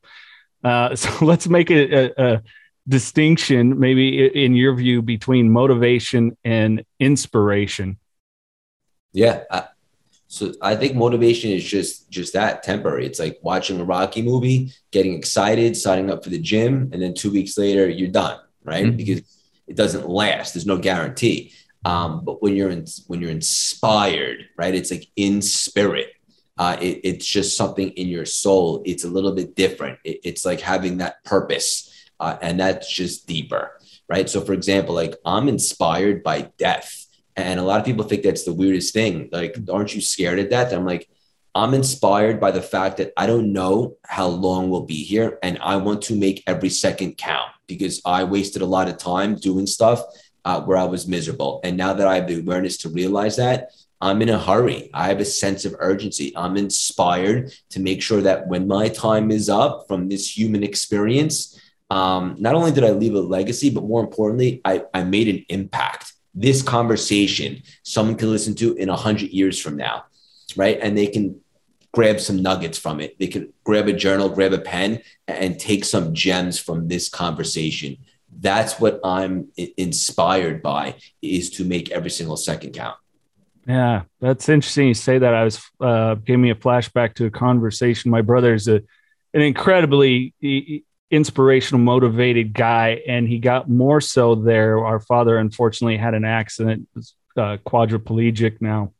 Uh, 0.62 0.96
so 0.96 1.24
let's 1.24 1.46
make 1.46 1.70
a, 1.70 1.92
a, 1.92 2.12
a, 2.16 2.42
distinction, 2.86 3.80
maybe 3.80 4.26
in 4.26 4.54
your 4.54 4.74
view, 4.74 5.00
between 5.00 5.50
motivation 5.50 6.36
and 6.44 6.84
inspiration. 7.00 7.98
Yeah. 9.12 9.44
So 10.34 10.52
I 10.60 10.76
think 10.76 10.94
motivation 10.94 11.50
is 11.50 11.64
just 11.64 12.10
just 12.10 12.32
that 12.32 12.62
temporary. 12.62 13.06
It's 13.06 13.20
like 13.20 13.38
watching 13.42 13.80
a 13.80 13.84
Rocky 13.84 14.22
movie, 14.22 14.72
getting 14.90 15.14
excited, 15.14 15.76
signing 15.76 16.10
up 16.10 16.24
for 16.24 16.30
the 16.30 16.40
gym, 16.40 16.90
and 16.92 17.00
then 17.00 17.14
two 17.14 17.30
weeks 17.30 17.56
later 17.56 17.88
you're 17.88 18.10
done, 18.10 18.38
right? 18.64 18.86
Mm-hmm. 18.86 18.96
Because 18.96 19.20
it 19.66 19.76
doesn't 19.76 20.08
last. 20.08 20.54
There's 20.54 20.66
no 20.66 20.78
guarantee. 20.78 21.52
Um, 21.84 22.24
but 22.24 22.42
when 22.42 22.56
you're 22.56 22.70
in, 22.70 22.86
when 23.06 23.20
you're 23.20 23.30
inspired, 23.30 24.48
right? 24.56 24.74
It's 24.74 24.90
like 24.90 25.08
in 25.16 25.42
spirit 25.42 26.08
uh, 26.56 26.76
it, 26.80 27.00
it's 27.02 27.26
just 27.26 27.56
something 27.56 27.90
in 27.90 28.08
your 28.08 28.26
soul. 28.26 28.82
It's 28.84 29.04
a 29.04 29.08
little 29.08 29.32
bit 29.32 29.56
different. 29.56 29.98
It, 30.04 30.20
it's 30.24 30.44
like 30.44 30.60
having 30.60 30.98
that 30.98 31.22
purpose, 31.24 31.90
uh, 32.20 32.36
and 32.40 32.60
that's 32.60 32.90
just 32.90 33.26
deeper, 33.26 33.72
right? 34.08 34.28
So, 34.28 34.40
for 34.40 34.52
example, 34.52 34.94
like 34.94 35.16
I'm 35.24 35.48
inspired 35.48 36.22
by 36.22 36.52
death, 36.58 37.03
and 37.36 37.58
a 37.58 37.62
lot 37.62 37.80
of 37.80 37.86
people 37.86 38.04
think 38.04 38.22
that's 38.22 38.44
the 38.44 38.52
weirdest 38.52 38.92
thing. 38.92 39.28
Like, 39.32 39.56
aren't 39.72 39.94
you 39.94 40.00
scared 40.00 40.38
of 40.38 40.50
death? 40.50 40.72
I'm 40.72 40.86
like, 40.86 41.08
I'm 41.54 41.74
inspired 41.74 42.40
by 42.40 42.50
the 42.50 42.62
fact 42.62 42.96
that 42.96 43.12
I 43.16 43.26
don't 43.26 43.52
know 43.52 43.96
how 44.04 44.26
long 44.26 44.70
we'll 44.70 44.86
be 44.86 45.04
here, 45.04 45.38
and 45.42 45.58
I 45.60 45.76
want 45.76 46.02
to 46.02 46.16
make 46.16 46.42
every 46.46 46.70
second 46.70 47.16
count 47.16 47.50
because 47.66 48.00
I 48.04 48.24
wasted 48.24 48.62
a 48.62 48.66
lot 48.66 48.88
of 48.88 48.98
time 48.98 49.36
doing 49.36 49.66
stuff 49.66 50.02
uh, 50.44 50.60
where 50.62 50.76
I 50.76 50.84
was 50.84 51.06
miserable, 51.06 51.60
and 51.64 51.76
now 51.76 51.92
that 51.94 52.06
I 52.06 52.16
have 52.16 52.26
the 52.26 52.40
awareness 52.40 52.76
to 52.78 52.88
realize 52.88 53.36
that 53.36 53.70
I'm 54.00 54.20
in 54.20 54.28
a 54.28 54.38
hurry. 54.38 54.90
I 54.92 55.08
have 55.08 55.20
a 55.20 55.24
sense 55.24 55.64
of 55.64 55.74
urgency. 55.78 56.32
I'm 56.36 56.58
inspired 56.58 57.54
to 57.70 57.80
make 57.80 58.02
sure 58.02 58.20
that 58.20 58.46
when 58.48 58.68
my 58.68 58.88
time 58.88 59.30
is 59.30 59.48
up 59.48 59.86
from 59.88 60.10
this 60.10 60.36
human 60.36 60.62
experience, 60.62 61.58
um, 61.90 62.36
not 62.38 62.54
only 62.54 62.72
did 62.72 62.84
I 62.84 62.90
leave 62.90 63.14
a 63.14 63.20
legacy, 63.20 63.70
but 63.70 63.84
more 63.84 64.02
importantly, 64.02 64.60
I, 64.64 64.84
I 64.92 65.04
made 65.04 65.28
an 65.28 65.46
impact. 65.48 66.12
This 66.34 66.62
conversation, 66.62 67.62
someone 67.82 68.16
can 68.16 68.30
listen 68.30 68.54
to 68.56 68.74
in 68.74 68.88
a 68.88 68.96
hundred 68.96 69.30
years 69.30 69.60
from 69.60 69.76
now, 69.76 70.04
right? 70.56 70.78
And 70.80 70.96
they 70.98 71.06
can 71.06 71.40
grab 71.92 72.18
some 72.20 72.42
nuggets 72.42 72.76
from 72.76 73.00
it. 73.00 73.18
They 73.18 73.28
can 73.28 73.52
grab 73.62 73.86
a 73.88 73.92
journal, 73.92 74.28
grab 74.28 74.52
a 74.52 74.58
pen, 74.58 75.00
and 75.28 75.58
take 75.58 75.84
some 75.84 76.12
gems 76.12 76.58
from 76.58 76.88
this 76.88 77.08
conversation. 77.08 77.96
That's 78.36 78.80
what 78.80 78.98
I'm 79.04 79.48
inspired 79.76 80.60
by 80.60 80.96
is 81.22 81.50
to 81.50 81.64
make 81.64 81.92
every 81.92 82.10
single 82.10 82.36
second 82.36 82.72
count. 82.72 82.96
Yeah, 83.66 84.02
that's 84.20 84.48
interesting. 84.48 84.88
You 84.88 84.94
say 84.94 85.18
that. 85.18 85.34
I 85.34 85.44
was 85.44 85.60
uh, 85.80 86.16
gave 86.16 86.38
me 86.38 86.50
a 86.50 86.54
flashback 86.54 87.14
to 87.14 87.26
a 87.26 87.30
conversation. 87.30 88.10
My 88.10 88.20
brother's 88.22 88.68
a 88.68 88.82
an 89.32 89.40
incredibly 89.40 90.34
inspirational, 91.10 91.80
motivated 91.80 92.52
guy, 92.52 93.02
and 93.06 93.28
he 93.28 93.38
got 93.38 93.68
more 93.68 94.00
so 94.00 94.34
there. 94.34 94.84
Our 94.84 95.00
father, 95.00 95.36
unfortunately, 95.38 95.96
had 95.96 96.14
an 96.14 96.24
accident, 96.24 96.88
uh, 97.36 97.58
quadriplegic 97.66 98.60
now, 98.60 98.92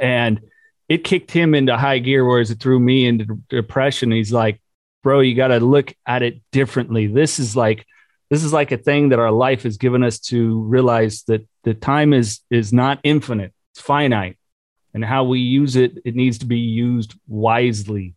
and 0.00 0.40
it 0.88 1.04
kicked 1.04 1.30
him 1.30 1.54
into 1.54 1.76
high 1.76 1.98
gear, 1.98 2.24
whereas 2.24 2.50
it 2.50 2.60
threw 2.60 2.78
me 2.78 3.06
into 3.06 3.40
depression. 3.48 4.10
He's 4.10 4.32
like, 4.32 4.60
"Bro, 5.02 5.20
you 5.20 5.34
got 5.34 5.48
to 5.48 5.60
look 5.60 5.94
at 6.06 6.22
it 6.22 6.40
differently. 6.52 7.06
This 7.06 7.38
is 7.38 7.56
like." 7.56 7.84
This 8.30 8.44
is 8.44 8.52
like 8.52 8.72
a 8.72 8.76
thing 8.76 9.08
that 9.08 9.18
our 9.18 9.30
life 9.30 9.62
has 9.62 9.78
given 9.78 10.04
us 10.04 10.18
to 10.18 10.60
realize 10.64 11.22
that 11.28 11.48
the 11.68 11.72
time 11.72 12.12
is 12.12 12.40
is 12.50 12.72
not 12.72 13.00
infinite 13.02 13.52
it's 13.72 13.80
finite 13.80 14.36
and 14.94 15.04
how 15.04 15.24
we 15.24 15.40
use 15.40 15.76
it 15.76 15.98
it 16.04 16.14
needs 16.14 16.38
to 16.38 16.46
be 16.46 16.58
used 16.58 17.14
wisely 17.26 18.14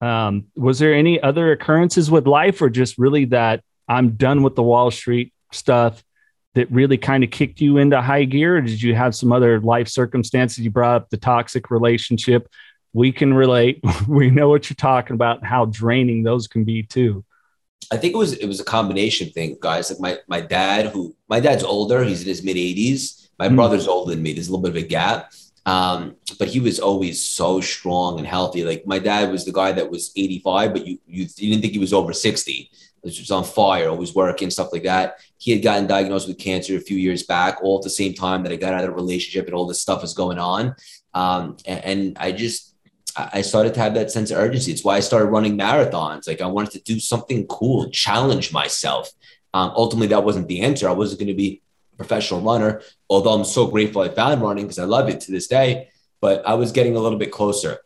um, 0.00 0.46
was 0.56 0.78
there 0.78 0.94
any 0.94 1.20
other 1.20 1.52
occurrences 1.52 2.10
with 2.10 2.26
life 2.26 2.62
or 2.62 2.70
just 2.70 2.98
really 2.98 3.24
that 3.26 3.62
i'm 3.88 4.10
done 4.10 4.42
with 4.42 4.54
the 4.54 4.62
wall 4.62 4.90
street 4.90 5.32
stuff 5.52 6.02
that 6.58 6.70
really 6.72 6.98
kind 6.98 7.22
of 7.22 7.30
kicked 7.30 7.60
you 7.60 7.78
into 7.78 8.00
high 8.00 8.24
gear? 8.24 8.56
Or 8.56 8.60
did 8.60 8.82
you 8.82 8.92
have 8.94 9.14
some 9.14 9.32
other 9.32 9.60
life 9.60 9.86
circumstances? 9.86 10.58
You 10.58 10.72
brought 10.72 11.02
up 11.02 11.10
the 11.10 11.16
toxic 11.16 11.70
relationship. 11.70 12.48
We 12.92 13.12
can 13.12 13.32
relate. 13.32 13.80
We 14.08 14.30
know 14.30 14.48
what 14.48 14.68
you're 14.68 14.74
talking 14.74 15.14
about 15.14 15.44
how 15.44 15.66
draining 15.66 16.24
those 16.24 16.48
can 16.48 16.64
be 16.64 16.82
too. 16.82 17.24
I 17.92 17.96
think 17.96 18.14
it 18.14 18.16
was 18.16 18.32
it 18.32 18.46
was 18.46 18.58
a 18.58 18.64
combination 18.64 19.30
thing, 19.30 19.56
guys. 19.60 19.90
Like 19.90 20.00
my 20.00 20.18
my 20.26 20.40
dad, 20.40 20.86
who 20.86 21.14
my 21.28 21.38
dad's 21.38 21.62
older, 21.62 22.02
he's 22.02 22.22
in 22.22 22.28
his 22.28 22.42
mid 22.42 22.56
80s, 22.56 23.28
my 23.38 23.48
mm 23.48 23.54
brother's 23.54 23.86
older 23.86 24.14
than 24.14 24.22
me. 24.22 24.32
There's 24.32 24.48
a 24.48 24.50
little 24.50 24.62
bit 24.62 24.76
of 24.76 24.84
a 24.84 24.86
gap. 24.86 25.32
Um, 25.68 26.16
but 26.38 26.48
he 26.48 26.60
was 26.60 26.80
always 26.80 27.22
so 27.22 27.60
strong 27.60 28.16
and 28.16 28.26
healthy. 28.26 28.64
Like 28.64 28.86
my 28.86 28.98
dad 28.98 29.30
was 29.30 29.44
the 29.44 29.52
guy 29.52 29.70
that 29.72 29.90
was 29.90 30.12
85, 30.16 30.72
but 30.72 30.86
you 30.86 30.98
you, 31.06 31.26
didn't 31.26 31.60
think 31.60 31.74
he 31.74 31.78
was 31.78 31.92
over 31.92 32.14
60. 32.14 32.70
He 33.02 33.20
was 33.20 33.30
on 33.30 33.44
fire, 33.44 33.90
always 33.90 34.14
working, 34.14 34.50
stuff 34.50 34.72
like 34.72 34.84
that. 34.84 35.18
He 35.36 35.50
had 35.50 35.62
gotten 35.62 35.86
diagnosed 35.86 36.26
with 36.26 36.38
cancer 36.38 36.76
a 36.76 36.80
few 36.80 36.96
years 36.96 37.22
back, 37.22 37.58
all 37.62 37.78
at 37.78 37.84
the 37.84 37.90
same 37.90 38.14
time 38.14 38.42
that 38.42 38.52
I 38.52 38.56
got 38.56 38.72
out 38.72 38.84
of 38.84 38.90
the 38.90 38.96
relationship 38.96 39.46
and 39.46 39.54
all 39.54 39.66
this 39.66 39.80
stuff 39.80 40.00
was 40.00 40.14
going 40.14 40.38
on. 40.38 40.74
Um, 41.12 41.58
and, 41.66 41.84
and 41.84 42.18
I 42.18 42.32
just 42.32 42.74
I 43.14 43.42
started 43.42 43.74
to 43.74 43.80
have 43.80 43.94
that 43.94 44.10
sense 44.10 44.30
of 44.30 44.38
urgency. 44.38 44.72
It's 44.72 44.84
why 44.84 44.96
I 44.96 45.00
started 45.00 45.26
running 45.26 45.58
marathons. 45.58 46.26
Like 46.26 46.40
I 46.40 46.46
wanted 46.46 46.72
to 46.72 46.80
do 46.80 46.98
something 46.98 47.46
cool, 47.46 47.90
challenge 47.90 48.54
myself. 48.54 49.10
Um, 49.52 49.72
ultimately, 49.76 50.08
that 50.08 50.24
wasn't 50.24 50.48
the 50.48 50.62
answer. 50.62 50.88
I 50.88 50.92
wasn't 50.92 51.20
going 51.20 51.28
to 51.28 51.34
be 51.34 51.60
a 51.92 51.96
professional 51.96 52.40
runner, 52.40 52.80
although 53.08 53.32
I'm 53.32 53.44
so 53.44 53.66
grateful 53.66 54.02
I 54.02 54.08
found 54.08 54.42
running 54.42 54.64
because 54.64 54.78
I 54.78 54.84
love 54.84 55.08
it 55.08 55.20
to 55.22 55.32
this 55.32 55.46
day. 55.46 55.88
But 56.20 56.46
I 56.46 56.54
was 56.54 56.72
getting 56.72 56.96
a 56.96 56.98
little 56.98 57.18
bit 57.18 57.30
closer. 57.30 57.78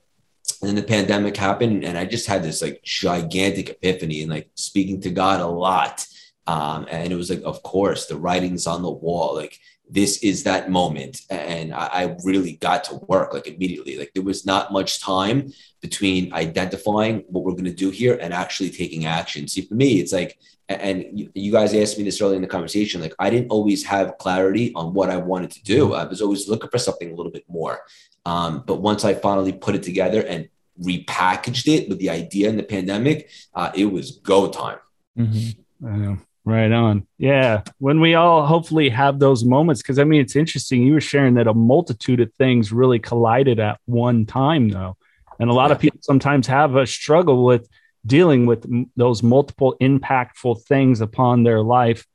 And 0.60 0.68
then 0.68 0.74
the 0.74 0.82
pandemic 0.82 1.36
happened, 1.36 1.84
and 1.84 1.98
I 1.98 2.06
just 2.06 2.26
had 2.26 2.42
this 2.42 2.62
like 2.62 2.82
gigantic 2.82 3.68
epiphany 3.70 4.22
and 4.22 4.30
like 4.30 4.50
speaking 4.54 5.00
to 5.02 5.10
God 5.10 5.40
a 5.40 5.46
lot. 5.46 6.06
Um, 6.46 6.86
and 6.90 7.12
it 7.12 7.16
was 7.16 7.30
like, 7.30 7.42
of 7.42 7.62
course, 7.62 8.06
the 8.06 8.16
writing's 8.16 8.66
on 8.66 8.82
the 8.82 8.90
wall. 8.90 9.34
Like, 9.34 9.58
this 9.92 10.22
is 10.22 10.44
that 10.44 10.70
moment. 10.70 11.20
And 11.28 11.74
I, 11.74 11.86
I 11.86 12.16
really 12.24 12.54
got 12.54 12.84
to 12.84 12.94
work 13.06 13.34
like 13.34 13.46
immediately. 13.46 13.98
Like, 13.98 14.12
there 14.14 14.22
was 14.22 14.46
not 14.46 14.72
much 14.72 15.02
time 15.02 15.52
between 15.80 16.32
identifying 16.32 17.24
what 17.28 17.44
we're 17.44 17.52
going 17.52 17.64
to 17.64 17.74
do 17.74 17.90
here 17.90 18.18
and 18.20 18.32
actually 18.32 18.70
taking 18.70 19.04
action. 19.04 19.46
See, 19.48 19.62
for 19.62 19.74
me, 19.74 20.00
it's 20.00 20.12
like 20.12 20.38
and 20.68 21.30
you 21.34 21.52
guys 21.52 21.74
asked 21.74 21.98
me 21.98 22.04
this 22.04 22.20
early 22.20 22.36
in 22.36 22.42
the 22.42 22.48
conversation 22.48 23.00
like 23.00 23.14
i 23.18 23.28
didn't 23.28 23.50
always 23.50 23.84
have 23.84 24.16
clarity 24.18 24.72
on 24.74 24.94
what 24.94 25.10
i 25.10 25.16
wanted 25.16 25.50
to 25.50 25.62
do 25.64 25.92
i 25.92 26.04
was 26.04 26.22
always 26.22 26.48
looking 26.48 26.70
for 26.70 26.78
something 26.78 27.10
a 27.10 27.14
little 27.14 27.32
bit 27.32 27.44
more 27.48 27.80
um, 28.24 28.62
but 28.66 28.80
once 28.80 29.04
i 29.04 29.12
finally 29.12 29.52
put 29.52 29.74
it 29.74 29.82
together 29.82 30.22
and 30.22 30.48
repackaged 30.80 31.66
it 31.66 31.88
with 31.88 31.98
the 31.98 32.08
idea 32.08 32.48
in 32.48 32.56
the 32.56 32.62
pandemic 32.62 33.28
uh, 33.54 33.70
it 33.74 33.86
was 33.86 34.12
go 34.18 34.48
time 34.48 34.78
mm-hmm. 35.18 36.14
Right 36.44 36.72
on 36.72 37.06
yeah 37.18 37.62
when 37.78 38.00
we 38.00 38.14
all 38.14 38.44
hopefully 38.46 38.88
have 38.88 39.18
those 39.18 39.44
moments 39.44 39.80
because 39.80 39.98
i 39.98 40.04
mean 40.04 40.20
it's 40.20 40.34
interesting 40.34 40.82
you 40.82 40.92
were 40.92 41.00
sharing 41.00 41.34
that 41.34 41.46
a 41.46 41.54
multitude 41.54 42.20
of 42.20 42.32
things 42.34 42.72
really 42.72 42.98
collided 42.98 43.60
at 43.60 43.78
one 43.84 44.26
time 44.26 44.68
though 44.68 44.96
and 45.38 45.50
a 45.50 45.54
lot 45.54 45.70
of 45.70 45.78
people 45.78 45.98
sometimes 46.02 46.46
have 46.46 46.76
a 46.76 46.86
struggle 46.86 47.44
with 47.44 47.68
dealing 48.06 48.46
with 48.46 48.64
m- 48.64 48.90
those 48.96 49.22
multiple 49.22 49.76
impactful 49.80 50.62
things 50.64 51.00
upon 51.00 51.42
their 51.42 51.62
life 51.62 52.06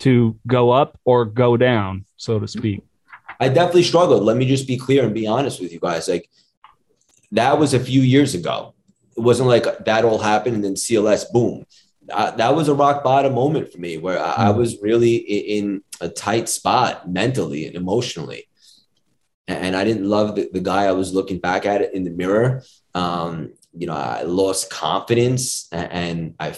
to 0.00 0.38
go 0.46 0.70
up 0.70 0.98
or 1.04 1.24
go 1.24 1.56
down, 1.56 2.04
so 2.16 2.38
to 2.38 2.46
mm-hmm. 2.46 2.58
speak. 2.58 2.84
I 3.40 3.48
definitely 3.48 3.84
struggled. 3.84 4.22
Let 4.22 4.36
me 4.36 4.46
just 4.46 4.66
be 4.66 4.76
clear 4.76 5.04
and 5.04 5.14
be 5.14 5.26
honest 5.26 5.60
with 5.60 5.72
you 5.72 5.80
guys. 5.80 6.08
Like 6.08 6.28
that 7.32 7.58
was 7.58 7.74
a 7.74 7.80
few 7.80 8.02
years 8.02 8.34
ago. 8.34 8.74
It 9.16 9.20
wasn't 9.20 9.48
like 9.48 9.84
that 9.84 10.04
all 10.04 10.18
happened 10.18 10.56
and 10.56 10.64
then 10.64 10.74
CLS 10.74 11.30
boom. 11.32 11.66
Uh, 12.10 12.30
that 12.32 12.54
was 12.54 12.68
a 12.68 12.74
rock 12.74 13.04
bottom 13.04 13.34
moment 13.34 13.72
for 13.72 13.78
me 13.78 13.96
where 13.96 14.18
I, 14.18 14.48
I 14.48 14.52
hmm. 14.52 14.58
was 14.58 14.80
really 14.82 15.16
in, 15.16 15.64
in, 15.64 15.82
a 16.00 16.08
tight 16.08 16.48
spot 16.48 17.08
mentally 17.08 17.64
and 17.64 17.76
emotionally. 17.76 18.48
And 19.46 19.76
I 19.76 19.84
didn't 19.84 20.08
love 20.08 20.34
the, 20.34 20.48
the 20.52 20.60
guy 20.60 20.84
I 20.84 20.92
was 20.92 21.14
looking 21.14 21.38
back 21.38 21.64
at 21.64 21.80
it 21.80 21.94
in 21.94 22.02
the 22.02 22.10
mirror. 22.10 22.64
Um, 22.94 23.52
you 23.72 23.86
know, 23.86 23.94
I 23.94 24.22
lost 24.22 24.70
confidence 24.70 25.68
and 25.70 26.34
I, 26.40 26.54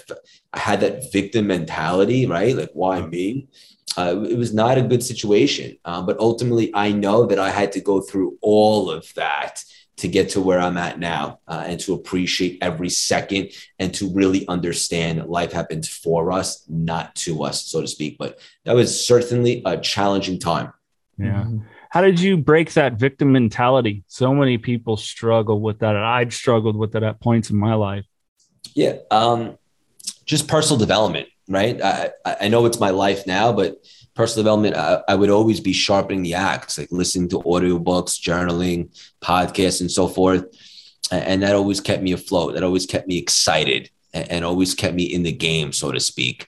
I 0.53 0.59
had 0.59 0.81
that 0.81 1.13
victim 1.13 1.47
mentality, 1.47 2.27
right? 2.27 2.57
Like, 2.57 2.71
why 2.73 3.03
me? 3.03 3.49
Uh, 3.97 4.25
it 4.29 4.37
was 4.37 4.53
not 4.53 4.79
a 4.79 4.83
good 4.83 5.03
situation. 5.03 5.77
Uh, 5.85 6.03
but 6.03 6.19
ultimately, 6.19 6.71
I 6.75 6.93
know 6.93 7.27
that 7.27 7.39
I 7.39 7.51
had 7.51 7.73
to 7.73 7.81
go 7.81 8.01
through 8.01 8.39
all 8.41 8.91
of 8.91 9.13
that 9.15 9.63
to 9.97 10.09
get 10.09 10.31
to 10.31 10.41
where 10.41 10.59
I'm 10.59 10.77
at 10.77 10.99
now 10.99 11.41
uh, 11.47 11.65
and 11.67 11.79
to 11.81 11.95
appreciate 11.95 12.59
every 12.61 12.91
second 12.91 13.51
and 13.79 13.95
to 13.95 14.13
really 14.13 14.47
understand 14.49 15.25
life 15.27 15.53
happens 15.53 15.89
for 15.89 16.33
us, 16.33 16.65
not 16.69 17.15
to 17.17 17.45
us, 17.45 17.67
so 17.67 17.81
to 17.81 17.87
speak. 17.87 18.19
But 18.19 18.39
that 18.65 18.75
was 18.75 19.07
certainly 19.07 19.63
a 19.65 19.79
challenging 19.79 20.39
time. 20.39 20.73
Yeah. 21.17 21.45
Mm-hmm. 21.45 21.59
How 21.91 22.01
did 22.01 22.19
you 22.19 22.37
break 22.37 22.73
that 22.73 22.95
victim 22.95 23.31
mentality? 23.31 24.03
So 24.09 24.35
many 24.35 24.59
people 24.59 24.97
struggle 24.97 25.61
with 25.61 25.79
that. 25.79 25.95
And 25.95 26.05
I've 26.05 26.35
struggled 26.35 26.75
with 26.75 26.97
it 26.97 27.05
at 27.05 27.21
points 27.21 27.51
in 27.51 27.57
my 27.57 27.75
life. 27.75 28.05
Yeah. 28.75 28.97
Um, 29.13 29.59
just 30.25 30.49
personal 30.49 30.79
development, 30.79 31.29
right? 31.49 31.81
I, 31.81 32.11
I 32.25 32.49
know 32.49 32.67
it's 32.67 32.81
my 32.81 32.91
life 32.91 33.29
now, 33.29 33.53
but 33.53 33.77
personal 34.15 34.45
development, 34.45 34.77
I, 34.77 35.03
I, 35.09 35.15
would 35.15 35.31
always 35.31 35.61
be 35.61 35.73
sharpening 35.73 36.23
the 36.23 36.35
axe, 36.35 36.79
like 36.79 36.91
listening 36.91 37.29
to 37.31 37.41
audiobooks, 37.41 38.21
journaling, 38.21 38.89
podcasts, 39.21 39.81
and 39.81 39.91
so 39.91 40.09
forth. 40.09 40.45
And 41.11 41.43
that 41.43 41.55
always 41.55 41.81
kept 41.81 42.03
me 42.03 42.13
afloat. 42.13 42.55
That 42.55 42.63
always 42.63 42.87
kept 42.87 43.09
me 43.09 43.19
excited 43.19 43.91
and, 44.13 44.45
always 44.45 44.75
kept 44.75 44.95
me 44.95 45.05
in 45.05 45.23
the 45.23 45.33
game, 45.33 45.73
so 45.73 45.93
to 45.93 46.01
speak. 46.01 46.47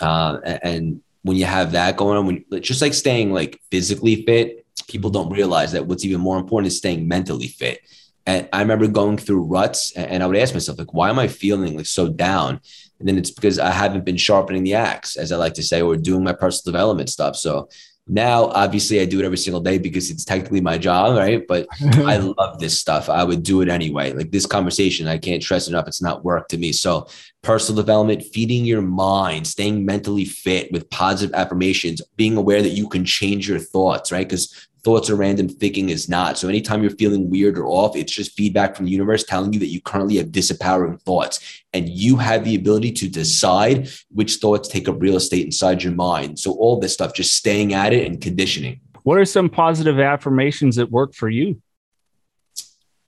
Uh, 0.00 0.38
and 0.62 1.00
when 1.22 1.36
you 1.36 1.44
have 1.44 1.72
that 1.72 1.96
going 1.96 2.16
on, 2.16 2.26
when 2.26 2.62
just 2.62 2.82
like 2.82 2.94
staying 2.94 3.32
like 3.32 3.60
physically 3.70 4.24
fit, 4.24 4.66
people 4.88 5.10
don't 5.10 5.30
realize 5.30 5.72
that 5.72 5.86
what's 5.86 6.04
even 6.04 6.20
more 6.20 6.38
important 6.38 6.68
is 6.68 6.78
staying 6.78 7.06
mentally 7.06 7.48
fit. 7.48 7.80
And 8.26 8.48
I 8.52 8.60
remember 8.60 8.86
going 8.88 9.16
through 9.16 9.44
ruts 9.44 9.92
and 9.92 10.22
I 10.22 10.26
would 10.26 10.36
ask 10.36 10.54
myself, 10.54 10.78
like, 10.78 10.92
why 10.92 11.08
am 11.08 11.18
I 11.18 11.28
feeling 11.28 11.76
like 11.76 11.86
so 11.86 12.08
down? 12.08 12.60
And 12.98 13.08
then 13.08 13.18
it's 13.18 13.30
because 13.30 13.58
I 13.58 13.70
haven't 13.70 14.04
been 14.04 14.16
sharpening 14.16 14.64
the 14.64 14.74
axe, 14.74 15.16
as 15.16 15.32
I 15.32 15.36
like 15.36 15.54
to 15.54 15.62
say, 15.62 15.82
or 15.82 15.96
doing 15.96 16.24
my 16.24 16.32
personal 16.32 16.72
development 16.72 17.10
stuff. 17.10 17.36
So 17.36 17.68
now, 18.10 18.46
obviously, 18.46 19.00
I 19.00 19.04
do 19.04 19.20
it 19.20 19.24
every 19.24 19.36
single 19.36 19.60
day 19.60 19.76
because 19.76 20.10
it's 20.10 20.24
technically 20.24 20.62
my 20.62 20.78
job, 20.78 21.16
right? 21.16 21.46
But 21.46 21.68
I 21.80 22.16
love 22.38 22.58
this 22.58 22.78
stuff. 22.78 23.10
I 23.10 23.22
would 23.22 23.42
do 23.42 23.60
it 23.60 23.68
anyway. 23.68 24.14
Like 24.14 24.30
this 24.30 24.46
conversation, 24.46 25.06
I 25.06 25.18
can't 25.18 25.42
stress 25.42 25.68
enough. 25.68 25.86
It's 25.86 26.00
not 26.00 26.24
work 26.24 26.48
to 26.48 26.56
me. 26.56 26.72
So, 26.72 27.06
personal 27.42 27.82
development, 27.82 28.24
feeding 28.24 28.64
your 28.64 28.80
mind, 28.80 29.46
staying 29.46 29.84
mentally 29.84 30.24
fit 30.24 30.72
with 30.72 30.88
positive 30.88 31.34
affirmations, 31.34 32.00
being 32.16 32.36
aware 32.38 32.62
that 32.62 32.70
you 32.70 32.88
can 32.88 33.04
change 33.04 33.46
your 33.46 33.58
thoughts, 33.58 34.10
right? 34.10 34.26
Because 34.26 34.68
thoughts 34.88 35.10
are 35.10 35.16
random, 35.16 35.50
thinking 35.50 35.90
is 35.90 36.08
not. 36.08 36.38
So 36.38 36.48
anytime 36.48 36.80
you're 36.80 36.90
feeling 36.92 37.28
weird 37.28 37.58
or 37.58 37.66
off, 37.66 37.94
it's 37.94 38.10
just 38.10 38.32
feedback 38.32 38.74
from 38.74 38.86
the 38.86 38.90
universe 38.90 39.22
telling 39.22 39.52
you 39.52 39.58
that 39.58 39.66
you 39.66 39.82
currently 39.82 40.16
have 40.16 40.28
disempowering 40.28 40.98
thoughts. 41.02 41.62
And 41.74 41.90
you 41.90 42.16
have 42.16 42.42
the 42.42 42.54
ability 42.54 42.92
to 42.92 43.08
decide 43.10 43.90
which 44.08 44.36
thoughts 44.36 44.66
take 44.66 44.88
up 44.88 44.96
real 44.98 45.16
estate 45.16 45.44
inside 45.44 45.82
your 45.82 45.92
mind. 45.92 46.38
So 46.38 46.52
all 46.52 46.80
this 46.80 46.94
stuff, 46.94 47.12
just 47.12 47.34
staying 47.34 47.74
at 47.74 47.92
it 47.92 48.06
and 48.06 48.18
conditioning. 48.18 48.80
What 49.02 49.18
are 49.18 49.26
some 49.26 49.50
positive 49.50 50.00
affirmations 50.00 50.76
that 50.76 50.90
work 50.90 51.12
for 51.12 51.28
you? 51.28 51.60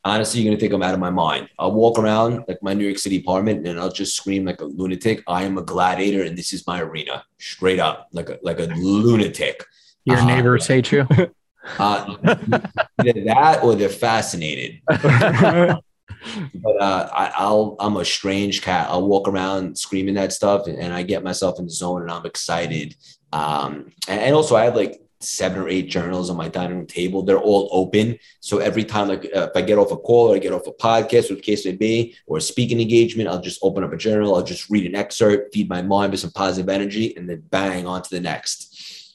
honestly, 0.04 0.42
you're 0.42 0.50
gonna 0.50 0.60
think 0.60 0.74
I'm 0.74 0.82
out 0.82 0.92
of 0.92 1.00
my 1.00 1.08
mind. 1.08 1.48
I'll 1.58 1.72
walk 1.72 1.98
around 1.98 2.44
like 2.46 2.62
my 2.62 2.74
New 2.74 2.84
York 2.84 2.98
City 2.98 3.18
apartment 3.18 3.66
and 3.66 3.80
I'll 3.80 3.92
just 3.92 4.16
scream 4.16 4.44
like 4.44 4.60
a 4.60 4.64
lunatic. 4.64 5.22
I 5.26 5.44
am 5.44 5.56
a 5.56 5.62
gladiator 5.62 6.24
and 6.24 6.36
this 6.36 6.52
is 6.52 6.66
my 6.66 6.80
arena. 6.80 7.24
Straight 7.38 7.78
up, 7.78 8.08
like 8.12 8.28
a 8.28 8.38
like 8.42 8.58
a 8.58 8.64
lunatic. 8.64 9.64
Your 10.04 10.18
uh, 10.18 10.26
neighbors 10.26 10.66
hate 10.66 10.92
you. 10.92 11.06
Uh, 11.78 12.16
either 13.04 13.24
that 13.24 13.60
or 13.62 13.74
they're 13.74 13.88
fascinated. 13.88 14.80
but 14.86 16.76
uh, 16.80 17.08
I, 17.38 17.50
will 17.50 17.76
I'm 17.80 17.96
a 17.96 18.04
strange 18.04 18.62
cat. 18.62 18.88
I'll 18.90 19.06
walk 19.06 19.28
around 19.28 19.76
screaming 19.78 20.14
that 20.14 20.32
stuff, 20.32 20.66
and, 20.66 20.78
and 20.78 20.92
I 20.92 21.02
get 21.02 21.24
myself 21.24 21.58
in 21.58 21.66
the 21.66 21.72
zone, 21.72 22.02
and 22.02 22.10
I'm 22.10 22.26
excited. 22.26 22.96
Um, 23.32 23.92
and, 24.08 24.20
and, 24.20 24.34
also, 24.34 24.56
I 24.56 24.64
have 24.64 24.76
like 24.76 25.00
seven 25.20 25.60
or 25.60 25.68
eight 25.68 25.88
journals 25.88 26.30
on 26.30 26.36
my 26.36 26.48
dining 26.48 26.78
room 26.78 26.86
table. 26.86 27.22
They're 27.22 27.38
all 27.38 27.68
open, 27.72 28.18
so 28.40 28.58
every 28.58 28.84
time, 28.84 29.08
like 29.08 29.24
uh, 29.26 29.48
if 29.50 29.50
I 29.54 29.62
get 29.62 29.78
off 29.78 29.92
a 29.92 29.96
call 29.96 30.32
or 30.32 30.36
I 30.36 30.38
get 30.38 30.52
off 30.52 30.66
a 30.66 30.72
podcast, 30.72 31.30
what 31.30 31.42
case 31.42 31.64
may 31.64 31.72
be, 31.72 32.16
or 32.26 32.38
a 32.38 32.40
speaking 32.40 32.80
engagement, 32.80 33.28
I'll 33.28 33.40
just 33.40 33.60
open 33.62 33.84
up 33.84 33.92
a 33.92 33.96
journal. 33.96 34.34
I'll 34.34 34.42
just 34.42 34.68
read 34.70 34.86
an 34.86 34.96
excerpt, 34.96 35.54
feed 35.54 35.68
my 35.68 35.82
mind 35.82 36.12
with 36.12 36.20
some 36.20 36.32
positive 36.32 36.68
energy, 36.68 37.16
and 37.16 37.28
then 37.28 37.42
bang 37.50 37.86
on 37.86 38.02
to 38.02 38.10
the 38.10 38.20
next. 38.20 38.69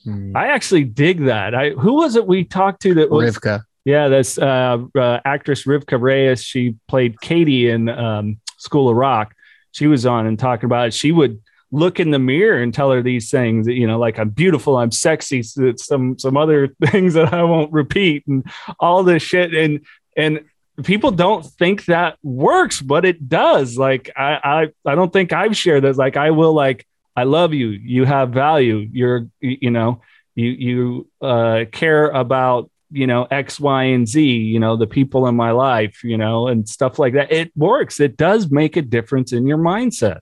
Hmm. 0.06 0.38
I 0.38 0.48
actually 0.48 0.86
dig 0.86 1.26
that. 1.26 1.54
I 1.54 1.72
who 1.72 1.96
was 1.96 2.16
it 2.16 2.26
we 2.26 2.46
talked 2.46 2.82
to 2.84 2.94
that 2.96 3.10
was 3.10 3.36
Rivkah? 3.36 3.64
Yeah, 3.84 4.08
that's 4.08 4.38
uh, 4.38 4.80
uh, 4.98 5.20
actress 5.26 5.66
Rivkah 5.66 6.00
Reyes. 6.00 6.44
She 6.44 6.76
played 6.88 7.20
Katie 7.22 7.70
in 7.70 7.90
um, 7.90 8.40
School 8.58 8.90
of 8.90 8.96
Rock. 8.96 9.36
She 9.74 9.88
was 9.88 10.06
on 10.06 10.26
and 10.26 10.40
talking 10.40 10.66
about 10.66 10.88
it. 10.88 10.94
She 10.94 11.12
would 11.12 11.42
look 11.72 12.00
in 12.00 12.12
the 12.12 12.20
mirror 12.20 12.62
and 12.62 12.74
tell 12.74 12.92
her 12.92 13.02
these 13.02 13.30
things. 13.30 13.68
You 13.68 13.86
know, 13.86 14.00
like 14.00 14.18
I'm 14.18 14.30
beautiful, 14.30 14.78
I'm 14.78 14.92
sexy. 14.92 15.44
Some 15.44 16.18
some 16.18 16.38
other 16.38 16.68
things 16.86 17.16
that 17.16 17.34
I 17.34 17.44
won't 17.44 17.74
repeat, 17.74 18.26
and 18.28 18.46
all 18.80 19.04
this 19.04 19.24
shit. 19.24 19.54
And 19.54 19.86
and 20.16 20.46
people 20.84 21.12
don't 21.12 21.46
think 21.46 21.86
that 21.86 22.18
works, 22.24 22.82
but 22.82 23.06
it 23.06 23.28
does. 23.28 23.78
Like 23.78 24.12
I 24.16 24.70
I 24.86 24.92
I 24.92 24.96
don't 24.96 25.12
think 25.12 25.34
I've 25.34 25.56
shared 25.58 25.84
this. 25.84 25.98
Like 25.98 26.18
I 26.18 26.32
will 26.32 26.54
like 26.54 26.88
I 27.16 27.24
love 27.24 27.54
you. 27.54 27.68
You 27.68 28.06
have 28.06 28.30
value. 28.32 28.88
You're, 28.92 29.28
you 29.40 29.72
know, 29.72 30.02
you 30.36 30.50
you 30.50 31.10
uh, 31.22 31.66
care 31.72 32.10
about 32.10 32.70
you 32.92 33.08
know 33.08 33.24
X, 33.32 33.60
Y, 33.60 33.84
and 33.84 34.08
Z. 34.08 34.22
You 34.22 34.60
know 34.60 34.76
the 34.76 34.88
people 34.88 35.28
in 35.28 35.36
my 35.36 35.52
life. 35.52 36.04
You 36.04 36.18
know, 36.18 36.48
and 36.48 36.68
stuff 36.68 37.00
like 37.00 37.14
that. 37.14 37.32
It 37.32 37.52
works. 37.56 38.00
It 38.00 38.18
does 38.18 38.52
make 38.52 38.76
a 38.76 38.82
difference 38.82 39.32
in 39.32 39.48
your 39.48 39.58
mindset. 39.58 40.20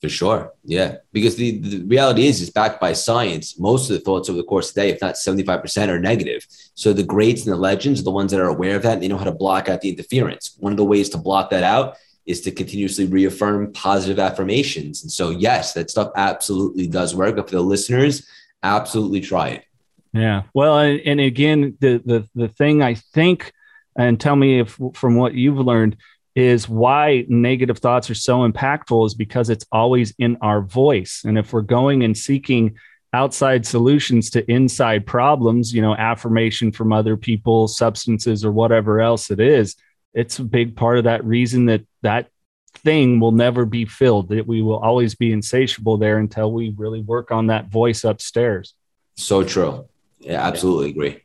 For 0.00 0.08
sure. 0.08 0.54
Yeah. 0.64 0.96
Because 1.12 1.36
the, 1.36 1.58
the 1.58 1.84
reality 1.84 2.26
is, 2.26 2.40
it's 2.40 2.50
backed 2.50 2.80
by 2.80 2.94
science. 2.94 3.58
Most 3.58 3.90
of 3.90 3.94
the 3.96 4.00
thoughts 4.00 4.30
over 4.30 4.38
the 4.38 4.44
course 4.44 4.70
of 4.70 4.74
the 4.74 4.80
day, 4.80 4.88
if 4.88 5.00
not 5.02 5.16
75%, 5.16 5.88
are 5.88 6.00
negative. 6.00 6.46
So 6.74 6.94
the 6.94 7.02
greats 7.02 7.44
and 7.44 7.52
the 7.52 7.58
legends 7.58 8.00
are 8.00 8.04
the 8.04 8.10
ones 8.10 8.30
that 8.30 8.40
are 8.40 8.48
aware 8.48 8.76
of 8.76 8.82
that. 8.84 8.94
And 8.94 9.02
they 9.02 9.08
know 9.08 9.18
how 9.18 9.24
to 9.24 9.32
block 9.32 9.68
out 9.68 9.82
the 9.82 9.90
interference. 9.90 10.56
One 10.58 10.72
of 10.72 10.78
the 10.78 10.86
ways 10.86 11.10
to 11.10 11.18
block 11.18 11.50
that 11.50 11.64
out 11.64 11.98
is 12.30 12.40
to 12.42 12.50
continuously 12.50 13.06
reaffirm 13.06 13.72
positive 13.72 14.18
affirmations. 14.18 15.02
And 15.02 15.12
so, 15.12 15.30
yes, 15.30 15.72
that 15.74 15.90
stuff 15.90 16.10
absolutely 16.16 16.86
does 16.86 17.14
work. 17.14 17.36
But 17.36 17.50
for 17.50 17.56
the 17.56 17.62
listeners, 17.62 18.26
absolutely 18.62 19.20
try 19.20 19.48
it. 19.48 19.64
Yeah. 20.12 20.42
Well, 20.54 20.78
and, 20.78 21.20
again, 21.20 21.76
the, 21.80 22.02
the, 22.04 22.28
the 22.34 22.48
thing 22.48 22.82
I 22.82 22.94
think, 22.94 23.52
and 23.96 24.18
tell 24.18 24.36
me 24.36 24.60
if 24.60 24.78
from 24.94 25.16
what 25.16 25.34
you've 25.34 25.58
learned, 25.58 25.96
is 26.36 26.68
why 26.68 27.26
negative 27.28 27.78
thoughts 27.78 28.08
are 28.08 28.14
so 28.14 28.48
impactful 28.48 29.06
is 29.06 29.14
because 29.14 29.50
it's 29.50 29.66
always 29.72 30.14
in 30.18 30.36
our 30.40 30.62
voice. 30.62 31.22
And 31.24 31.36
if 31.36 31.52
we're 31.52 31.62
going 31.62 32.04
and 32.04 32.16
seeking 32.16 32.76
outside 33.12 33.66
solutions 33.66 34.30
to 34.30 34.50
inside 34.50 35.06
problems, 35.06 35.74
you 35.74 35.82
know, 35.82 35.96
affirmation 35.96 36.70
from 36.70 36.92
other 36.92 37.16
people, 37.16 37.66
substances, 37.66 38.44
or 38.44 38.52
whatever 38.52 39.00
else 39.00 39.30
it 39.30 39.40
is, 39.40 39.74
it's 40.14 40.38
a 40.38 40.44
big 40.44 40.76
part 40.76 40.98
of 40.98 41.04
that 41.04 41.24
reason 41.24 41.66
that 41.66 41.82
that 42.02 42.28
thing 42.74 43.20
will 43.20 43.32
never 43.32 43.64
be 43.64 43.84
filled 43.84 44.28
that 44.28 44.46
we 44.46 44.62
will 44.62 44.78
always 44.78 45.14
be 45.14 45.32
insatiable 45.32 45.96
there 45.96 46.18
until 46.18 46.52
we 46.52 46.74
really 46.76 47.00
work 47.00 47.30
on 47.30 47.48
that 47.48 47.68
voice 47.68 48.04
upstairs. 48.04 48.74
So 49.16 49.44
true. 49.44 49.86
Yeah 50.20 50.46
absolutely 50.46 50.90
agree. 50.90 51.22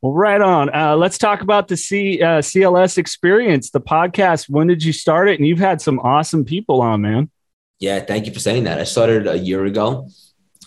Well 0.00 0.12
right 0.12 0.40
on. 0.40 0.74
Uh, 0.74 0.96
let's 0.96 1.18
talk 1.18 1.42
about 1.42 1.68
the 1.68 1.76
C, 1.76 2.22
uh, 2.22 2.40
cls 2.40 2.98
experience 2.98 3.70
the 3.70 3.80
podcast. 3.80 4.48
When 4.48 4.66
did 4.66 4.82
you 4.82 4.92
start 4.92 5.28
it? 5.28 5.38
And 5.38 5.46
you've 5.46 5.58
had 5.58 5.80
some 5.80 5.98
awesome 6.00 6.44
people 6.44 6.80
on 6.80 7.02
man. 7.02 7.30
Yeah 7.78 8.00
thank 8.00 8.26
you 8.26 8.32
for 8.32 8.40
saying 8.40 8.64
that. 8.64 8.78
I 8.78 8.84
started 8.84 9.26
a 9.26 9.38
year 9.38 9.64
ago 9.64 10.08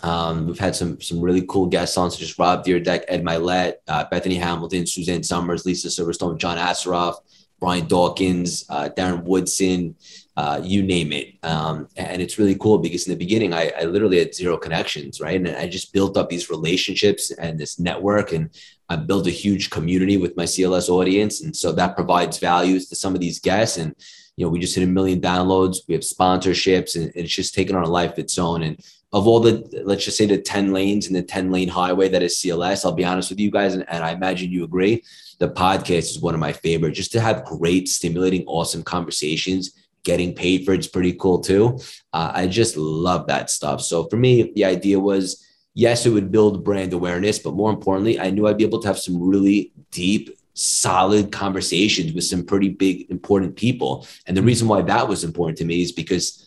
um, 0.03 0.47
we've 0.47 0.59
had 0.59 0.75
some 0.75 0.99
some 1.01 1.21
really 1.21 1.45
cool 1.47 1.67
guests 1.67 1.97
on, 1.97 2.11
such 2.11 2.21
as 2.21 2.37
Rob 2.39 2.65
Dyrdek, 2.65 3.03
Ed 3.07 3.23
Mylett, 3.23 3.75
uh, 3.87 4.05
Bethany 4.09 4.35
Hamilton, 4.35 4.85
Suzanne 4.85 5.23
Somers, 5.23 5.65
Lisa 5.65 5.87
Silverstone, 5.89 6.37
John 6.37 6.57
Assaraf, 6.57 7.15
Brian 7.59 7.87
Dawkins, 7.87 8.65
uh, 8.69 8.89
Darren 8.97 9.23
Woodson, 9.23 9.95
uh, 10.35 10.59
you 10.63 10.81
name 10.81 11.11
it. 11.11 11.35
Um, 11.43 11.87
and 11.95 12.21
it's 12.21 12.39
really 12.39 12.55
cool 12.55 12.79
because 12.79 13.05
in 13.05 13.11
the 13.11 13.23
beginning, 13.23 13.53
I, 13.53 13.71
I, 13.79 13.83
literally 13.83 14.17
had 14.17 14.33
zero 14.33 14.57
connections, 14.57 15.21
right? 15.21 15.35
And 15.35 15.55
I 15.55 15.67
just 15.67 15.93
built 15.93 16.17
up 16.17 16.29
these 16.29 16.49
relationships 16.49 17.29
and 17.29 17.59
this 17.59 17.79
network, 17.79 18.31
and 18.31 18.49
I 18.89 18.95
built 18.95 19.27
a 19.27 19.31
huge 19.31 19.69
community 19.69 20.17
with 20.17 20.35
my 20.35 20.45
CLS 20.45 20.89
audience. 20.89 21.41
And 21.41 21.55
so 21.55 21.71
that 21.73 21.95
provides 21.95 22.39
values 22.39 22.89
to 22.89 22.95
some 22.95 23.13
of 23.13 23.21
these 23.21 23.39
guests. 23.39 23.77
And, 23.77 23.95
you 24.37 24.45
know, 24.45 24.49
we 24.49 24.59
just 24.59 24.73
hit 24.73 24.83
a 24.83 24.87
million 24.87 25.21
downloads, 25.21 25.79
we 25.87 25.93
have 25.93 26.01
sponsorships, 26.01 26.95
and 26.95 27.11
it's 27.13 27.33
just 27.33 27.53
taken 27.53 27.75
on 27.75 27.83
a 27.83 27.89
life 27.89 28.13
of 28.13 28.19
its 28.19 28.39
own. 28.39 28.63
And 28.63 28.83
of 29.13 29.27
all 29.27 29.39
the 29.39 29.83
let's 29.83 30.05
just 30.05 30.17
say 30.17 30.25
the 30.25 30.37
10 30.37 30.71
lanes 30.71 31.07
and 31.07 31.15
the 31.15 31.21
10 31.21 31.51
lane 31.51 31.67
highway 31.67 32.07
that 32.09 32.23
is 32.23 32.35
CLS, 32.35 32.85
I'll 32.85 32.93
be 32.93 33.05
honest 33.05 33.29
with 33.29 33.39
you 33.39 33.51
guys, 33.51 33.73
and, 33.73 33.85
and 33.89 34.03
I 34.03 34.11
imagine 34.11 34.51
you 34.51 34.63
agree. 34.63 35.03
The 35.39 35.49
podcast 35.49 36.11
is 36.11 36.19
one 36.19 36.33
of 36.33 36.39
my 36.39 36.53
favorite. 36.53 36.91
Just 36.91 37.11
to 37.13 37.19
have 37.19 37.43
great, 37.43 37.89
stimulating, 37.89 38.45
awesome 38.45 38.83
conversations. 38.83 39.71
Getting 40.03 40.33
paid 40.33 40.65
for 40.65 40.73
it's 40.73 40.87
pretty 40.87 41.13
cool 41.13 41.41
too. 41.41 41.79
Uh, 42.13 42.31
I 42.33 42.47
just 42.47 42.77
love 42.77 43.27
that 43.27 43.49
stuff. 43.49 43.81
So 43.81 44.05
for 44.05 44.17
me, 44.17 44.51
the 44.55 44.65
idea 44.65 44.99
was 44.99 45.45
yes, 45.73 46.05
it 46.05 46.09
would 46.09 46.31
build 46.31 46.63
brand 46.63 46.93
awareness, 46.93 47.39
but 47.39 47.53
more 47.53 47.69
importantly, 47.69 48.19
I 48.19 48.29
knew 48.29 48.47
I'd 48.47 48.57
be 48.57 48.63
able 48.63 48.81
to 48.81 48.87
have 48.87 48.99
some 48.99 49.21
really 49.21 49.71
deep, 49.91 50.37
solid 50.53 51.31
conversations 51.31 52.13
with 52.13 52.23
some 52.23 52.45
pretty 52.45 52.69
big, 52.69 53.09
important 53.09 53.55
people. 53.55 54.07
And 54.27 54.35
the 54.35 54.43
reason 54.43 54.67
why 54.67 54.81
that 54.83 55.07
was 55.07 55.23
important 55.23 55.57
to 55.59 55.65
me 55.65 55.81
is 55.81 55.91
because 55.91 56.45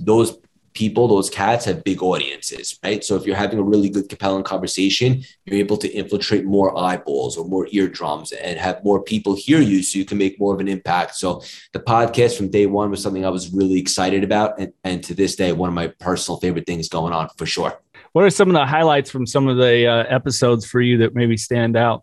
those 0.00 0.38
people, 0.74 1.06
those 1.06 1.30
cats 1.30 1.64
have 1.64 1.84
big 1.84 2.02
audiences, 2.02 2.78
right? 2.82 3.02
So 3.04 3.14
if 3.16 3.24
you're 3.24 3.36
having 3.36 3.60
a 3.60 3.62
really 3.62 3.88
good, 3.88 4.08
compelling 4.08 4.42
conversation, 4.42 5.22
you're 5.44 5.58
able 5.58 5.76
to 5.78 5.88
infiltrate 5.88 6.44
more 6.44 6.76
eyeballs 6.76 7.36
or 7.36 7.46
more 7.46 7.68
eardrums 7.70 8.32
and 8.32 8.58
have 8.58 8.84
more 8.84 9.00
people 9.00 9.36
hear 9.36 9.60
you 9.60 9.82
so 9.82 9.98
you 9.98 10.04
can 10.04 10.18
make 10.18 10.38
more 10.38 10.52
of 10.52 10.60
an 10.60 10.68
impact. 10.68 11.14
So 11.14 11.42
the 11.72 11.80
podcast 11.80 12.36
from 12.36 12.50
day 12.50 12.66
one 12.66 12.90
was 12.90 13.02
something 13.02 13.24
I 13.24 13.30
was 13.30 13.52
really 13.52 13.78
excited 13.78 14.24
about. 14.24 14.58
And, 14.58 14.72
and 14.82 15.02
to 15.04 15.14
this 15.14 15.36
day, 15.36 15.52
one 15.52 15.68
of 15.68 15.74
my 15.74 15.86
personal 15.86 16.40
favorite 16.40 16.66
things 16.66 16.88
going 16.88 17.12
on 17.12 17.28
for 17.36 17.46
sure. 17.46 17.80
What 18.12 18.24
are 18.24 18.30
some 18.30 18.48
of 18.48 18.54
the 18.54 18.66
highlights 18.66 19.10
from 19.10 19.26
some 19.26 19.48
of 19.48 19.56
the 19.56 19.86
uh, 19.86 20.04
episodes 20.08 20.66
for 20.66 20.80
you 20.80 20.98
that 20.98 21.14
maybe 21.14 21.36
stand 21.36 21.76
out? 21.76 22.02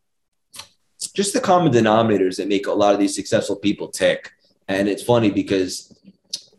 Just 1.14 1.34
the 1.34 1.42
common 1.42 1.74
denominators 1.74 2.38
that 2.38 2.48
make 2.48 2.68
a 2.68 2.72
lot 2.72 2.94
of 2.94 3.00
these 3.00 3.16
successful 3.16 3.58
people 3.58 3.90
tick. 3.90 4.32
And 4.68 4.88
it's 4.88 5.04
funny 5.04 5.30
because 5.30 5.91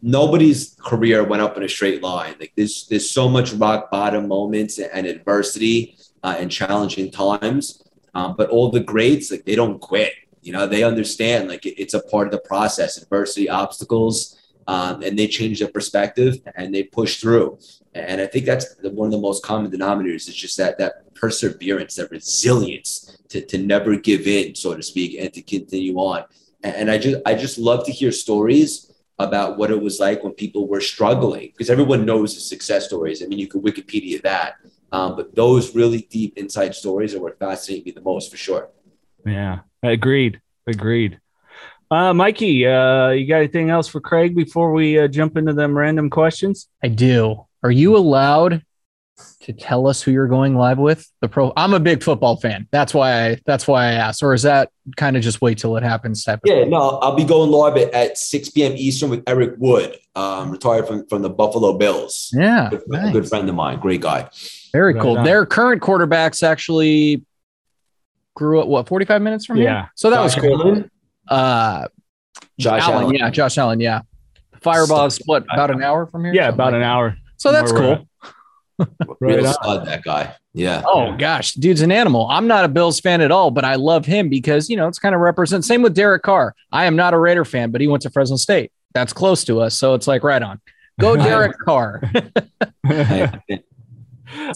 nobody's 0.02 0.76
career 0.80 1.22
went 1.22 1.42
up 1.42 1.56
in 1.56 1.62
a 1.62 1.68
straight 1.68 2.02
line. 2.02 2.34
Like 2.38 2.52
there's 2.56 2.86
there's 2.88 3.10
so 3.10 3.28
much 3.28 3.52
rock 3.52 3.90
bottom 3.90 4.28
moments 4.28 4.78
and 4.78 5.06
adversity 5.06 5.96
uh, 6.22 6.36
and 6.38 6.50
challenging 6.50 7.10
times. 7.10 7.82
Um, 8.14 8.34
but 8.36 8.50
all 8.50 8.70
the 8.70 8.80
greats, 8.80 9.30
like 9.30 9.44
they 9.44 9.54
don't 9.54 9.80
quit. 9.80 10.12
You 10.42 10.52
know, 10.52 10.66
they 10.66 10.82
understand 10.82 11.48
like 11.48 11.64
it, 11.64 11.80
it's 11.80 11.94
a 11.94 12.00
part 12.00 12.26
of 12.26 12.32
the 12.32 12.40
process, 12.40 13.00
adversity, 13.00 13.48
obstacles, 13.48 14.38
um, 14.66 15.02
and 15.02 15.18
they 15.18 15.28
change 15.28 15.60
their 15.60 15.70
perspective 15.70 16.38
and 16.56 16.74
they 16.74 16.82
push 16.82 17.20
through. 17.20 17.58
And 17.94 18.20
I 18.20 18.26
think 18.26 18.44
that's 18.44 18.74
one 18.82 19.06
of 19.06 19.12
the 19.12 19.18
most 19.18 19.44
common 19.44 19.70
denominators. 19.70 20.28
It's 20.28 20.34
just 20.34 20.56
that 20.56 20.78
that 20.78 21.14
perseverance, 21.14 21.94
that 21.94 22.10
resilience 22.10 23.16
to, 23.28 23.40
to 23.46 23.58
never 23.58 23.96
give 23.96 24.26
in, 24.26 24.54
so 24.54 24.74
to 24.74 24.82
speak, 24.82 25.16
and 25.18 25.32
to 25.32 25.42
continue 25.42 25.96
on. 25.96 26.24
And 26.64 26.90
I 26.90 26.98
just 26.98 27.22
I 27.24 27.34
just 27.34 27.58
love 27.58 27.84
to 27.86 27.92
hear 27.92 28.12
stories 28.12 28.91
about 29.22 29.56
what 29.58 29.70
it 29.70 29.80
was 29.80 30.00
like 30.00 30.22
when 30.22 30.32
people 30.32 30.68
were 30.68 30.80
struggling 30.80 31.48
because 31.52 31.70
everyone 31.70 32.04
knows 32.04 32.34
the 32.34 32.40
success 32.40 32.86
stories. 32.86 33.22
I 33.22 33.26
mean, 33.26 33.38
you 33.38 33.46
could 33.46 33.62
Wikipedia 33.62 34.20
that, 34.22 34.56
um, 34.92 35.16
but 35.16 35.34
those 35.34 35.74
really 35.74 36.02
deep 36.10 36.36
inside 36.36 36.74
stories 36.74 37.14
are 37.14 37.20
what 37.20 37.38
fascinate 37.38 37.86
me 37.86 37.92
the 37.92 38.00
most 38.00 38.30
for 38.30 38.36
sure. 38.36 38.70
Yeah, 39.24 39.60
agreed. 39.82 40.40
Agreed. 40.66 41.18
Uh, 41.90 42.14
Mikey, 42.14 42.66
uh, 42.66 43.10
you 43.10 43.26
got 43.26 43.38
anything 43.38 43.68
else 43.68 43.86
for 43.86 44.00
Craig 44.00 44.34
before 44.34 44.72
we 44.72 44.98
uh, 44.98 45.08
jump 45.08 45.36
into 45.36 45.52
them 45.52 45.76
random 45.76 46.08
questions? 46.08 46.68
I 46.82 46.88
do. 46.88 47.46
Are 47.62 47.70
you 47.70 47.96
allowed 47.96 48.62
to 49.40 49.52
tell 49.52 49.86
us 49.86 50.02
who 50.02 50.10
you're 50.10 50.28
going 50.28 50.56
live 50.56 50.78
with? 50.78 51.08
The 51.20 51.28
pro. 51.28 51.52
I'm 51.56 51.74
a 51.74 51.80
big 51.80 52.02
football 52.02 52.36
fan. 52.36 52.68
That's 52.70 52.94
why 52.94 53.26
I. 53.26 53.38
That's 53.46 53.66
why 53.66 53.86
I 53.86 53.92
asked. 53.92 54.22
Or 54.22 54.34
is 54.34 54.42
that 54.42 54.70
kind 54.96 55.16
of 55.16 55.22
just 55.22 55.40
wait 55.40 55.58
till 55.58 55.76
it 55.76 55.82
happens? 55.82 56.24
Type. 56.24 56.40
yeah. 56.44 56.64
No, 56.64 56.98
I'll 56.98 57.16
be 57.16 57.24
going 57.24 57.50
live 57.50 57.76
at, 57.76 57.92
at 57.92 58.18
6 58.18 58.50
p.m. 58.50 58.72
Eastern 58.76 59.10
with 59.10 59.22
Eric 59.26 59.54
Wood, 59.58 59.96
um, 60.14 60.50
retired 60.50 60.86
from 60.86 61.06
from 61.06 61.22
the 61.22 61.30
Buffalo 61.30 61.72
Bills. 61.76 62.30
Yeah, 62.32 62.70
good, 62.70 62.82
nice. 62.88 63.12
good 63.12 63.28
friend 63.28 63.48
of 63.48 63.54
mine. 63.54 63.78
Great 63.80 64.00
guy. 64.00 64.28
Very 64.72 64.94
right 64.94 65.02
cool. 65.02 65.18
On. 65.18 65.24
Their 65.24 65.46
current 65.46 65.82
quarterbacks 65.82 66.42
actually 66.42 67.24
grew 68.34 68.60
up 68.60 68.68
what 68.68 68.88
45 68.88 69.22
minutes 69.22 69.46
from 69.46 69.56
here. 69.56 69.66
Yeah. 69.66 69.86
So 69.94 70.10
that 70.10 70.16
Josh 70.16 70.36
was 70.36 70.44
cool. 70.44 70.62
Allen? 70.62 70.90
Uh, 71.28 71.88
Josh 72.58 72.82
Allen, 72.82 73.02
Allen. 73.04 73.14
Yeah, 73.14 73.30
Josh 73.30 73.58
Allen. 73.58 73.80
Yeah. 73.80 74.02
Firebaugh's 74.62 75.16
split 75.16 75.44
about 75.52 75.70
an 75.70 75.82
hour 75.82 76.06
from 76.06 76.24
here? 76.24 76.34
Yeah, 76.34 76.48
about 76.48 76.74
an 76.74 76.82
hour. 76.82 77.16
So 77.36 77.50
that's 77.50 77.72
cool. 77.72 78.08
Real 79.20 79.52
stud, 79.52 79.86
that 79.86 80.02
guy. 80.02 80.34
Yeah. 80.54 80.82
Oh 80.86 81.16
gosh, 81.16 81.54
dude's 81.54 81.80
an 81.80 81.90
animal. 81.90 82.28
I'm 82.30 82.46
not 82.46 82.64
a 82.64 82.68
Bills 82.68 83.00
fan 83.00 83.20
at 83.20 83.30
all, 83.30 83.50
but 83.50 83.64
I 83.64 83.76
love 83.76 84.04
him 84.04 84.28
because 84.28 84.68
you 84.68 84.76
know 84.76 84.88
it's 84.88 84.98
kind 84.98 85.14
of 85.14 85.20
represent. 85.20 85.64
Same 85.64 85.82
with 85.82 85.94
Derek 85.94 86.22
Carr. 86.22 86.54
I 86.70 86.84
am 86.84 86.96
not 86.96 87.14
a 87.14 87.18
Raider 87.18 87.44
fan, 87.44 87.70
but 87.70 87.80
he 87.80 87.86
went 87.86 88.02
to 88.02 88.10
Fresno 88.10 88.36
State. 88.36 88.72
That's 88.92 89.12
close 89.12 89.44
to 89.44 89.60
us, 89.60 89.76
so 89.76 89.94
it's 89.94 90.06
like 90.06 90.22
right 90.22 90.42
on. 90.42 90.60
Go 91.00 91.16
Derek 91.22 91.58
Carr. 91.58 92.02
uh, 92.14 93.38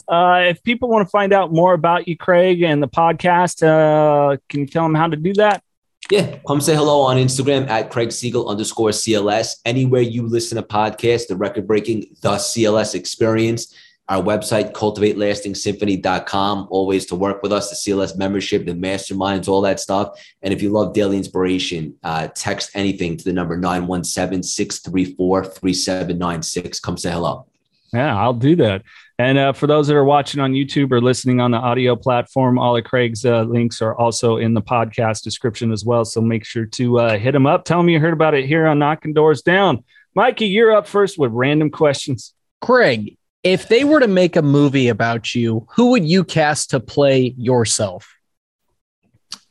if 0.08 0.62
people 0.62 0.88
want 0.88 1.06
to 1.06 1.10
find 1.10 1.32
out 1.32 1.52
more 1.52 1.72
about 1.72 2.06
you, 2.06 2.16
Craig, 2.16 2.62
and 2.62 2.82
the 2.82 2.88
podcast, 2.88 3.62
uh, 3.62 4.36
can 4.48 4.60
you 4.60 4.66
tell 4.66 4.82
them 4.82 4.94
how 4.94 5.08
to 5.08 5.16
do 5.16 5.32
that? 5.34 5.62
Yeah, 6.10 6.38
come 6.46 6.60
say 6.60 6.76
hello 6.76 7.00
on 7.00 7.16
Instagram 7.16 7.68
at 7.68 7.90
Craig 7.90 8.12
Siegel 8.12 8.48
underscore 8.48 8.90
CLS. 8.90 9.56
Anywhere 9.64 10.02
you 10.02 10.22
listen 10.22 10.56
to 10.56 10.62
podcasts, 10.62 11.26
the 11.26 11.34
record 11.34 11.66
breaking 11.66 12.14
The 12.20 12.32
CLS 12.36 12.94
Experience 12.94 13.74
our 14.08 14.22
website, 14.22 14.72
cultivatelastingsymphony.com, 14.72 16.68
always 16.70 17.06
to 17.06 17.16
work 17.16 17.42
with 17.42 17.52
us, 17.52 17.70
the 17.70 17.76
CLS 17.76 18.16
membership, 18.16 18.64
the 18.64 18.72
masterminds, 18.72 19.48
all 19.48 19.60
that 19.62 19.80
stuff. 19.80 20.24
And 20.42 20.54
if 20.54 20.62
you 20.62 20.70
love 20.70 20.94
daily 20.94 21.16
inspiration, 21.16 21.96
uh, 22.04 22.28
text 22.28 22.70
anything 22.74 23.16
to 23.16 23.24
the 23.24 23.32
number 23.32 23.56
917 23.56 24.42
634 24.42 25.44
3796. 25.44 26.80
Come 26.80 26.96
say 26.96 27.10
hello. 27.10 27.46
Yeah, 27.92 28.16
I'll 28.16 28.34
do 28.34 28.56
that. 28.56 28.82
And 29.18 29.38
uh, 29.38 29.52
for 29.54 29.66
those 29.66 29.86
that 29.88 29.96
are 29.96 30.04
watching 30.04 30.40
on 30.40 30.52
YouTube 30.52 30.92
or 30.92 31.00
listening 31.00 31.40
on 31.40 31.50
the 31.50 31.56
audio 31.56 31.96
platform, 31.96 32.58
all 32.58 32.76
of 32.76 32.84
Craig's 32.84 33.24
uh, 33.24 33.42
links 33.42 33.80
are 33.80 33.94
also 33.94 34.36
in 34.36 34.52
the 34.52 34.60
podcast 34.60 35.22
description 35.22 35.72
as 35.72 35.84
well. 35.84 36.04
So 36.04 36.20
make 36.20 36.44
sure 36.44 36.66
to 36.66 37.00
uh, 37.00 37.18
hit 37.18 37.32
them 37.32 37.46
up. 37.46 37.64
Tell 37.64 37.78
them 37.78 37.88
you 37.88 37.98
heard 37.98 38.12
about 38.12 38.34
it 38.34 38.44
here 38.44 38.66
on 38.66 38.78
Knocking 38.78 39.14
Doors 39.14 39.40
Down. 39.40 39.84
Mikey, 40.14 40.46
you're 40.46 40.76
up 40.76 40.86
first 40.86 41.18
with 41.18 41.32
random 41.32 41.70
questions. 41.70 42.34
Craig, 42.60 43.16
if 43.46 43.68
they 43.68 43.84
were 43.84 44.00
to 44.00 44.08
make 44.08 44.34
a 44.34 44.42
movie 44.42 44.88
about 44.88 45.32
you, 45.32 45.68
who 45.70 45.90
would 45.90 46.04
you 46.04 46.24
cast 46.24 46.70
to 46.70 46.80
play 46.80 47.32
yourself? 47.38 48.12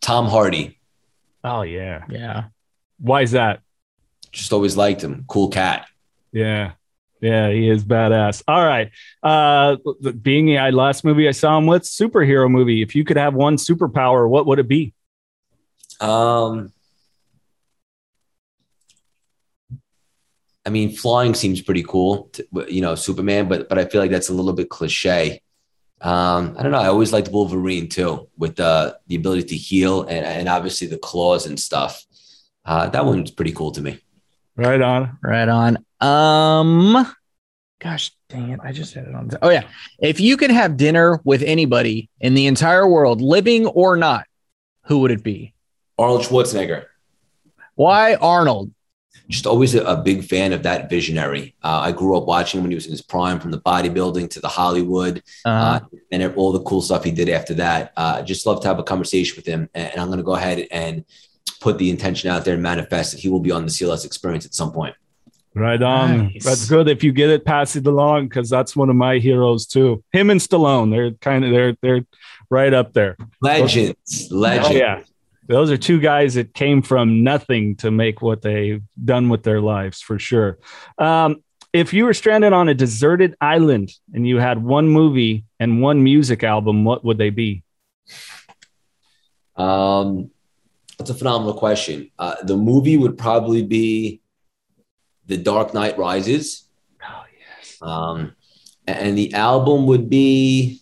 Tom 0.01 0.27
Hardy. 0.27 0.77
Oh 1.45 1.61
yeah, 1.61 2.03
yeah. 2.09 2.45
Why 2.99 3.21
is 3.21 3.31
that? 3.31 3.61
Just 4.33 4.51
always 4.51 4.75
liked 4.75 5.01
him. 5.01 5.23
Cool 5.27 5.47
cat. 5.47 5.87
Yeah. 6.33 6.73
Yeah, 7.21 7.49
he 7.49 7.69
is 7.69 7.85
badass. 7.85 8.43
All 8.49 8.63
right. 8.63 8.91
Uh 9.23 9.77
being 10.21 10.47
the 10.47 10.71
last 10.71 11.05
movie 11.05 11.29
I 11.29 11.31
saw 11.31 11.57
him 11.57 11.65
with, 11.65 11.83
superhero 11.83 12.51
movie. 12.51 12.81
If 12.81 12.95
you 12.95 13.05
could 13.05 13.17
have 13.17 13.33
one 13.33 13.55
superpower, 13.55 14.27
what 14.27 14.45
would 14.45 14.59
it 14.59 14.67
be? 14.67 14.93
Um 16.01 16.73
I 20.65 20.71
mean, 20.71 20.91
flying 20.95 21.33
seems 21.35 21.61
pretty 21.61 21.83
cool, 21.83 22.29
to, 22.33 22.47
you 22.67 22.81
know, 22.81 22.95
Superman, 22.95 23.47
but 23.47 23.69
but 23.69 23.77
I 23.77 23.85
feel 23.85 24.01
like 24.01 24.11
that's 24.11 24.29
a 24.29 24.33
little 24.33 24.53
bit 24.53 24.69
cliche. 24.69 25.41
Um, 26.01 26.55
I 26.57 26.63
don't 26.63 26.71
know. 26.71 26.79
I 26.79 26.87
always 26.87 27.13
liked 27.13 27.29
Wolverine 27.29 27.87
too, 27.87 28.27
with 28.37 28.55
the 28.55 28.97
the 29.07 29.15
ability 29.15 29.43
to 29.43 29.55
heal 29.55 30.03
and, 30.03 30.25
and 30.25 30.49
obviously 30.49 30.87
the 30.87 30.97
claws 30.97 31.45
and 31.45 31.59
stuff. 31.59 32.03
Uh, 32.65 32.89
that 32.89 33.05
one's 33.05 33.31
pretty 33.31 33.51
cool 33.51 33.71
to 33.71 33.81
me. 33.81 33.99
Right 34.55 34.81
on, 34.81 35.17
right 35.21 35.47
on. 35.47 35.85
Um, 36.01 37.11
gosh 37.79 38.11
dang 38.29 38.49
it, 38.51 38.59
I 38.63 38.71
just 38.71 38.93
had 38.93 39.05
it 39.07 39.15
on. 39.15 39.29
Oh 39.41 39.49
yeah, 39.49 39.63
if 39.99 40.19
you 40.19 40.35
could 40.37 40.51
have 40.51 40.77
dinner 40.77 41.21
with 41.23 41.43
anybody 41.43 42.09
in 42.19 42.33
the 42.33 42.47
entire 42.47 42.87
world, 42.87 43.21
living 43.21 43.67
or 43.67 43.95
not, 43.97 44.25
who 44.85 44.99
would 44.99 45.11
it 45.11 45.23
be? 45.23 45.53
Arnold 45.97 46.21
Schwarzenegger. 46.23 46.85
Why 47.75 48.15
Arnold? 48.15 48.71
Just 49.27 49.47
always 49.47 49.75
a, 49.75 49.83
a 49.83 49.97
big 49.97 50.23
fan 50.23 50.53
of 50.53 50.63
that 50.63 50.89
visionary. 50.89 51.55
Uh, 51.63 51.79
I 51.79 51.91
grew 51.91 52.17
up 52.17 52.25
watching 52.25 52.59
him 52.59 52.63
when 52.63 52.71
he 52.71 52.75
was 52.75 52.85
in 52.85 52.91
his 52.91 53.01
prime, 53.01 53.39
from 53.39 53.51
the 53.51 53.59
bodybuilding 53.59 54.29
to 54.31 54.39
the 54.39 54.47
Hollywood, 54.47 55.23
uh-huh. 55.45 55.79
uh, 55.83 55.97
and 56.11 56.35
all 56.35 56.51
the 56.51 56.61
cool 56.61 56.81
stuff 56.81 57.03
he 57.03 57.11
did 57.11 57.29
after 57.29 57.53
that. 57.55 57.93
Uh, 57.97 58.21
just 58.21 58.45
love 58.45 58.61
to 58.61 58.67
have 58.67 58.79
a 58.79 58.83
conversation 58.83 59.35
with 59.35 59.45
him, 59.45 59.69
and, 59.73 59.91
and 59.91 60.01
I'm 60.01 60.07
going 60.07 60.17
to 60.17 60.23
go 60.23 60.35
ahead 60.35 60.67
and 60.71 61.05
put 61.61 61.77
the 61.77 61.89
intention 61.89 62.29
out 62.29 62.45
there 62.45 62.53
and 62.53 62.63
manifest 62.63 63.11
that 63.11 63.21
he 63.21 63.29
will 63.29 63.39
be 63.39 63.51
on 63.51 63.65
the 63.65 63.71
CLS 63.71 64.05
experience 64.05 64.45
at 64.45 64.53
some 64.53 64.71
point. 64.71 64.95
Right 65.55 65.81
on. 65.81 66.33
Nice. 66.33 66.43
That's 66.43 66.67
good. 66.67 66.89
If 66.89 67.01
you 67.01 67.13
get 67.13 67.29
it, 67.29 67.45
pass 67.45 67.77
it 67.77 67.87
along 67.87 68.27
because 68.27 68.49
that's 68.49 68.75
one 68.75 68.89
of 68.89 68.97
my 68.97 69.19
heroes 69.19 69.65
too. 69.65 70.03
Him 70.11 70.29
and 70.29 70.39
Stallone, 70.39 70.91
they're 70.91 71.11
kind 71.11 71.45
of 71.45 71.51
they're 71.51 71.77
they're 71.81 72.05
right 72.49 72.73
up 72.73 72.91
there. 72.91 73.15
Legends, 73.41 74.29
legends. 74.31 74.69
Oh, 74.69 74.73
yeah, 74.73 75.01
those 75.47 75.71
are 75.71 75.77
two 75.77 75.99
guys 75.99 76.33
that 76.35 76.53
came 76.53 76.81
from 76.81 77.23
nothing 77.23 77.75
to 77.77 77.91
make 77.91 78.21
what 78.21 78.41
they've 78.41 78.81
done 79.03 79.29
with 79.29 79.43
their 79.43 79.61
lives 79.61 80.01
for 80.01 80.17
sure. 80.17 80.57
Um, 80.97 81.43
if 81.73 81.93
you 81.93 82.05
were 82.05 82.13
stranded 82.13 82.53
on 82.53 82.69
a 82.69 82.73
deserted 82.73 83.35
island 83.41 83.91
and 84.13 84.27
you 84.27 84.37
had 84.37 84.63
one 84.63 84.87
movie 84.87 85.43
and 85.59 85.81
one 85.81 86.03
music 86.03 86.43
album, 86.43 86.85
what 86.85 87.03
would 87.03 87.17
they 87.17 87.29
be? 87.29 87.63
Um, 89.57 90.31
that's 90.97 91.09
a 91.09 91.13
phenomenal 91.13 91.53
question. 91.53 92.11
Uh, 92.17 92.35
the 92.43 92.55
movie 92.55 92.97
would 92.97 93.17
probably 93.17 93.61
be 93.61 94.21
The 95.25 95.37
Dark 95.37 95.73
Knight 95.73 95.97
Rises. 95.97 96.67
Oh 97.03 97.25
yes. 97.37 97.77
Um, 97.81 98.35
and 98.87 99.17
the 99.17 99.33
album 99.33 99.85
would 99.87 100.09
be 100.09 100.81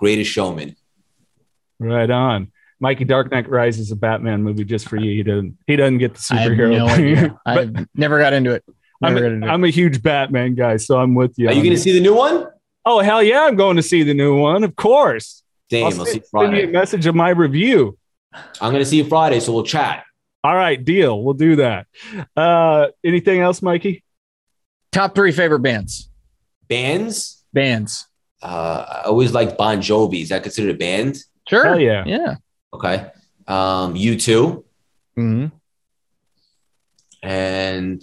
Greatest 0.00 0.30
Showman. 0.30 0.74
Right 1.78 2.10
on. 2.10 2.50
Mikey 2.80 3.04
Dark 3.04 3.30
Knight 3.30 3.48
Rises 3.48 3.92
a 3.92 3.96
Batman 3.96 4.42
movie 4.42 4.64
just 4.64 4.88
for 4.88 4.96
you. 4.96 5.12
He 5.12 5.22
doesn't 5.22 5.58
he 5.66 5.76
doesn't 5.76 5.98
get 5.98 6.14
the 6.14 6.26
I 6.32 6.36
have 6.38 6.52
superhero 6.52 6.78
no 6.78 6.88
thing. 6.88 7.16
idea. 7.18 7.40
But 7.44 7.76
I 7.76 7.86
never 7.94 8.18
got 8.18 8.32
into 8.32 8.52
it. 8.52 8.64
I'm, 9.02 9.14
Never 9.14 9.26
a, 9.26 9.28
got 9.28 9.34
into 9.34 9.46
it. 9.46 9.50
I'm 9.50 9.64
a 9.64 9.68
huge 9.68 10.02
Batman 10.02 10.54
guy, 10.54 10.78
so 10.78 10.98
I'm 10.98 11.14
with 11.14 11.34
you. 11.38 11.48
Are 11.48 11.52
you 11.52 11.62
going 11.62 11.74
to 11.74 11.80
see 11.80 11.92
the 11.92 12.00
new 12.00 12.14
one? 12.14 12.46
Oh 12.86 13.00
hell 13.00 13.22
yeah, 13.22 13.44
I'm 13.44 13.56
going 13.56 13.76
to 13.76 13.82
see 13.82 14.02
the 14.02 14.14
new 14.14 14.38
one. 14.38 14.64
Of 14.64 14.74
course. 14.76 15.42
Damn, 15.68 15.84
I'll 15.84 15.86
I'll, 15.86 15.92
send, 15.92 16.08
see 16.08 16.14
you 16.14 16.22
send 16.24 16.42
you 16.42 16.48
a 16.48 16.62
Friday. 16.62 16.66
message 16.72 17.06
of 17.06 17.14
my 17.14 17.30
review. 17.30 17.98
I'm 18.32 18.72
going 18.72 18.82
to 18.82 18.84
see 18.86 18.96
you 18.96 19.04
Friday, 19.04 19.40
so 19.40 19.52
we'll 19.52 19.62
chat. 19.64 20.04
All 20.42 20.54
right, 20.54 20.82
deal. 20.82 21.22
We'll 21.22 21.34
do 21.34 21.56
that. 21.56 21.86
Uh, 22.34 22.88
anything 23.04 23.40
else, 23.40 23.60
Mikey? 23.60 24.02
Top 24.90 25.14
three 25.14 25.32
favorite 25.32 25.60
bands. 25.60 26.10
Bands? 26.68 27.44
Bands. 27.52 28.06
Uh, 28.42 28.84
I 28.88 29.08
always 29.08 29.32
like 29.32 29.56
Bon 29.58 29.78
Jovi. 29.78 30.22
Is 30.22 30.30
that 30.30 30.42
considered 30.42 30.74
a 30.74 30.78
band? 30.78 31.16
Sure. 31.48 31.64
Hell 31.64 31.80
yeah. 31.80 32.04
Yeah. 32.06 32.34
Okay. 32.72 33.10
Um, 33.46 33.94
U2 33.94 34.64
hmm 35.16 35.46
and 37.22 38.02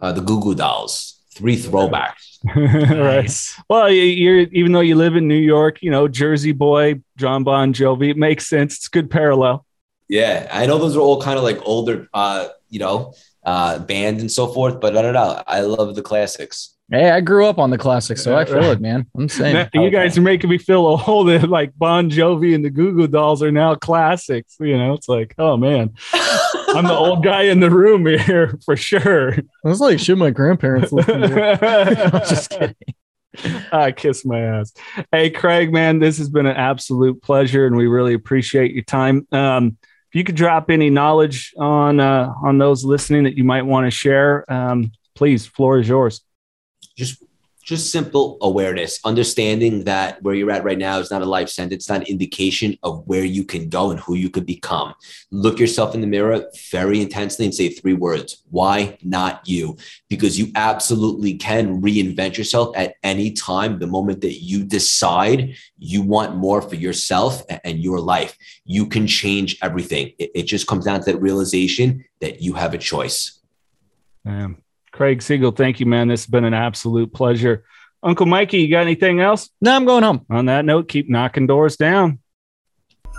uh, 0.00 0.12
the 0.12 0.20
Goo 0.20 0.40
Goo 0.40 0.54
Dolls. 0.54 1.18
Three 1.34 1.56
throwbacks. 1.56 2.40
right. 2.54 3.30
Well, 3.70 3.88
you- 3.90 4.02
you're 4.02 4.40
even 4.52 4.72
though 4.72 4.80
you 4.80 4.96
live 4.96 5.16
in 5.16 5.26
New 5.28 5.34
York, 5.34 5.78
you 5.82 5.90
know, 5.90 6.08
Jersey 6.08 6.52
boy, 6.52 7.00
John 7.16 7.42
Bon 7.44 7.72
Jovi. 7.72 8.10
It 8.10 8.18
makes 8.18 8.46
sense. 8.48 8.76
It's 8.76 8.88
good 8.88 9.10
parallel. 9.10 9.64
Yeah, 10.08 10.46
I 10.52 10.66
know 10.66 10.76
those 10.76 10.94
are 10.94 11.00
all 11.00 11.22
kind 11.22 11.38
of 11.38 11.44
like 11.44 11.58
older, 11.64 12.06
uh, 12.12 12.48
you 12.68 12.80
know, 12.80 13.14
uh, 13.44 13.78
bands 13.78 14.20
and 14.20 14.30
so 14.30 14.48
forth, 14.48 14.78
but 14.78 14.94
I 14.94 15.00
don't 15.00 15.14
know. 15.14 15.42
I 15.46 15.60
love 15.60 15.94
the 15.94 16.02
classics. 16.02 16.71
Hey, 16.90 17.10
I 17.10 17.22
grew 17.22 17.46
up 17.46 17.58
on 17.58 17.70
the 17.70 17.78
classics, 17.78 18.22
so 18.22 18.36
I 18.36 18.44
feel 18.44 18.64
it, 18.64 18.80
man. 18.80 19.06
I'm 19.16 19.28
saying. 19.28 19.68
you 19.72 19.88
guys 19.88 20.18
are 20.18 20.22
making 20.22 20.50
me 20.50 20.58
feel 20.58 20.84
old. 20.84 21.28
Like 21.48 21.72
Bon 21.76 22.10
Jovi 22.10 22.54
and 22.54 22.62
the 22.62 22.68
Goo 22.68 22.92
Goo 22.94 23.06
Dolls 23.06 23.42
are 23.42 23.52
now 23.52 23.74
classics. 23.74 24.56
You 24.60 24.76
know, 24.76 24.92
it's 24.92 25.08
like, 25.08 25.34
oh 25.38 25.56
man, 25.56 25.94
I'm 26.12 26.84
the 26.84 26.94
old 26.94 27.24
guy 27.24 27.42
in 27.42 27.60
the 27.60 27.70
room 27.70 28.04
here 28.04 28.58
for 28.64 28.76
sure. 28.76 29.34
That's 29.64 29.80
like 29.80 30.00
shit 30.00 30.18
my 30.18 30.30
grandparents 30.30 30.92
listened 30.92 31.22
to. 31.32 32.14
I'm 32.14 32.20
just 32.28 32.50
kidding. 32.50 32.76
I 33.72 33.92
kiss 33.92 34.26
my 34.26 34.40
ass. 34.40 34.74
Hey, 35.10 35.30
Craig, 35.30 35.72
man, 35.72 35.98
this 35.98 36.18
has 36.18 36.28
been 36.28 36.44
an 36.44 36.56
absolute 36.56 37.22
pleasure, 37.22 37.66
and 37.66 37.76
we 37.76 37.86
really 37.86 38.12
appreciate 38.12 38.72
your 38.74 38.84
time. 38.84 39.26
Um, 39.32 39.78
if 40.10 40.16
you 40.16 40.24
could 40.24 40.34
drop 40.34 40.68
any 40.68 40.90
knowledge 40.90 41.54
on 41.56 42.00
uh, 42.00 42.34
on 42.42 42.58
those 42.58 42.84
listening 42.84 43.24
that 43.24 43.38
you 43.38 43.44
might 43.44 43.62
want 43.62 43.86
to 43.86 43.90
share, 43.90 44.44
um, 44.52 44.92
please, 45.14 45.46
floor 45.46 45.78
is 45.78 45.88
yours. 45.88 46.20
Just 46.96 47.22
just 47.62 47.92
simple 47.92 48.38
awareness, 48.42 48.98
understanding 49.04 49.84
that 49.84 50.20
where 50.22 50.34
you're 50.34 50.50
at 50.50 50.64
right 50.64 50.78
now 50.78 50.98
is 50.98 51.10
not 51.10 51.22
a 51.22 51.26
life 51.26 51.48
sentence, 51.48 51.84
it's 51.84 51.88
not 51.88 52.00
an 52.00 52.06
indication 52.06 52.76
of 52.82 53.06
where 53.06 53.24
you 53.24 53.44
can 53.44 53.68
go 53.68 53.90
and 53.90 54.00
who 54.00 54.14
you 54.14 54.28
could 54.28 54.44
become. 54.44 54.94
Look 55.30 55.60
yourself 55.60 55.94
in 55.94 56.00
the 56.00 56.06
mirror 56.06 56.44
very 56.70 57.00
intensely 57.00 57.44
and 57.44 57.54
say 57.54 57.68
three 57.68 57.92
words. 57.92 58.42
Why 58.50 58.98
not 59.02 59.46
you? 59.46 59.76
Because 60.08 60.38
you 60.38 60.50
absolutely 60.56 61.34
can 61.34 61.80
reinvent 61.80 62.36
yourself 62.36 62.76
at 62.76 62.94
any 63.02 63.30
time. 63.30 63.78
The 63.78 63.86
moment 63.86 64.22
that 64.22 64.42
you 64.42 64.64
decide 64.64 65.54
you 65.78 66.02
want 66.02 66.36
more 66.36 66.62
for 66.62 66.74
yourself 66.74 67.42
and 67.64 67.78
your 67.78 68.00
life, 68.00 68.36
you 68.64 68.86
can 68.86 69.06
change 69.06 69.58
everything. 69.62 70.12
It, 70.18 70.42
just 70.42 70.66
comes 70.66 70.84
down 70.84 70.98
to 70.98 71.12
that 71.12 71.20
realization 71.20 72.04
that 72.20 72.42
you 72.42 72.54
have 72.54 72.74
a 72.74 72.78
choice. 72.78 73.40
Um, 74.26 74.58
Craig 75.02 75.20
Siegel, 75.20 75.50
thank 75.50 75.80
you, 75.80 75.86
man. 75.86 76.06
This 76.06 76.20
has 76.20 76.30
been 76.30 76.44
an 76.44 76.54
absolute 76.54 77.12
pleasure. 77.12 77.64
Uncle 78.04 78.24
Mikey, 78.24 78.58
you 78.58 78.70
got 78.70 78.82
anything 78.82 79.18
else? 79.18 79.50
No, 79.60 79.74
I'm 79.74 79.84
going 79.84 80.04
home. 80.04 80.24
On 80.30 80.46
that 80.46 80.64
note, 80.64 80.86
keep 80.86 81.10
knocking 81.10 81.48
doors 81.48 81.76
down. 81.76 82.20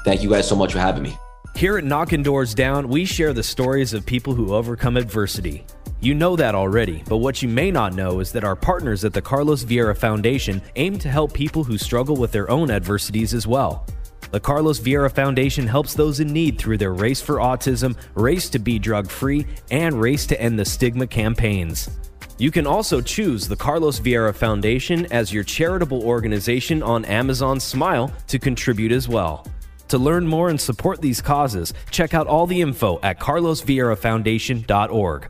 Thank 0.06 0.24
you 0.24 0.30
guys 0.30 0.48
so 0.48 0.56
much 0.56 0.72
for 0.72 0.80
having 0.80 1.04
me. 1.04 1.18
Here 1.58 1.78
at 1.78 1.84
Knocking 1.84 2.24
Doors 2.24 2.56
Down, 2.56 2.88
we 2.88 3.04
share 3.04 3.34
the 3.34 3.44
stories 3.44 3.94
of 3.94 4.06
people 4.06 4.34
who 4.34 4.54
overcome 4.54 4.96
adversity. 4.96 5.66
You 6.00 6.16
know 6.16 6.38
that 6.38 6.56
already, 6.56 7.04
but 7.10 7.18
what 7.18 7.42
you 7.42 7.50
may 7.50 7.70
not 7.70 7.94
know 7.94 8.22
is 8.22 8.32
that 8.32 8.46
our 8.46 8.56
partners 8.56 9.04
at 9.04 9.12
the 9.12 9.22
Carlos 9.22 9.66
Vieira 9.66 9.98
Foundation 9.98 10.62
aim 10.78 10.98
to 11.00 11.10
help 11.10 11.34
people 11.34 11.66
who 11.66 11.78
struggle 11.78 12.16
with 12.16 12.32
their 12.32 12.50
own 12.50 12.72
adversities 12.72 13.34
as 13.34 13.46
well. 13.46 13.86
The 14.34 14.40
Carlos 14.40 14.80
Vieira 14.80 15.12
Foundation 15.12 15.68
helps 15.68 15.94
those 15.94 16.20
in 16.20 16.34
need 16.34 16.58
through 16.58 16.80
their 16.80 16.92
Race 16.92 17.22
for 17.22 17.36
Autism, 17.36 17.96
Race 18.16 18.50
to 18.50 18.58
Be 18.58 18.80
Drug 18.80 19.08
Free, 19.08 19.46
and 19.70 20.02
Race 20.02 20.26
to 20.26 20.42
End 20.42 20.58
the 20.58 20.66
Stigma 20.66 21.06
campaigns. 21.06 21.92
You 22.40 22.50
can 22.50 22.66
also 22.66 23.00
choose 23.00 23.48
the 23.48 23.56
Carlos 23.56 24.00
Vieira 24.00 24.34
Foundation 24.34 25.06
as 25.12 25.32
your 25.32 25.44
charitable 25.44 26.04
organization 26.04 26.82
on 26.82 27.06
Amazon 27.06 27.60
Smile 27.60 28.12
to 28.26 28.40
contribute 28.40 28.92
as 28.92 29.08
well. 29.08 29.46
To 29.90 30.00
learn 30.00 30.26
more 30.26 30.50
and 30.50 30.60
support 30.60 31.00
these 31.00 31.22
causes, 31.22 31.76
check 31.92 32.16
out 32.16 32.26
all 32.26 32.48
the 32.48 32.60
info 32.60 33.00
at 33.04 33.20
carlosvieirafoundation.org. 33.20 35.30